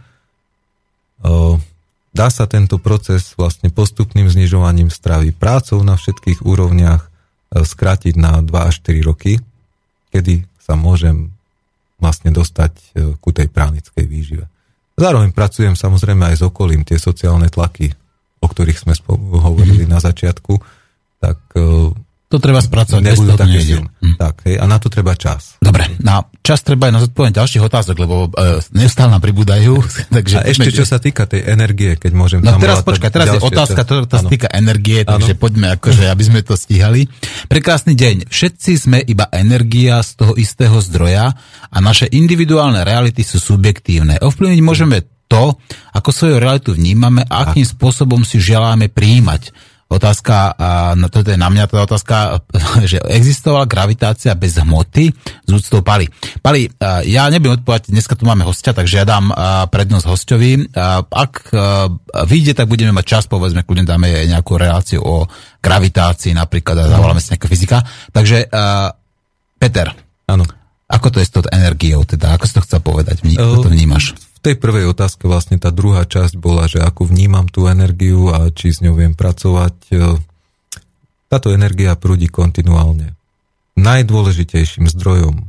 [2.14, 7.08] Dá sa tento proces vlastne postupným znižovaním stravy prácou na všetkých úrovniach e,
[7.66, 9.42] skrátiť na 2 až 4 roky,
[10.14, 11.34] kedy sa môžem
[11.98, 12.84] vlastne dostať e,
[13.18, 14.46] ku tej pránickej výžive.
[14.94, 17.90] Zároveň pracujem samozrejme aj s okolím, tie sociálne tlaky,
[18.38, 18.94] o ktorých sme
[19.42, 20.54] hovorili na začiatku,
[21.18, 21.90] tak e,
[22.32, 23.84] To treba spracovať, nebudú také nejde.
[23.84, 23.90] silné.
[24.16, 25.60] Tak, hej, a na to treba čas.
[25.60, 29.78] Dobre, na čas treba aj na zodpovedanie ďalších otázok, lebo e, neustále nám pribúdajú.
[30.16, 33.28] takže A ešte čo sa týka tej energie, keď môžem No tam teraz počkaj, teraz
[33.28, 35.40] je otázka, ktorá sa týka energie, takže Áno.
[35.40, 37.06] poďme akože, aby sme to stíhali.
[37.46, 38.32] Prekrásny deň.
[38.32, 41.28] Všetci sme iba energia z toho istého zdroja
[41.70, 44.18] a naše individuálne reality sú subjektívne.
[44.18, 45.56] Ovplyvniť môžeme to,
[45.96, 49.73] ako svoju realitu vnímame a akým spôsobom si želáme príjmať.
[49.94, 50.58] Otázka,
[50.98, 52.42] no to je na mňa tá otázka,
[52.90, 55.14] že existovala gravitácia bez hmoty
[55.46, 56.10] z úctou Pali.
[56.42, 56.66] Pali,
[57.06, 59.30] ja nebudem odpovedať, dneska tu máme hostia, takže ja dám
[59.70, 60.66] prednosť hostovi.
[61.14, 61.54] Ak
[62.26, 65.30] vyjde, tak budeme mať čas, povedzme, kľudne dáme nejakú reláciu o
[65.62, 67.78] gravitácii napríklad a zavoláme si nejaká fyzika.
[68.10, 68.50] Takže
[69.62, 69.86] Peter,
[70.26, 70.44] Áno.
[70.90, 74.18] ako to je s tou energiou, teda, ako si to chcel povedať, ako to vnímaš?
[74.44, 78.76] Tej prvej otázke vlastne tá druhá časť bola, že ako vnímam tú energiu a či
[78.76, 79.74] s ňou viem pracovať.
[79.88, 80.20] E,
[81.32, 83.16] táto energia prúdi kontinuálne.
[83.80, 85.48] Najdôležitejším zdrojom,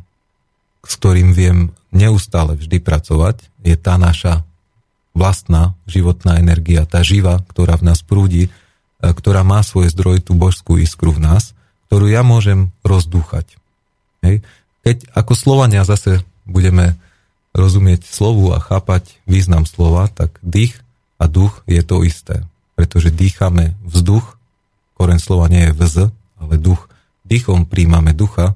[0.88, 4.48] s ktorým viem neustále vždy pracovať, je tá naša
[5.12, 8.50] vlastná životná energia, tá živa, ktorá v nás prúdi, e,
[9.04, 11.52] ktorá má svoj zdroj, tú božskú iskru v nás,
[11.92, 13.60] ktorú ja môžem rozdúchať.
[14.24, 14.40] Hej.
[14.88, 16.96] Keď ako Slovania zase budeme
[17.56, 20.76] rozumieť slovu a chápať význam slova, tak dých
[21.16, 22.44] a duch je to isté.
[22.76, 24.36] Pretože dýchame vzduch,
[25.00, 25.96] koren slova nie je vz,
[26.44, 26.92] ale duch.
[27.24, 28.54] Dýchom príjmame ducha,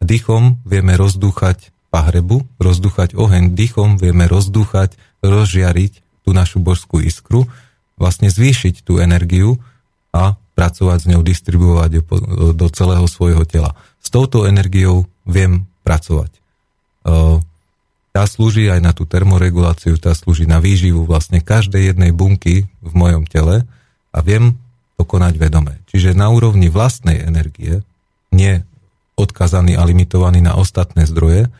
[0.00, 7.46] dýchom vieme rozdúchať pahrebu, rozdúchať oheň, dýchom vieme rozdúchať, rozžiariť tú našu božskú iskru,
[8.00, 9.60] vlastne zvýšiť tú energiu
[10.10, 12.02] a pracovať s ňou, distribuovať ju
[12.56, 13.78] do celého svojho tela.
[14.02, 16.32] S touto energiou viem pracovať
[18.12, 22.92] tá slúži aj na tú termoreguláciu, tá slúži na výživu vlastne každej jednej bunky v
[22.92, 23.68] mojom tele
[24.10, 24.56] a viem
[24.98, 25.78] to konať vedome.
[25.86, 27.86] Čiže na úrovni vlastnej energie,
[28.34, 28.64] nie
[29.14, 31.50] odkazaný a limitovaný na ostatné zdroje,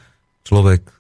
[0.46, 0.92] človek e,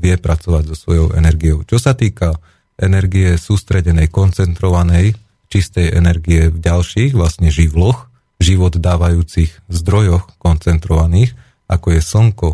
[0.00, 1.62] vie pracovať so svojou energiou.
[1.66, 2.38] Čo sa týka
[2.80, 5.14] energie sústredenej, koncentrovanej,
[5.50, 8.10] čistej energie v ďalších vlastne živloch,
[8.42, 11.38] život dávajúcich zdrojoch koncentrovaných,
[11.70, 12.48] ako je slnko,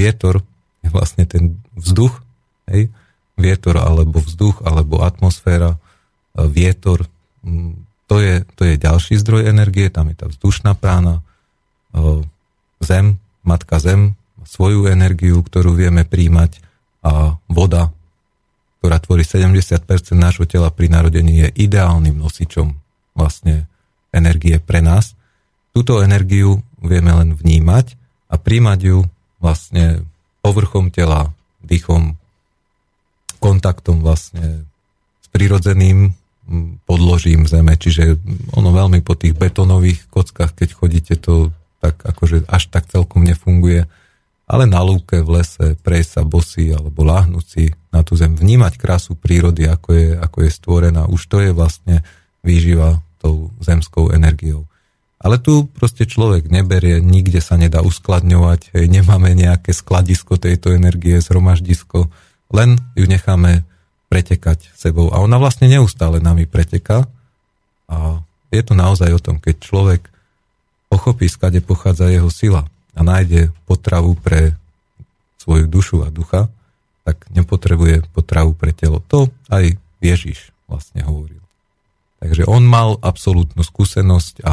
[0.00, 0.40] vietor,
[0.88, 2.24] vlastne ten vzduch,
[2.72, 2.88] hej,
[3.36, 5.78] vietor alebo vzduch alebo atmosféra, e,
[6.48, 7.04] vietor,
[8.08, 11.20] to je, to je ďalší zdroj energie, tam je tá vzdušná prána,
[11.92, 12.24] e,
[12.80, 16.58] zem, matka zem, svoju energiu, ktorú vieme príjmať
[17.04, 17.92] a voda,
[18.80, 19.84] ktorá tvorí 70%
[20.16, 22.72] nášho tela pri narodení, je ideálnym nosičom
[23.12, 23.68] vlastne
[24.10, 25.12] energie pre nás.
[25.70, 27.94] Túto energiu vieme len vnímať
[28.32, 28.98] a príjmať ju
[29.38, 30.08] vlastne
[30.40, 31.32] povrchom tela,
[31.64, 32.16] dýchom,
[33.40, 34.68] kontaktom vlastne
[35.20, 36.12] s prirodzeným
[36.84, 38.18] podložím zeme, čiže
[38.52, 43.88] ono veľmi po tých betonových kockách, keď chodíte, to tak akože až tak celkom nefunguje,
[44.50, 49.14] ale na lúke, v lese, prejsť sa bosy alebo láhnúci na tú zem, vnímať krásu
[49.14, 52.02] prírody, ako je, ako je stvorená, už to je vlastne
[52.42, 54.66] výživa tou zemskou energiou.
[55.20, 61.20] Ale tu proste človek neberie, nikde sa nedá uskladňovať, hej, nemáme nejaké skladisko tejto energie,
[61.20, 62.08] zhromaždisko,
[62.56, 63.68] len ju necháme
[64.08, 65.12] pretekať sebou.
[65.12, 67.04] A ona vlastne neustále nami preteká.
[67.86, 70.02] A je to naozaj o tom, keď človek
[70.90, 72.66] pochopí, skade pochádza jeho sila
[72.96, 74.58] a nájde potravu pre
[75.38, 76.50] svoju dušu a ducha,
[77.06, 79.04] tak nepotrebuje potravu pre telo.
[79.12, 81.39] To aj Ježiš vlastne hovoril.
[82.20, 84.52] Takže on mal absolútnu skúsenosť a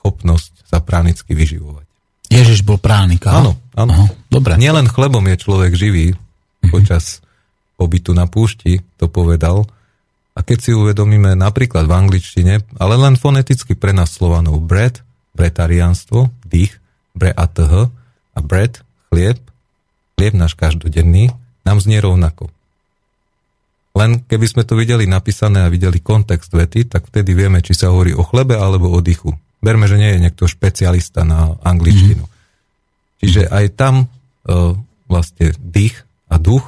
[0.00, 1.84] schopnosť sa pránicky vyživovať.
[2.32, 3.92] Ježiš bol pránik, Áno, áno.
[3.92, 4.56] Aha, dobre.
[4.56, 6.72] Nielen chlebom je človek živý, uh-huh.
[6.72, 7.20] počas
[7.76, 9.68] pobytu na púšti, to povedal.
[10.32, 15.04] A keď si uvedomíme napríklad v angličtine, ale len foneticky pre nás slovanov bread,
[15.36, 16.80] bretariánstvo, dých,
[17.12, 17.92] bre a th,
[18.32, 18.80] a bread,
[19.12, 19.36] chlieb,
[20.16, 21.28] chlieb náš každodenný,
[21.68, 22.48] nám znie rovnako.
[23.92, 27.92] Len keby sme to videli napísané a videli kontext vety, tak vtedy vieme, či sa
[27.92, 29.36] hovorí o chlebe alebo o dychu.
[29.60, 32.24] Berme, že nie je niekto špecialista na angličtinu.
[32.24, 33.20] Mm-hmm.
[33.22, 34.06] Čiže aj tam e,
[35.06, 36.02] vlastne dých
[36.32, 36.64] a duch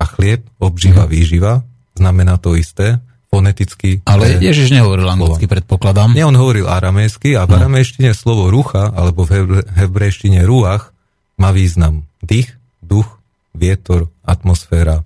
[0.00, 1.14] a chlieb, obživa, mm-hmm.
[1.14, 1.52] výživa,
[1.94, 2.98] znamená to isté,
[3.34, 4.00] foneticky.
[4.06, 6.14] Ale Ježiš nehovoril anglicky, predpokladám.
[6.14, 7.56] Nie, on hovoril aramejsky a v no.
[7.60, 10.94] aramejštine slovo rucha, alebo v hebrejštine ruach,
[11.34, 13.06] má význam dých, duch,
[13.50, 15.02] vietor, atmosféra.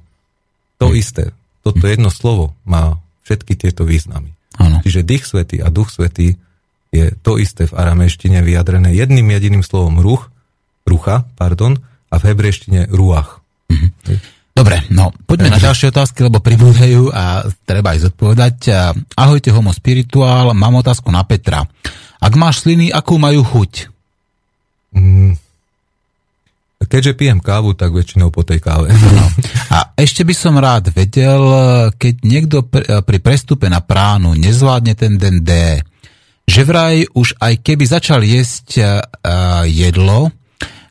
[0.76, 0.96] To mm.
[0.96, 1.24] isté.
[1.68, 2.96] Toto jedno slovo má
[3.28, 4.32] všetky tieto významy.
[4.56, 4.80] Ano.
[4.80, 6.40] Čiže dých svety a duch svety
[6.88, 10.32] je to isté v aramejštine vyjadrené jedným jediným slovom ruch,
[10.88, 11.76] rucha, pardon,
[12.08, 13.44] a v hebrejštine ruach.
[13.68, 13.92] Mhm.
[14.58, 18.56] Dobre, no poďme na ďalšie otázky, lebo pribúdajú a treba ich zodpovedať.
[19.14, 21.62] Ahojte homo spirituál, mám otázku na Petra.
[22.18, 23.86] Ak máš sliny, akú majú chuť?
[24.98, 25.38] Mm,
[26.88, 28.88] Keďže pijem kávu, tak väčšinou po tej káve.
[28.90, 29.24] No.
[29.76, 31.44] A ešte by som rád vedel,
[32.00, 32.64] keď niekto
[33.04, 35.84] pri prestupe na pránu nezvládne ten den D,
[36.48, 38.80] že vraj už aj keby začal jesť
[39.68, 40.32] jedlo,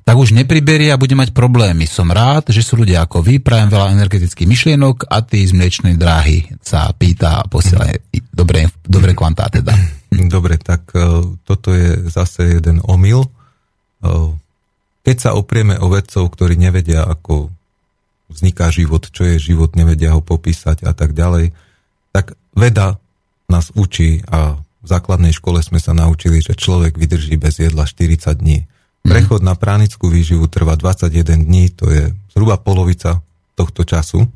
[0.07, 1.83] tak už nepriberie a bude mať problémy.
[1.83, 5.99] Som rád, že sú ľudia ako vy, prajem veľa energetických myšlienok a ty z mliečnej
[5.99, 7.91] dráhy sa pýta a posiela
[8.31, 9.75] dobré, dobré kvantá teda.
[10.31, 13.27] Dobre, tak uh, toto je zase jeden omyl.
[15.07, 17.47] Keď sa oprieme o vedcov, ktorí nevedia, ako
[18.27, 21.55] vzniká život, čo je život, nevedia ho popísať a tak ďalej,
[22.11, 22.99] tak veda
[23.47, 28.35] nás učí a v základnej škole sme sa naučili, že človek vydrží bez jedla 40
[28.35, 28.67] dní.
[28.67, 29.07] Mhm.
[29.07, 33.23] Prechod na pránickú výživu trvá 21 dní, to je zhruba polovica
[33.55, 34.27] tohto času.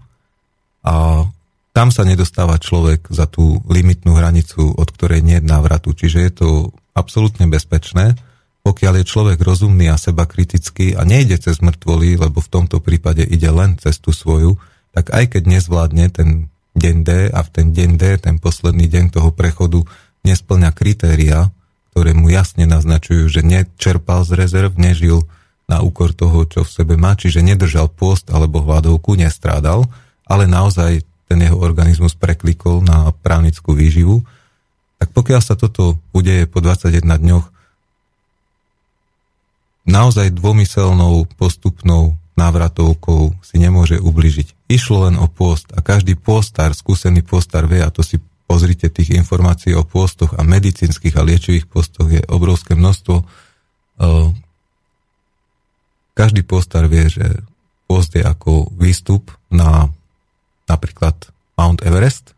[0.87, 1.27] A
[1.75, 5.91] tam sa nedostáva človek za tú limitnú hranicu, od ktorej nie je návratu.
[5.91, 6.47] Čiže je to
[6.95, 8.15] absolútne bezpečné,
[8.61, 13.25] pokiaľ je človek rozumný a seba kritický a nejde cez mŕtvoly, lebo v tomto prípade
[13.25, 14.61] ide len cez tú svoju,
[14.93, 16.29] tak aj keď nezvládne ten
[16.77, 19.81] deň D a v ten deň D, ten posledný deň toho prechodu,
[20.21, 21.49] nesplňa kritéria,
[21.91, 25.27] ktoré mu jasne naznačujú, že nečerpal z rezerv, nežil
[25.67, 29.87] na úkor toho, čo v sebe má, čiže nedržal post alebo hladovku, nestrádal,
[30.27, 34.23] ale naozaj ten jeho organizmus preklikol na právnickú výživu,
[34.99, 37.45] tak pokiaľ sa toto udeje po 21 dňoch,
[39.91, 44.71] naozaj dvomyselnou postupnou návratovkou si nemôže ubližiť.
[44.71, 49.15] Išlo len o post a každý postár, skúsený postár vie, a to si pozrite tých
[49.15, 53.23] informácií o postoch a medicínskych a liečivých postoch je obrovské množstvo.
[56.15, 57.43] Každý postár vie, že
[57.87, 59.91] post je ako výstup na
[60.67, 61.15] napríklad
[61.59, 62.31] Mount Everest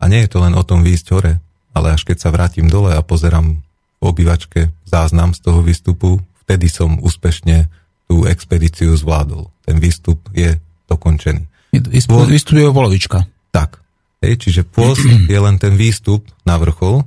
[0.00, 1.32] a nie je to len o tom výjsť hore,
[1.76, 3.60] ale až keď sa vrátim dole a pozerám
[4.00, 7.70] v obývačke záznam z toho výstupu, vtedy som úspešne
[8.10, 9.48] tú expedíciu zvládol.
[9.64, 10.58] Ten výstup je
[10.90, 11.48] dokončený.
[11.72, 13.24] Výstup je polovička.
[13.54, 13.80] Tak.
[14.20, 15.02] Hej, čiže pôst
[15.32, 17.06] je len ten výstup na vrchol.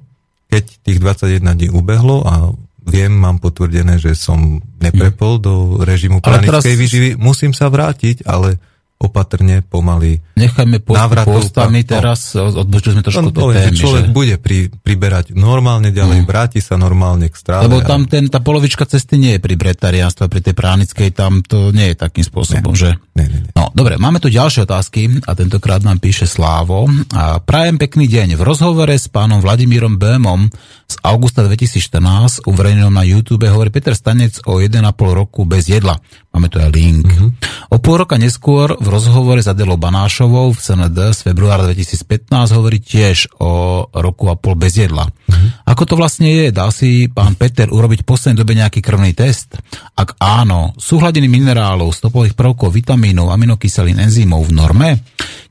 [0.49, 2.55] Keď tých 21 dní ubehlo a
[2.85, 6.63] viem, mám potvrdené, že som neprepol do režimu pranickej teraz...
[6.65, 8.61] výživy, musím sa vrátiť, ale
[8.95, 10.23] opatrne, pomaly.
[10.39, 13.75] Nechajme postami no, teraz, odbočili sme trošku to témy.
[13.75, 14.15] Človek že...
[14.15, 16.27] bude pri, priberať normálne ďalej, mm.
[16.27, 17.67] vráti sa normálne k stráve.
[17.67, 21.75] Lebo tam ten, tá polovička cesty nie je pri bretariánstve, pri tej pránickej, tam to
[21.75, 22.89] nie je takým spôsobom, ne, že?
[23.19, 23.49] Ne, ne, ne.
[23.51, 26.87] No, dobre, máme tu ďalšie otázky a tentokrát nám píše Slávo.
[27.11, 28.39] A prajem pekný deň.
[28.39, 30.47] V rozhovore s pánom Vladimírom Bémom
[30.87, 34.81] z augusta 2014 uverejnenom na YouTube hovorí Peter Stanec o 1,5
[35.11, 35.99] roku bez jedla.
[36.35, 37.07] Máme tu aj link.
[37.07, 37.31] Mm-hmm.
[37.71, 42.83] O pol roka neskôr v rozhovore s Adelou Banášovou v CND z februára 2015 hovorí
[42.83, 45.07] tiež o roku a pol bez jedla.
[45.07, 45.63] Mm-hmm.
[45.63, 46.51] Ako to vlastne je?
[46.51, 49.55] Dá si pán Peter urobiť v poslednej dobe nejaký krvný test?
[49.95, 54.89] Ak áno, sú hladiny minerálov, stopových prvkov, vitamínov, aminokyselín, enzymov v norme?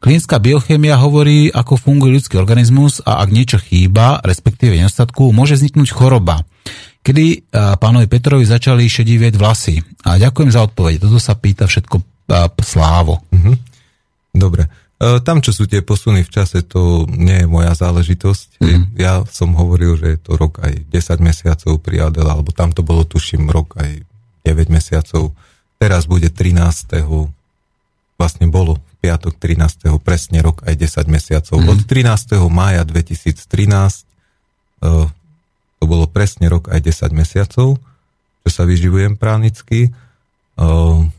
[0.05, 5.97] Klinická biochémia hovorí, ako funguje ľudský organizmus a ak niečo chýba, respektíve nedostatku, môže vzniknúť
[5.97, 6.45] choroba
[7.05, 9.77] kedy pánovi Petrovi začali šedivieť vlasy.
[10.09, 11.05] A ďakujem za odpoveď.
[11.05, 12.01] Toto sa pýta všetko
[12.65, 13.21] Slávo.
[13.29, 13.53] Mhm.
[14.35, 14.67] Dobre.
[15.05, 18.49] E, tam, čo sú tie posuny v čase, to nie je moja záležitosť.
[18.59, 18.85] Mm.
[18.97, 22.81] Ja som hovoril, že je to rok aj 10 mesiacov pri Adela, alebo tam to
[22.81, 24.01] bolo, tuším, rok aj
[24.43, 25.37] 9 mesiacov.
[25.79, 27.05] Teraz bude 13.
[28.15, 29.93] Vlastne bolo v piatok 13.
[30.01, 31.57] presne rok aj 10 mesiacov.
[31.59, 31.69] Mm.
[31.69, 32.39] Od 13.
[32.49, 33.45] mája 2013
[35.85, 37.77] to bolo presne rok aj 10 mesiacov,
[38.41, 39.93] čo sa vyživujem právnicky.
[40.57, 41.13] Ehm,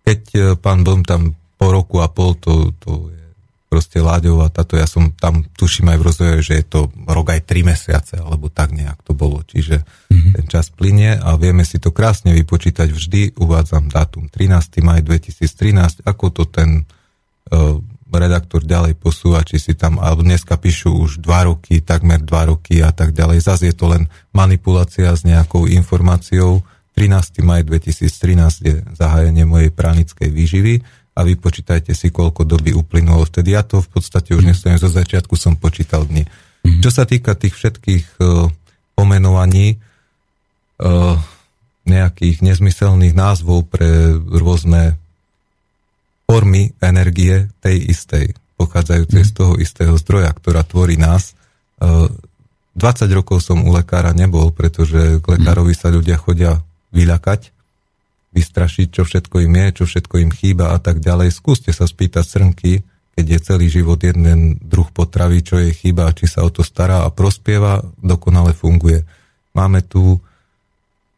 [0.00, 3.24] keď e, pán Blm tam po roku a pol, to, to je
[3.68, 7.44] proste Láďová, táto, ja som tam tuším aj v rozvoje, že je to rok aj
[7.44, 9.44] 3 mesiace, alebo tak nejak to bolo.
[9.44, 10.32] Čiže mm-hmm.
[10.40, 14.80] ten čas plinie a vieme si to krásne vypočítať vždy, uvádzam dátum 13.
[14.80, 16.88] maj 2013, ako to ten
[17.52, 17.76] uh,
[18.08, 22.80] redaktor ďalej posúva, či si tam, alebo dneska píšu už dva roky, takmer dva roky
[22.80, 23.44] a tak ďalej.
[23.44, 26.64] Zase je to len manipulácia s nejakou informáciou.
[26.96, 27.44] 13.
[27.44, 30.74] maj 2013 je zahájenie mojej pránickej výživy
[31.14, 33.54] a vypočítajte si, koľko doby uplynulo vtedy.
[33.54, 36.24] Ja to v podstate už nestojím zo začiatku, som počítal dni.
[36.24, 36.82] Mm-hmm.
[36.82, 38.50] Čo sa týka tých všetkých uh,
[38.98, 39.78] pomenovaní,
[40.82, 41.18] uh,
[41.88, 45.00] nejakých nezmyselných názvov pre rôzne
[46.28, 49.28] formy energie tej istej, pochádzajúcej mm.
[49.28, 51.32] z toho istého zdroja, ktorá tvorí nás.
[51.80, 52.04] 20
[52.76, 56.60] e, rokov som u lekára nebol, pretože k lekárovi sa ľudia chodia
[56.92, 57.48] vyľakať,
[58.36, 61.32] vystrašiť, čo všetko im je, čo všetko im chýba a tak ďalej.
[61.32, 62.84] Skúste sa spýtať srnky,
[63.16, 67.08] keď je celý život jeden druh potravy, čo jej chýba, či sa o to stará
[67.08, 69.00] a prospieva, dokonale funguje.
[69.56, 70.20] Máme tu,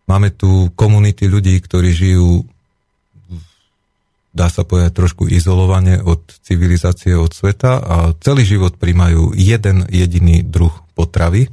[0.07, 2.47] máme tu komunity ľudí, ktorí žijú
[4.31, 10.47] dá sa povedať, trošku izolovane od civilizácie, od sveta a celý život príjmajú jeden jediný
[10.47, 11.51] druh potravy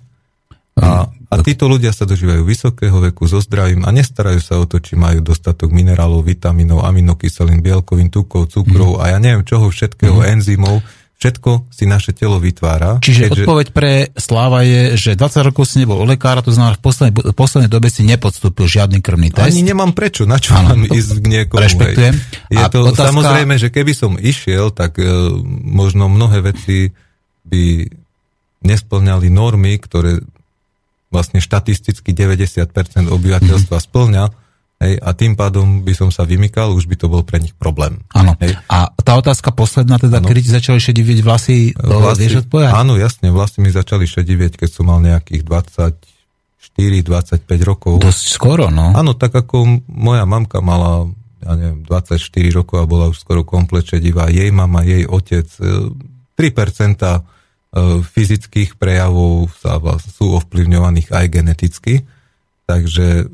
[0.77, 4.69] a, a A títo ľudia sa dožívajú vysokého veku so zdravím a nestarajú sa o
[4.69, 9.01] to, či majú dostatok minerálov, vitamínov, aminokyselín, bielkovín, tukov, cukrov mm.
[9.01, 10.27] a ja neviem čoho všetkého, mm.
[10.37, 10.85] enzymov,
[11.17, 13.01] všetko si naše telo vytvára.
[13.01, 13.43] Čiže keďže...
[13.43, 17.13] odpoveď pre Sláva je, že 20 rokov si nebol u lekára, to znamená, v poslednej,
[17.17, 19.49] v poslednej dobe si nepodstúpil žiadny krvný test.
[19.49, 21.57] Ani nemám prečo, na čo mám ísť k niekomu.
[21.57, 22.13] Rešpektujem.
[22.53, 23.09] Je A to otázka...
[23.09, 25.33] samozrejme, že keby som išiel, tak uh,
[25.65, 26.93] možno mnohé veci
[27.49, 27.89] by
[28.61, 30.21] nesplňali normy, ktoré
[31.09, 32.67] vlastne štatisticky 90%
[33.09, 33.89] obyvateľstva mm-hmm.
[33.89, 34.23] splňa,
[34.77, 37.97] Hej, a tým pádom by som sa vymykal, už by to bol pre nich problém.
[38.13, 38.37] Áno.
[38.69, 40.29] A tá otázka posledná, teda, ano.
[40.29, 42.77] kedy ti začali šedivieť vlasy, vlasy vieš odpovedať?
[42.77, 45.41] Áno, jasne, vlasy mi začali šedivieť, keď som mal nejakých
[46.77, 48.05] 24-25 rokov.
[48.05, 48.93] Dosť skoro, no.
[48.93, 51.09] Áno, tak ako moja mamka mala,
[51.41, 52.21] ja neviem, 24
[52.53, 57.21] rokov a bola už skoro komplet šedivá, jej mama, jej otec, 3% e, e,
[58.05, 62.05] fyzických prejavov sa sú ovplyvňovaných aj geneticky,
[62.69, 63.25] takže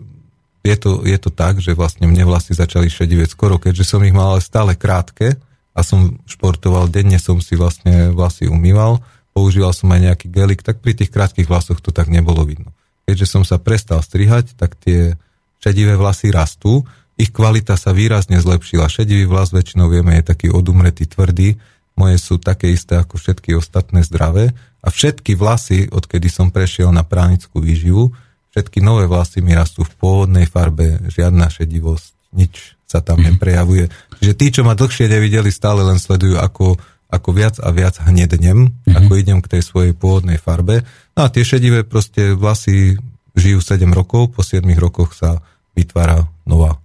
[0.64, 4.16] je to, je to tak, že vlastne mne vlasy začali šedivieť skoro, keďže som ich
[4.16, 5.36] mal ale stále krátke
[5.76, 9.04] a som športoval, denne som si vlastne vlasy umýval,
[9.36, 12.72] používal som aj nejaký gelik, tak pri tých krátkých vlasoch to tak nebolo vidno.
[13.04, 15.20] Keďže som sa prestal strihať, tak tie
[15.60, 16.88] šedivé vlasy rastú,
[17.20, 18.90] ich kvalita sa výrazne zlepšila.
[18.90, 21.60] Šedivý vlas väčšinou vieme je taký odumretý, tvrdý,
[21.94, 24.50] moje sú také isté ako všetky ostatné zdravé
[24.82, 28.10] a všetky vlasy, odkedy som prešiel na pránickú výživu,
[28.54, 33.34] Všetky nové vlasy mi rastú v pôvodnej farbe, žiadna šedivosť, nič sa tam mm-hmm.
[33.34, 33.86] neprejavuje.
[34.22, 36.78] Čiže tí, čo ma dlhšie nevideli, stále len sledujú, ako,
[37.10, 38.94] ako viac a viac hnednem, mm-hmm.
[38.94, 40.86] ako idem k tej svojej pôvodnej farbe.
[41.18, 42.94] No a tie šedivé proste vlasy
[43.34, 45.42] žijú 7 rokov, po 7 rokoch sa
[45.74, 46.78] vytvára nová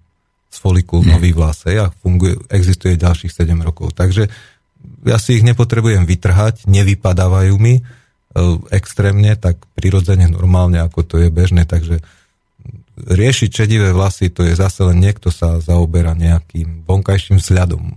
[0.48, 1.12] z foliku, mm-hmm.
[1.12, 3.92] nový vlas a funguje, existuje ďalších 7 rokov.
[3.92, 4.32] Takže
[5.04, 7.84] ja si ich nepotrebujem vytrhať, nevypadávajú mi,
[8.72, 12.00] extrémne, tak prirodzene, normálne, ako to je bežné, takže
[12.98, 17.94] riešiť čedivé vlasy, to je zase len niekto sa zaoberá nejakým vonkajším vzhľadom.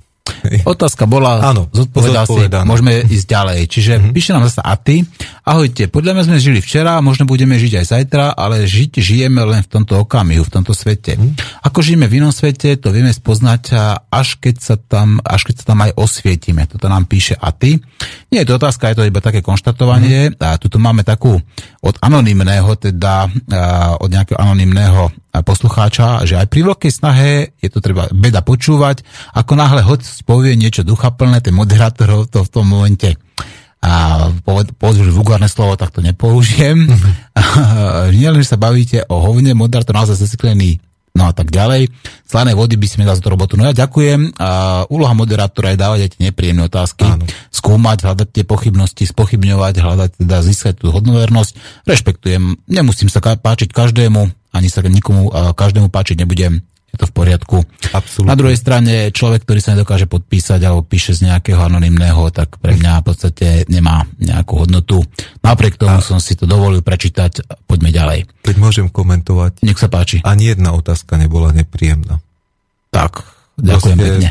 [0.66, 3.60] Otázka bola Áno, zodpovedá si, môžeme ísť ďalej.
[3.70, 4.14] Čiže mm-hmm.
[4.14, 5.06] píše nám zase Aty.
[5.42, 9.62] Ahojte, podľa mňa sme žili včera, možno budeme žiť aj zajtra, ale žiť žijeme len
[9.66, 11.18] v tomto okamihu, v tomto svete.
[11.18, 11.66] Mm-hmm.
[11.66, 13.64] Ako žijeme v inom svete, to vieme spoznať
[14.12, 16.70] až keď sa tam, až keď sa tam aj osvietime.
[16.70, 17.80] Toto nám píše Aty.
[18.32, 20.34] Nie je to otázka, je to iba také konštatovanie.
[20.34, 20.44] Mm-hmm.
[20.46, 21.40] A tuto máme takú
[21.82, 23.26] od anonymného, teda
[23.98, 29.00] od nejakého anonymného poslucháča, že aj pri veľkej snahe je to treba beda počúvať,
[29.32, 33.18] ako náhle hoď povie niečo duchaplné, ten moderátor to v tom momente
[33.82, 34.30] a
[34.78, 36.86] použil vulgárne slovo, tak to nepoužijem.
[37.32, 38.14] Mm-hmm.
[38.14, 40.78] Nielen, že sa bavíte o hovne, moderátor naozaj zasiklený
[41.12, 41.92] No a tak ďalej.
[42.24, 43.60] Slané vody by si mi dal za tú robotu.
[43.60, 44.40] No ja ďakujem.
[44.40, 47.28] A úloha moderátora je dávať aj tie nepríjemné otázky, Áno.
[47.52, 51.84] skúmať, hľadať tie pochybnosti, spochybňovať, hľadať teda získať tú hodnovernosť.
[51.84, 52.64] Rešpektujem.
[52.72, 54.22] Nemusím sa páčiť každému,
[54.56, 57.58] ani sa nikomu každému páčiť nebudem je to v poriadku.
[57.96, 58.28] Absolutne.
[58.28, 62.76] Na druhej strane človek, ktorý sa nedokáže podpísať alebo píše z nejakého anonymného, tak pre
[62.76, 65.00] mňa v podstate nemá nejakú hodnotu.
[65.40, 66.04] Napriek tomu A...
[66.04, 67.48] som si to dovolil prečítať.
[67.64, 68.28] Poďme ďalej.
[68.44, 69.64] Keď môžem komentovať.
[69.64, 70.20] Nech sa páči.
[70.28, 72.20] Ani jedna otázka nebola nepríjemná.
[72.92, 73.24] Tak,
[73.56, 74.30] ďakujem Proste, pekne.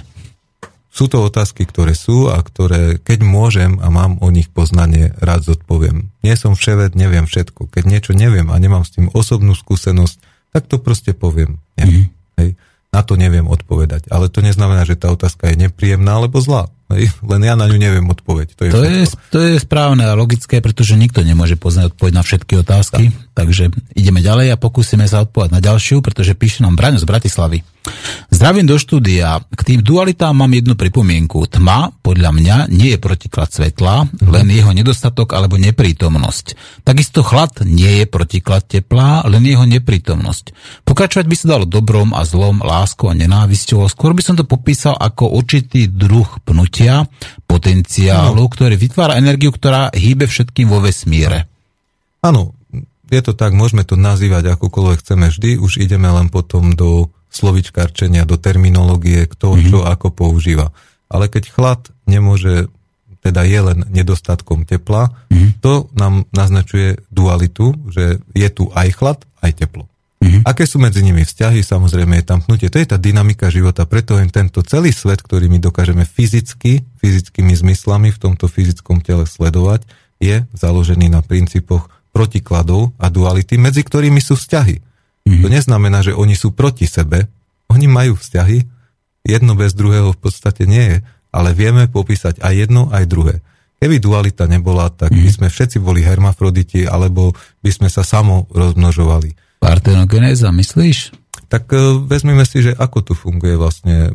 [0.90, 5.48] Sú to otázky, ktoré sú a ktoré, keď môžem a mám o nich poznanie, rád
[5.48, 6.12] zodpoviem.
[6.20, 7.72] Nie som vševed, neviem všetko.
[7.72, 10.20] Keď niečo neviem a nemám s tým osobnú skúsenosť,
[10.50, 11.62] tak to proste poviem.
[11.78, 12.19] Mm-hmm.
[12.40, 12.50] Hej.
[12.90, 14.10] Na to neviem odpovedať.
[14.10, 16.66] Ale to neznamená, že tá otázka je nepríjemná alebo zlá.
[16.90, 17.14] Hej.
[17.22, 18.58] Len ja na ňu neviem odpoveď.
[18.58, 22.22] To je, to, je, to je správne a logické, pretože nikto nemôže poznať odpoveď na
[22.26, 23.14] všetky otázky.
[23.14, 23.29] Tak.
[23.40, 27.64] Takže ideme ďalej a pokúsime sa odpovedať na ďalšiu, pretože píše nám Braňo z Bratislavy.
[28.28, 29.40] Zdravím do štúdia.
[29.48, 31.48] K tým dualitám mám jednu pripomienku.
[31.48, 36.52] Tma, podľa mňa, nie je protiklad svetla, len jeho nedostatok alebo neprítomnosť.
[36.84, 40.52] Takisto chlad nie je protiklad tepla, len jeho neprítomnosť.
[40.84, 43.88] Pokračovať by sa dalo dobrom a zlom, láskou a nenávisťou.
[43.88, 47.08] Skôr by som to popísal ako určitý druh pnutia,
[47.48, 48.52] potenciálu, no.
[48.52, 51.48] ktorý vytvára energiu, ktorá hýbe všetkým vo vesmíre.
[52.20, 52.59] Áno,
[53.10, 58.26] je to tak, môžeme to nazývať akokoľvek chceme vždy, už ideme len potom do slovičkárčenia,
[58.26, 59.68] do terminológie, kto mm-hmm.
[59.70, 60.74] čo ako používa.
[61.10, 62.70] Ale keď chlad nemôže,
[63.22, 65.62] teda je len nedostatkom tepla, mm-hmm.
[65.62, 69.90] to nám naznačuje dualitu, že je tu aj chlad, aj teplo.
[70.20, 70.44] Mm-hmm.
[70.44, 72.68] Aké sú medzi nimi vzťahy, samozrejme je tam pnutie.
[72.68, 77.56] To je tá dynamika života, preto je tento celý svet, ktorý my dokážeme fyzicky, fyzickými
[77.56, 79.88] zmyslami v tomto fyzickom tele sledovať,
[80.20, 84.76] je založený na princípoch protikladov a duality, medzi ktorými sú vzťahy.
[84.78, 85.42] Mm-hmm.
[85.42, 87.30] To neznamená, že oni sú proti sebe.
[87.70, 88.66] Oni majú vzťahy,
[89.22, 90.98] jedno bez druhého v podstate nie je,
[91.30, 93.36] ale vieme popísať aj jedno, aj druhé.
[93.80, 97.32] Keby dualita nebola, tak by sme všetci boli hermafroditi, alebo
[97.64, 99.62] by sme sa samo rozmnožovali.
[99.62, 101.16] Partenogenéza, myslíš?
[101.48, 104.12] Tak e, vezmeme si, že ako tu funguje vlastne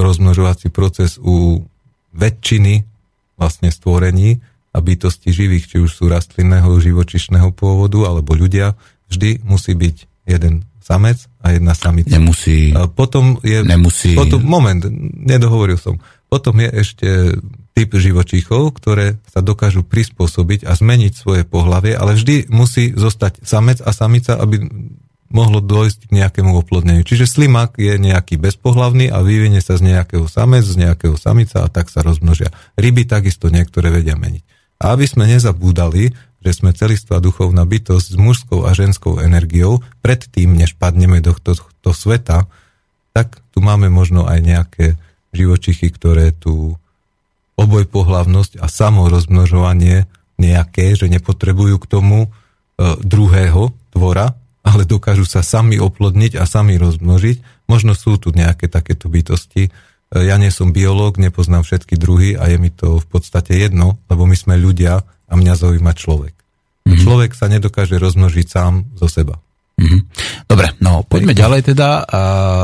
[0.00, 1.60] rozmnožovací proces u
[2.16, 2.88] väčšiny
[3.36, 4.40] vlastne stvorení
[4.76, 8.76] a bytosti živých, či už sú rastlinného, živočišného pôvodu, alebo ľudia,
[9.08, 9.96] vždy musí byť
[10.28, 12.12] jeden samec a jedna samica.
[12.12, 12.76] Nemusí.
[12.76, 13.64] A potom je...
[13.64, 14.12] Nemusí.
[14.12, 14.84] Potom, moment,
[15.16, 15.98] nedohovoril som.
[16.28, 17.08] Potom je ešte
[17.74, 23.82] typ živočíchov, ktoré sa dokážu prispôsobiť a zmeniť svoje pohlavie, ale vždy musí zostať samec
[23.82, 24.62] a samica, aby
[25.26, 27.02] mohlo dojsť k nejakému oplodneniu.
[27.02, 31.68] Čiže slimak je nejaký bezpohlavný a vyvinie sa z nejakého samec, z nejakého samica a
[31.68, 32.54] tak sa rozmnožia.
[32.78, 34.55] Ryby takisto niektoré vedia meniť.
[34.76, 36.12] A aby sme nezabúdali,
[36.44, 41.90] že sme celistvá duchovná bytosť s mužskou a ženskou energiou, predtým, než padneme do tohto
[41.90, 42.46] sveta,
[43.16, 44.86] tak tu máme možno aj nejaké
[45.32, 46.76] živočichy, ktoré tu
[47.56, 50.04] obojpohlavnosť a samorozmnožovanie
[50.36, 52.28] nejaké, že nepotrebujú k tomu e,
[53.00, 57.66] druhého tvora, ale dokážu sa sami oplodniť a sami rozmnožiť.
[57.72, 59.72] Možno sú tu nejaké takéto bytosti.
[60.12, 63.98] E, ja nie som biológ, nepoznám všetky druhy a je mi to v podstate jedno,
[64.06, 66.34] lebo my sme ľudia a mňa zaujíma človek.
[66.86, 67.02] Mm-hmm.
[67.02, 69.42] Človek sa nedokáže rozmnožiť sám zo seba.
[69.76, 70.00] Mm-hmm.
[70.48, 72.06] Dobre, no poďme ďalej teda.
[72.06, 72.22] A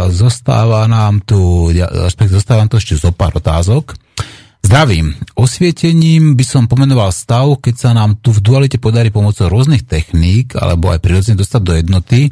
[0.08, 3.98] zostáva nám tu, respektíve zostáva nám tu ešte zo pár otázok.
[4.62, 5.18] Zdravím.
[5.34, 10.54] Osvietením by som pomenoval stav, keď sa nám tu v dualite podarí pomocou rôznych techník
[10.54, 12.30] alebo aj prirodzene dostať do jednoty,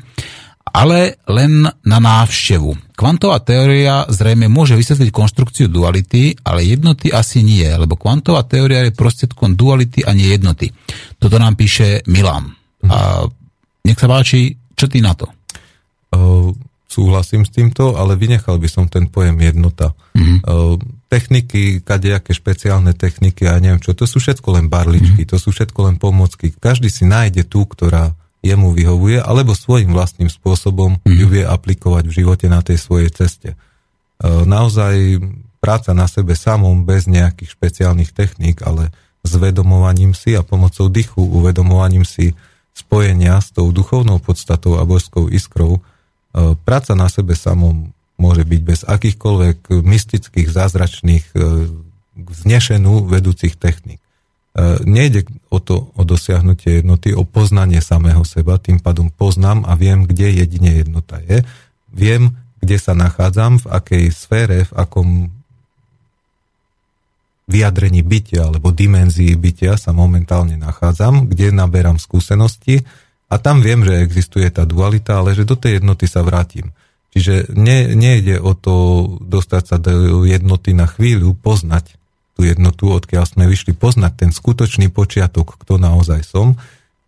[0.71, 2.95] ale len na návštevu.
[2.95, 8.95] Kvantová teória zrejme môže vysvetliť konštrukciu duality, ale jednoty asi nie, lebo kvantová teória je
[8.95, 10.71] prostriedkom duality a nie jednoty.
[11.19, 12.55] Toto nám píše Milan.
[12.87, 13.27] A
[13.85, 15.29] nech sa páči, čo ty na to?
[16.11, 16.53] Uh,
[16.91, 19.93] súhlasím s týmto, ale vynechal by som ten pojem jednota.
[20.17, 20.39] Mm-hmm.
[20.45, 20.77] Uh,
[21.11, 25.33] techniky, kadejaké špeciálne techniky a neviem čo, to sú všetko len barličky, mm-hmm.
[25.33, 26.55] to sú všetko len pomocky.
[26.55, 31.17] Každý si nájde tú, ktorá jemu vyhovuje, alebo svojím vlastným spôsobom mm-hmm.
[31.17, 33.51] ju vie aplikovať v živote na tej svojej ceste.
[34.21, 35.21] Uh, naozaj
[35.61, 41.21] práca na sebe samom bez nejakých špeciálnych techník, ale s vedomovaním si a pomocou dychu,
[41.21, 42.33] uvedomovaním si
[42.73, 45.85] spojenia s tou duchovnou podstatou a božskou iskrou,
[46.31, 51.39] E, práca na sebe samom môže byť bez akýchkoľvek mystických, zázračných, e,
[52.15, 53.99] vznešenú vedúcich techník.
[54.61, 59.73] E, nejde o to, o dosiahnutie jednoty, o poznanie samého seba, tým pádom poznám a
[59.73, 61.41] viem, kde jedine jednota je.
[61.89, 65.09] Viem, kde sa nachádzam, v akej sfére, v akom
[67.49, 72.85] vyjadrení bytia alebo dimenzii bytia sa momentálne nachádzam, kde naberám skúsenosti
[73.33, 76.71] a tam viem, že existuje tá dualita, ale že do tej jednoty sa vrátim.
[77.11, 78.75] Čiže nie, nejde o to
[79.19, 81.99] dostať sa do jednoty na chvíľu, poznať
[82.41, 86.57] tú jednotu, odkiaľ sme vyšli, poznať ten skutočný počiatok, kto naozaj som,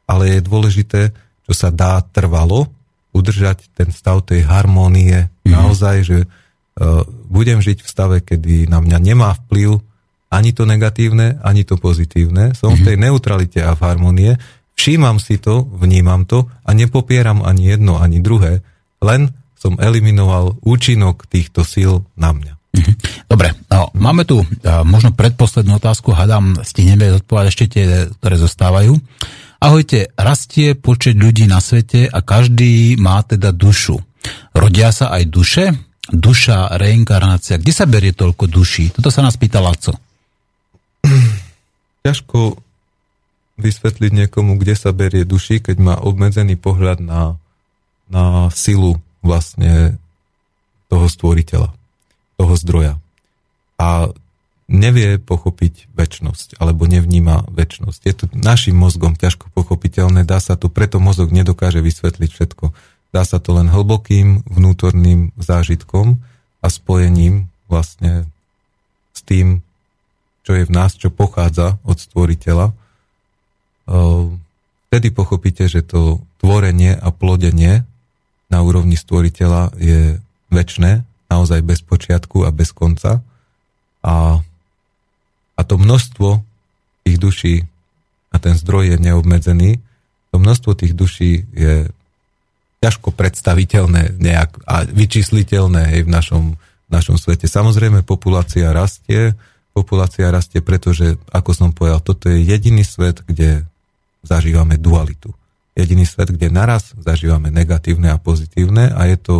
[0.04, 1.16] ale je dôležité,
[1.48, 2.68] čo sa dá trvalo,
[3.16, 5.56] udržať ten stav tej harmónie, mm.
[5.56, 7.00] naozaj, že uh,
[7.32, 9.80] budem žiť v stave, kedy na mňa nemá vplyv
[10.28, 12.52] ani to negatívne, ani to pozitívne.
[12.52, 12.76] Som mm.
[12.76, 12.86] v mhm.
[12.88, 14.32] tej neutralite a v harmonie
[14.72, 18.64] Všímam si to, vnímam to a nepopieram ani jedno, ani druhé,
[19.04, 22.61] len som eliminoval účinok týchto síl na mňa.
[22.72, 22.92] Mhm.
[23.28, 27.84] Dobre, no, máme tu možno predposlednú otázku, hadám, stihneme odpovedať ešte tie,
[28.20, 28.96] ktoré zostávajú.
[29.62, 34.00] Ahojte, rastie počet ľudí na svete a každý má teda dušu.
[34.56, 35.64] Rodia sa aj duše?
[36.10, 37.62] Duša, reinkarnácia.
[37.62, 38.90] Kde sa berie toľko duší?
[38.90, 39.94] Toto sa nás pýta Laco.
[42.04, 42.58] Ťažko
[43.62, 47.38] vysvetliť niekomu, kde sa berie duši, keď má obmedzený pohľad na,
[48.10, 49.96] na silu vlastne
[50.90, 51.70] toho stvoriteľa,
[52.36, 52.94] toho zdroja.
[53.76, 54.12] A
[54.70, 58.00] nevie pochopiť väčnosť, alebo nevníma väčnosť.
[58.08, 62.72] Je to našim mozgom ťažko pochopiteľné, dá sa to, preto mozog nedokáže vysvetliť všetko.
[63.12, 66.16] Dá sa to len hlbokým vnútorným zážitkom
[66.64, 68.24] a spojením vlastne
[69.12, 69.60] s tým,
[70.48, 72.72] čo je v nás, čo pochádza od stvoriteľa
[74.92, 77.88] vtedy pochopíte, že to tvorenie a plodenie
[78.52, 80.20] na úrovni stvoriteľa je
[80.52, 81.02] väčšné,
[81.32, 83.24] naozaj bez počiatku a bez konca.
[84.04, 84.44] A,
[85.56, 86.44] a to množstvo
[87.08, 87.54] tých duší,
[88.32, 89.80] a ten zdroj je neobmedzený,
[90.32, 91.92] to množstvo tých duší je
[92.82, 97.46] ťažko predstaviteľné nejak a vyčísliteľné aj v našom, v našom svete.
[97.46, 99.38] Samozrejme, populácia rastie,
[99.70, 103.62] populácia rastie, pretože, ako som povedal, toto je jediný svet, kde
[104.26, 105.30] zažívame dualitu.
[105.78, 109.34] Jediný svet, kde naraz zažívame negatívne a pozitívne a je to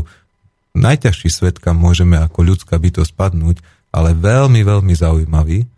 [0.72, 3.60] najťažší svet, kam môžeme ako ľudská bytosť padnúť,
[3.92, 5.68] ale veľmi, veľmi zaujímavý,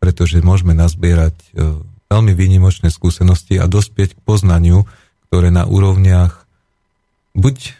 [0.00, 1.68] pretože môžeme nazbierať e,
[2.08, 4.88] veľmi výnimočné skúsenosti a dospieť k poznaniu,
[5.28, 6.48] ktoré na úrovniach
[7.36, 7.72] buď e,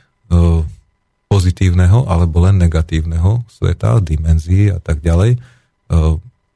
[1.32, 5.40] pozitívneho alebo len negatívneho sveta, dimenzií a tak ďalej,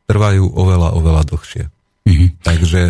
[0.07, 1.65] trvajú oveľa, oveľa dlhšie.
[2.07, 2.29] Mm-hmm.
[2.45, 2.81] Takže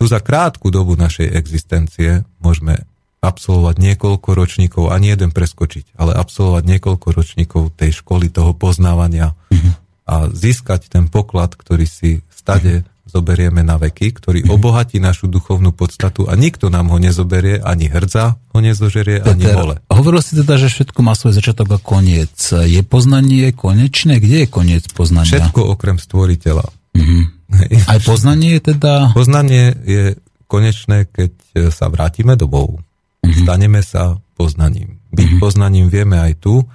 [0.00, 2.82] tu za krátku dobu našej existencie môžeme
[3.24, 9.72] absolvovať niekoľko ročníkov, ani jeden preskočiť, ale absolvovať niekoľko ročníkov tej školy toho poznávania mm-hmm.
[10.04, 14.56] a získať ten poklad, ktorý si stade zoberieme na veky, ktorý mm-hmm.
[14.58, 19.44] obohatí našu duchovnú podstatu a nikto nám ho nezoberie, ani hrdza ho nezožerie, Peter, ani
[19.48, 19.76] vole.
[19.92, 22.34] Hovoril si teda, že všetko má svoj začiatok a koniec.
[22.50, 24.18] Je poznanie konečné?
[24.18, 25.30] Kde je koniec poznania?
[25.30, 26.66] Všetko okrem stvoriteľa.
[26.96, 27.22] Mm-hmm.
[27.92, 29.14] Aj poznanie je teda...
[29.14, 30.04] Poznanie je
[30.48, 31.32] konečné, keď
[31.70, 32.82] sa vrátime domov.
[33.24, 33.42] Mm-hmm.
[33.48, 35.00] Staneme sa poznaním.
[35.14, 35.42] Byť mm-hmm.
[35.42, 36.68] poznaním vieme aj tu,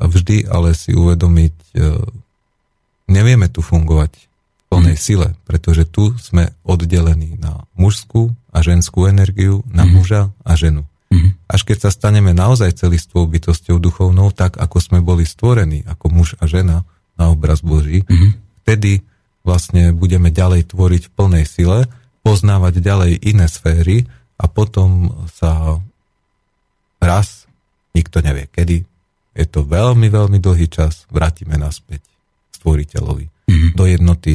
[0.00, 1.84] vždy ale si uvedomiť, e,
[3.12, 5.06] nevieme tu fungovať v plnej mm-hmm.
[5.06, 9.94] sile, pretože tu sme oddelení na mužskú a ženskú energiu, na mm-hmm.
[9.94, 10.88] muža a ženu.
[11.12, 11.30] Mm-hmm.
[11.44, 16.28] Až keď sa staneme naozaj celistvou bytosťou duchovnou, tak ako sme boli stvorení, ako muž
[16.40, 16.88] a žena
[17.20, 18.30] na obraz Boží, mm-hmm.
[18.64, 19.04] vtedy
[19.44, 21.90] vlastne budeme ďalej tvoriť v plnej sile,
[22.22, 24.06] poznávať ďalej iné sféry,
[24.42, 25.78] a potom sa
[26.98, 27.46] raz,
[27.94, 28.82] nikto nevie kedy,
[29.32, 32.02] je to veľmi, veľmi dlhý čas, vrátime naspäť
[32.58, 33.72] stvoriteľovi mm-hmm.
[33.78, 34.34] do jednoty,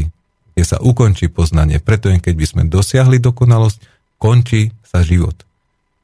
[0.56, 1.78] kde sa ukončí poznanie.
[1.84, 3.80] Preto keď by sme dosiahli dokonalosť,
[4.18, 5.46] končí sa život.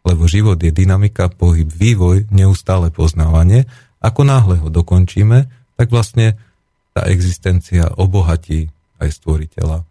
[0.03, 3.65] Lebo život je dynamika, pohyb, vývoj, neustále poznávanie.
[4.03, 5.47] Ako náhle ho dokončíme,
[5.79, 6.35] tak vlastne
[6.93, 8.69] tá existencia obohatí
[9.01, 9.87] aj stvoriteľa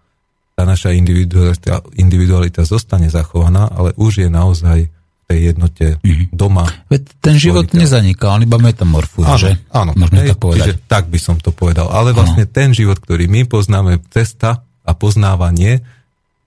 [0.62, 6.30] tá naša individualita, individualita zostane zachovaná, ale už je naozaj v tej jednote mm-hmm.
[6.30, 6.70] doma.
[6.86, 9.58] Veď ten život nezaniká, on iba metamorfuje, áno, že?
[9.74, 10.66] Áno, Môžeme hej, tak povedať.
[10.70, 11.90] Čiže tak by som to povedal.
[11.90, 12.54] Ale vlastne áno.
[12.54, 15.82] ten život, ktorý my poznáme, cesta a poznávanie,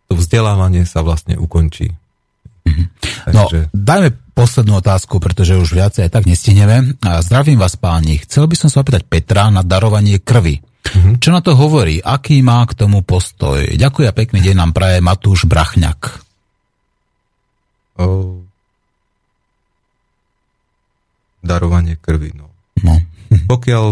[0.07, 1.91] to vzdelávanie sa vlastne ukončí.
[2.63, 2.87] Mm-hmm.
[3.35, 3.75] No, Takže...
[3.75, 6.95] dajme poslednú otázku, pretože už viacej aj tak nestihneme.
[7.03, 8.23] Zdravím vás páni.
[8.23, 10.63] Chcel by som sa opýtať Petra na darovanie krvi.
[10.85, 11.15] Mm-hmm.
[11.17, 11.97] Čo na to hovorí?
[11.99, 13.65] Aký má k tomu postoj?
[13.73, 16.21] Ďakujem pekný deň nám praje Matúš Brachňak.
[17.97, 18.39] O...
[21.45, 22.49] Darovanie krvi, no.
[22.81, 23.01] no.
[23.51, 23.85] Pokiaľ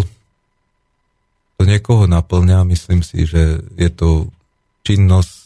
[1.57, 4.33] to niekoho naplňa, myslím si, že je to
[4.83, 5.43] činnosť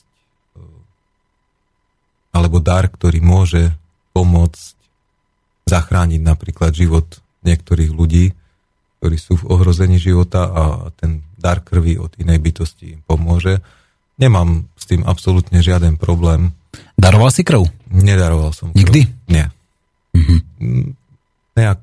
[2.37, 3.73] alebo dar, ktorý môže
[4.13, 4.77] pomôcť
[5.67, 8.31] zachrániť napríklad život niektorých ľudí,
[9.01, 10.63] ktorí sú v ohrození života a
[10.95, 13.61] ten dar krvi od inej bytosti im pomôže.
[14.17, 16.57] Nemám s tým absolútne žiaden problém.
[16.97, 17.69] Daroval si krv?
[17.93, 18.81] Nedaroval som krv.
[18.81, 19.01] Nikdy?
[19.29, 19.53] Nie.
[20.17, 20.39] Mm-hmm.
[21.53, 21.79] Nejak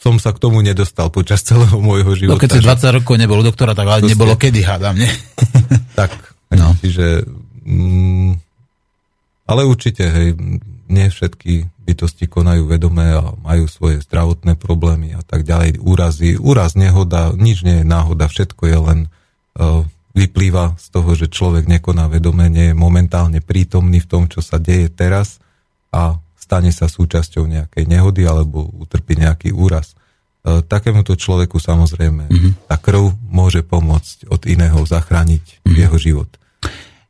[0.00, 2.40] som sa k tomu nedostal počas celého môjho života.
[2.40, 5.12] No keď si 20 rokov nebol doktora, tak ale nebolo kedy, hádam, nie?
[6.00, 6.16] tak,
[6.56, 6.72] no.
[6.80, 7.28] čiže...
[7.68, 8.40] Mm,
[9.44, 10.32] ale určite, hej,
[10.90, 16.34] nie všetky bytosti konajú vedomé a majú svoje zdravotné problémy a tak ďalej, úrazy.
[16.36, 21.70] Úraz, nehoda, nič nie je náhoda, všetko je len uh, vyplýva z toho, že človek
[21.70, 25.38] nekoná vedomé, nie je momentálne prítomný v tom, čo sa deje teraz
[25.94, 29.94] a stane sa súčasťou nejakej nehody alebo utrpí nejaký úraz.
[30.40, 32.52] Uh, takémuto človeku samozrejme mm-hmm.
[32.66, 35.78] tá krv môže pomôcť od iného zachrániť mm-hmm.
[35.78, 36.30] jeho život.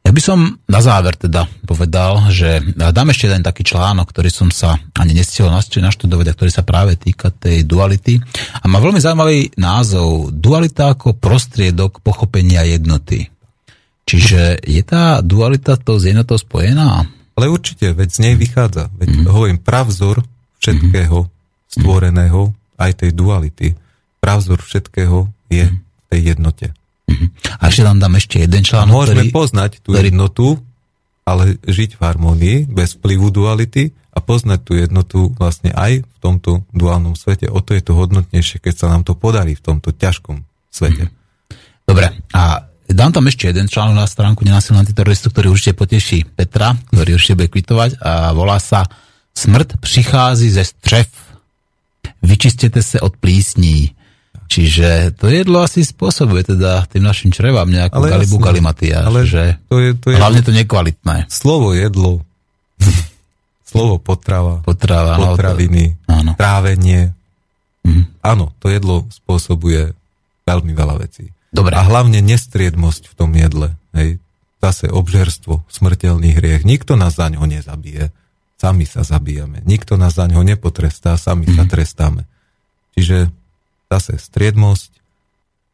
[0.01, 4.49] Ja by som na záver teda povedal, že dám ešte jeden taký článok, ktorý som
[4.51, 8.19] sa ani nestihol naštudovať a ktorý sa práve týka tej duality.
[8.59, 13.29] A má veľmi zaujímavý názov Dualita ako prostriedok pochopenia jednoty.
[14.09, 17.07] Čiže je tá dualita to s jednotou spojená?
[17.39, 18.91] Ale určite, veď z nej vychádza.
[18.99, 19.31] Veď mm-hmm.
[19.31, 20.27] hovorím, pravzor
[20.59, 21.71] všetkého mm-hmm.
[21.71, 22.51] stvoreného,
[22.81, 23.79] aj tej duality,
[24.19, 26.75] pravzor všetkého je v tej jednote.
[27.61, 28.93] A ešte tam dám ešte jeden článok.
[28.93, 30.09] Môžeme ktorý, poznať tú ktorý...
[30.11, 30.47] jednotu,
[31.27, 36.67] ale žiť v harmonii, bez vplyvu duality a poznať tú jednotu vlastne aj v tomto
[36.75, 37.47] duálnom svete.
[37.47, 41.13] O to je to hodnotnejšie, keď sa nám to podarí v tomto ťažkom svete.
[41.87, 46.75] Dobre, a dám tam ešte jeden článok na stránku Nenasilného antiteroristu, ktorý určite poteší Petra,
[46.91, 48.87] ktorý určite bude kvitovať a volá sa
[49.31, 51.07] Smrt přichází ze střev.
[52.21, 53.95] Vyčistite sa od plísní.
[54.51, 59.07] Čiže to jedlo asi spôsobuje teda tým našim črevám nejakú ale galibu galimatia.
[59.07, 61.31] Ale že to je, to je, hlavne to nekvalitné.
[61.31, 62.27] Slovo jedlo,
[63.71, 66.35] slovo potrava, potrava no, potraviny, áno.
[66.35, 67.15] trávenie.
[67.87, 68.27] Mhm.
[68.27, 69.95] Áno, to jedlo spôsobuje
[70.51, 71.31] veľmi veľa vecí.
[71.55, 71.79] Dobre.
[71.79, 73.79] A hlavne nestriedmosť v tom jedle.
[73.95, 74.19] Hej.
[74.59, 76.67] Zase obžerstvo, smrteľný hriech.
[76.67, 78.11] Nikto nás za ňo nezabije.
[78.59, 79.63] Sami sa zabijame.
[79.63, 81.55] Nikto nás za ňo nepotrestá, sami mm.
[81.55, 81.71] sa mhm.
[81.71, 82.23] trestáme.
[82.99, 83.31] Čiže
[83.91, 84.91] zase striedmosť,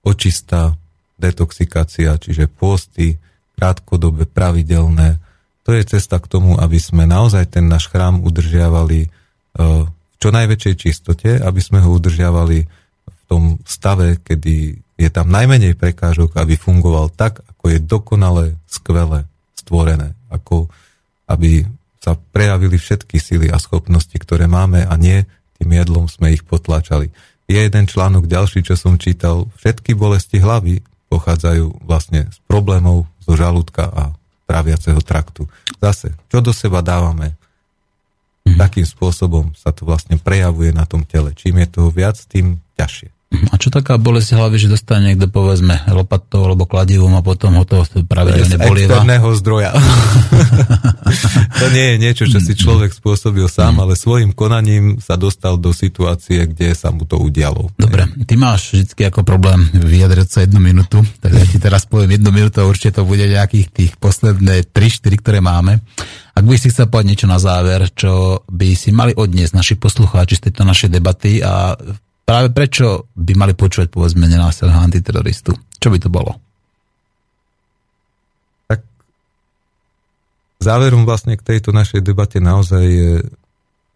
[0.01, 0.72] očista,
[1.20, 3.20] detoxikácia, čiže pôsty,
[3.60, 5.20] krátkodobé, pravidelné.
[5.68, 9.12] To je cesta k tomu, aby sme naozaj ten náš chrám udržiavali
[9.56, 12.59] v čo najväčšej čistote, aby sme ho udržiavali
[13.05, 19.28] v tom stave, kedy je tam najmenej prekážok, aby fungoval tak, ako je dokonale, skvele
[19.56, 20.16] stvorené.
[20.32, 20.72] Ako
[21.26, 21.66] aby
[21.98, 25.26] sa prejavili všetky sily a schopnosti, ktoré máme a nie
[25.59, 27.10] tým jedlom sme ich potlačali.
[27.47, 29.47] Je jeden článok ďalší, čo som čítal.
[29.62, 34.02] Všetky bolesti hlavy pochádzajú vlastne z problémov zo žalúdka a
[34.47, 35.47] tráviaceho traktu.
[35.78, 37.39] Zase, čo do seba dávame,
[38.47, 38.59] mm.
[38.59, 41.35] takým spôsobom sa to vlastne prejavuje na tom tele.
[41.35, 43.15] Čím je toho viac, tým ťažšie.
[43.27, 47.66] A čo taká bolesť hlavy, že dostane niekto povedzme lopatou alebo kladivom a potom ho
[47.66, 49.03] to pravidelne bolieva?
[49.03, 49.70] externého zdroja.
[51.61, 55.74] to nie je niečo, čo si človek spôsobil sám, ale svojim konaním sa dostal do
[55.74, 57.74] situácie, kde sa mu to udialo.
[57.74, 62.23] Dobre, ty máš vždy ako problém vyjadriť sa jednu minútu, tak ja ti teraz poviem
[62.23, 65.82] jednu minútu a určite to bude nejakých tých posledné 3-4, ktoré máme.
[66.36, 70.39] Ak by si chcel povedať niečo na záver, čo by si mali odniesť naši poslucháči
[70.39, 71.74] z tejto našej debaty a
[72.27, 75.55] práve prečo by mali počúvať povedzme nenásilného antiteroristu?
[75.78, 76.35] Čo by to bolo?
[78.66, 78.82] Tak
[80.59, 83.12] záverom vlastne k tejto našej debate naozaj je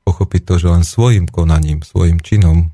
[0.07, 2.70] pochopiť to, že len svojim konaním, svojim činom,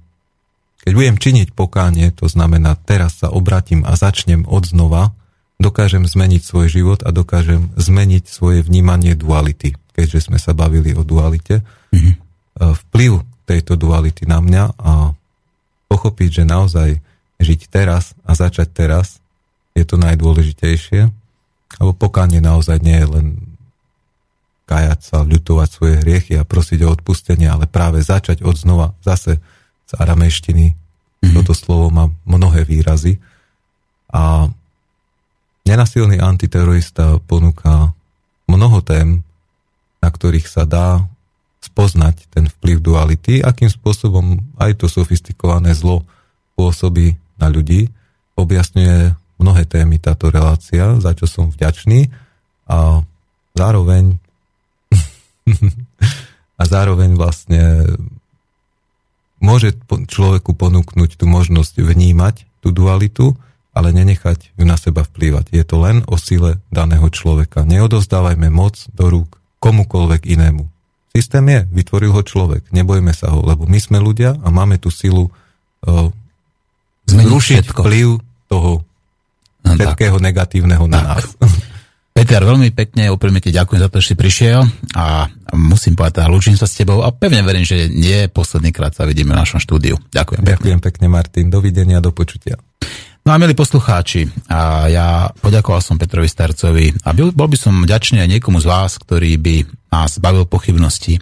[0.85, 5.11] keď budem činiť pokánie, to znamená teraz sa obratím a začnem od znova,
[5.57, 11.03] dokážem zmeniť svoj život a dokážem zmeniť svoje vnímanie duality, keďže sme sa bavili o
[11.03, 11.65] dualite.
[11.91, 12.15] Mm-hmm.
[12.87, 13.13] Vplyv
[13.49, 15.17] tejto duality na mňa a
[15.97, 17.01] pochopiť, že naozaj
[17.41, 19.25] žiť teraz a začať teraz
[19.73, 21.09] je to najdôležitejšie,
[21.81, 23.27] lebo pokánie naozaj nie je len
[24.69, 29.41] kajať sa, ľutovať svoje hriechy a prosiť o odpustenie, ale práve začať od znova zase
[29.87, 30.75] z aramejštiny.
[30.75, 31.33] Mm-hmm.
[31.33, 33.17] Toto slovo má mnohé výrazy
[34.11, 34.53] a
[35.65, 37.95] nenasilný antiterorista ponúka
[38.51, 39.23] mnoho tém,
[40.03, 41.07] na ktorých sa dá
[41.67, 46.07] spoznať ten vplyv duality, akým spôsobom aj to sofistikované zlo
[46.55, 47.91] pôsobí na ľudí.
[48.39, 49.13] Objasňuje
[49.43, 52.09] mnohé témy táto relácia, za čo som vďačný
[52.71, 53.03] a
[53.53, 54.17] zároveň
[56.61, 57.85] a zároveň vlastne
[59.39, 63.37] môže človeku ponúknuť tú možnosť vnímať tú dualitu,
[63.77, 65.53] ale nenechať ju na seba vplývať.
[65.53, 67.69] Je to len o sile daného človeka.
[67.69, 70.76] Neodovzdávajme moc do rúk komukoľvek inému.
[71.17, 74.93] Systém je, vytvoril ho človek, nebojme sa ho, lebo my sme ľudia a máme tú
[74.93, 75.33] silu
[75.89, 76.13] uh,
[77.09, 78.21] zrušiť vplyv
[78.53, 78.85] toho
[79.65, 80.25] no, všetkého tak.
[80.29, 81.09] negatívneho na tak.
[81.09, 81.25] nás.
[82.17, 84.65] Peter, veľmi pekne, úprimne ti ďakujem za to, že si prišiel
[84.97, 88.93] a musím povedať, teda, lúčim sa s tebou a pevne verím, že nie posledný krát
[88.93, 89.97] sa vidíme v našom štúdiu.
[90.13, 90.45] Ďakujem.
[90.45, 91.05] Ďakujem pekne.
[91.05, 91.47] pekne, Martin.
[91.53, 92.57] Dovidenia, do počutia.
[93.27, 97.75] No a milí poslucháči, a ja poďakoval som Petrovi Starcovi a bol, bol by som
[97.85, 99.57] vďačný aj niekomu z vás, ktorý by
[99.93, 101.21] nás bavil pochybnosti.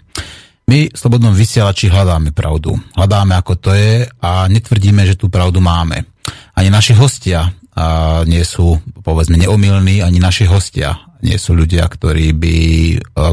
[0.65, 2.73] My v Slobodnom vysielači hľadáme pravdu.
[2.97, 6.09] Hľadáme, ako to je a netvrdíme, že tú pravdu máme.
[6.57, 12.37] Ani naši hostia a nie sú, povedzme, neomilní, ani naši hostia nie sú ľudia, ktorí
[12.37, 12.55] by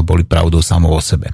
[0.01, 1.29] boli pravdou samo o sebe.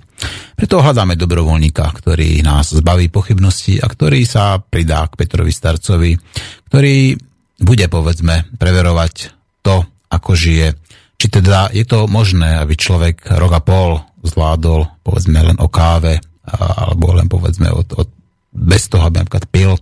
[0.60, 6.20] Preto hľadáme dobrovoľníka, ktorý nás zbaví pochybnosti a ktorý sa pridá k Petrovi Starcovi,
[6.68, 7.16] ktorý
[7.64, 9.32] bude, povedzme, preverovať
[9.64, 10.76] to, ako žije.
[11.20, 16.24] Či teda je to možné, aby človek rok a pol zvládol, povedzme, len o káve,
[16.56, 18.08] alebo len, povedzme, od, od,
[18.56, 19.76] bez toho, aby napríklad pil.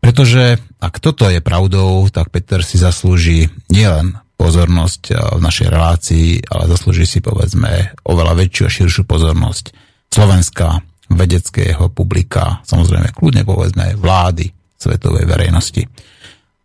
[0.00, 6.64] Pretože ak toto je pravdou, tak Peter si zaslúži nielen pozornosť v našej relácii, ale
[6.72, 9.64] zaslúži si, povedzme, oveľa väčšiu a širšiu pozornosť
[10.08, 10.80] Slovenska,
[11.10, 14.46] vedeckého publika, samozrejme kľudne povedzme vlády
[14.78, 15.82] svetovej verejnosti.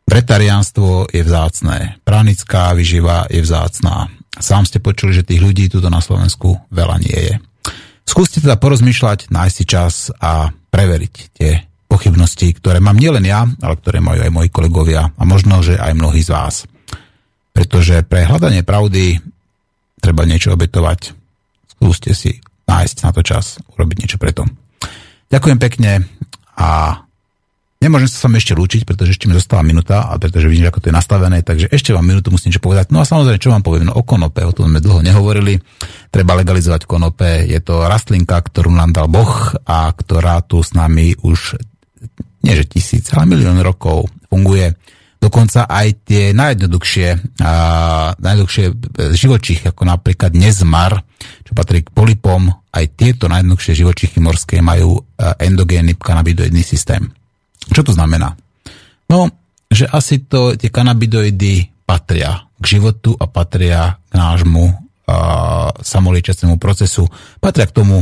[0.06, 4.06] Bretariánstvo je vzácné, pranická vyživa je vzácná.
[4.38, 7.34] Sám ste počuli, že tých ľudí tuto na Slovensku veľa nie je.
[8.06, 13.76] Skúste teda porozmýšľať, nájsť si čas a preveriť tie pochybnosti, ktoré mám nielen ja, ale
[13.82, 16.70] ktoré majú aj moji kolegovia a možno, že aj mnohí z vás.
[17.56, 19.24] Pretože pre hľadanie pravdy
[20.04, 21.18] treba niečo obetovať.
[21.80, 24.46] Skúste si nájsť na to čas, urobiť niečo preto.
[25.34, 26.06] Ďakujem pekne
[26.60, 27.02] a
[27.76, 30.80] Nemôžem sa s vami ešte lúčiť, pretože ešte mi zostala minúta a pretože vidím, ako
[30.80, 32.90] to je nastavené, takže ešte vám minútu musím niečo povedať.
[32.90, 35.60] No a samozrejme, čo vám poviem, no o konope, o tom sme dlho nehovorili.
[36.08, 41.20] Treba legalizovať konope, je to rastlinka, ktorú nám dal Boh a ktorá tu s nami
[41.20, 41.60] už
[42.46, 44.72] nie že tisíc, ale milión rokov funguje.
[45.20, 47.54] Dokonca aj tie najjednoduchšie, a,
[48.22, 48.66] najjednoduchšie
[49.18, 51.02] živočichy, ako napríklad nezmar,
[51.42, 55.02] čo patrí k polipom, aj tieto najjednoduchšie živočichy morské majú
[55.42, 57.10] endogénny kanabinoidný systém.
[57.72, 58.38] Čo to znamená?
[59.10, 59.30] No,
[59.70, 64.86] že asi to tie kanabidoidy patria k životu a patria k nášmu
[65.86, 67.06] samoliečacému procesu,
[67.38, 68.02] patria k tomu,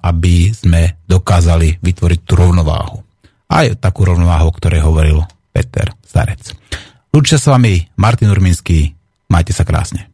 [0.00, 3.04] aby sme dokázali vytvoriť tú rovnováhu.
[3.52, 5.20] Aj takú rovnováhu, o ktorej hovoril
[5.52, 6.56] Peter Starec.
[7.12, 8.96] Lúčia s vami Martin Urminský,
[9.28, 10.08] majte sa krásne.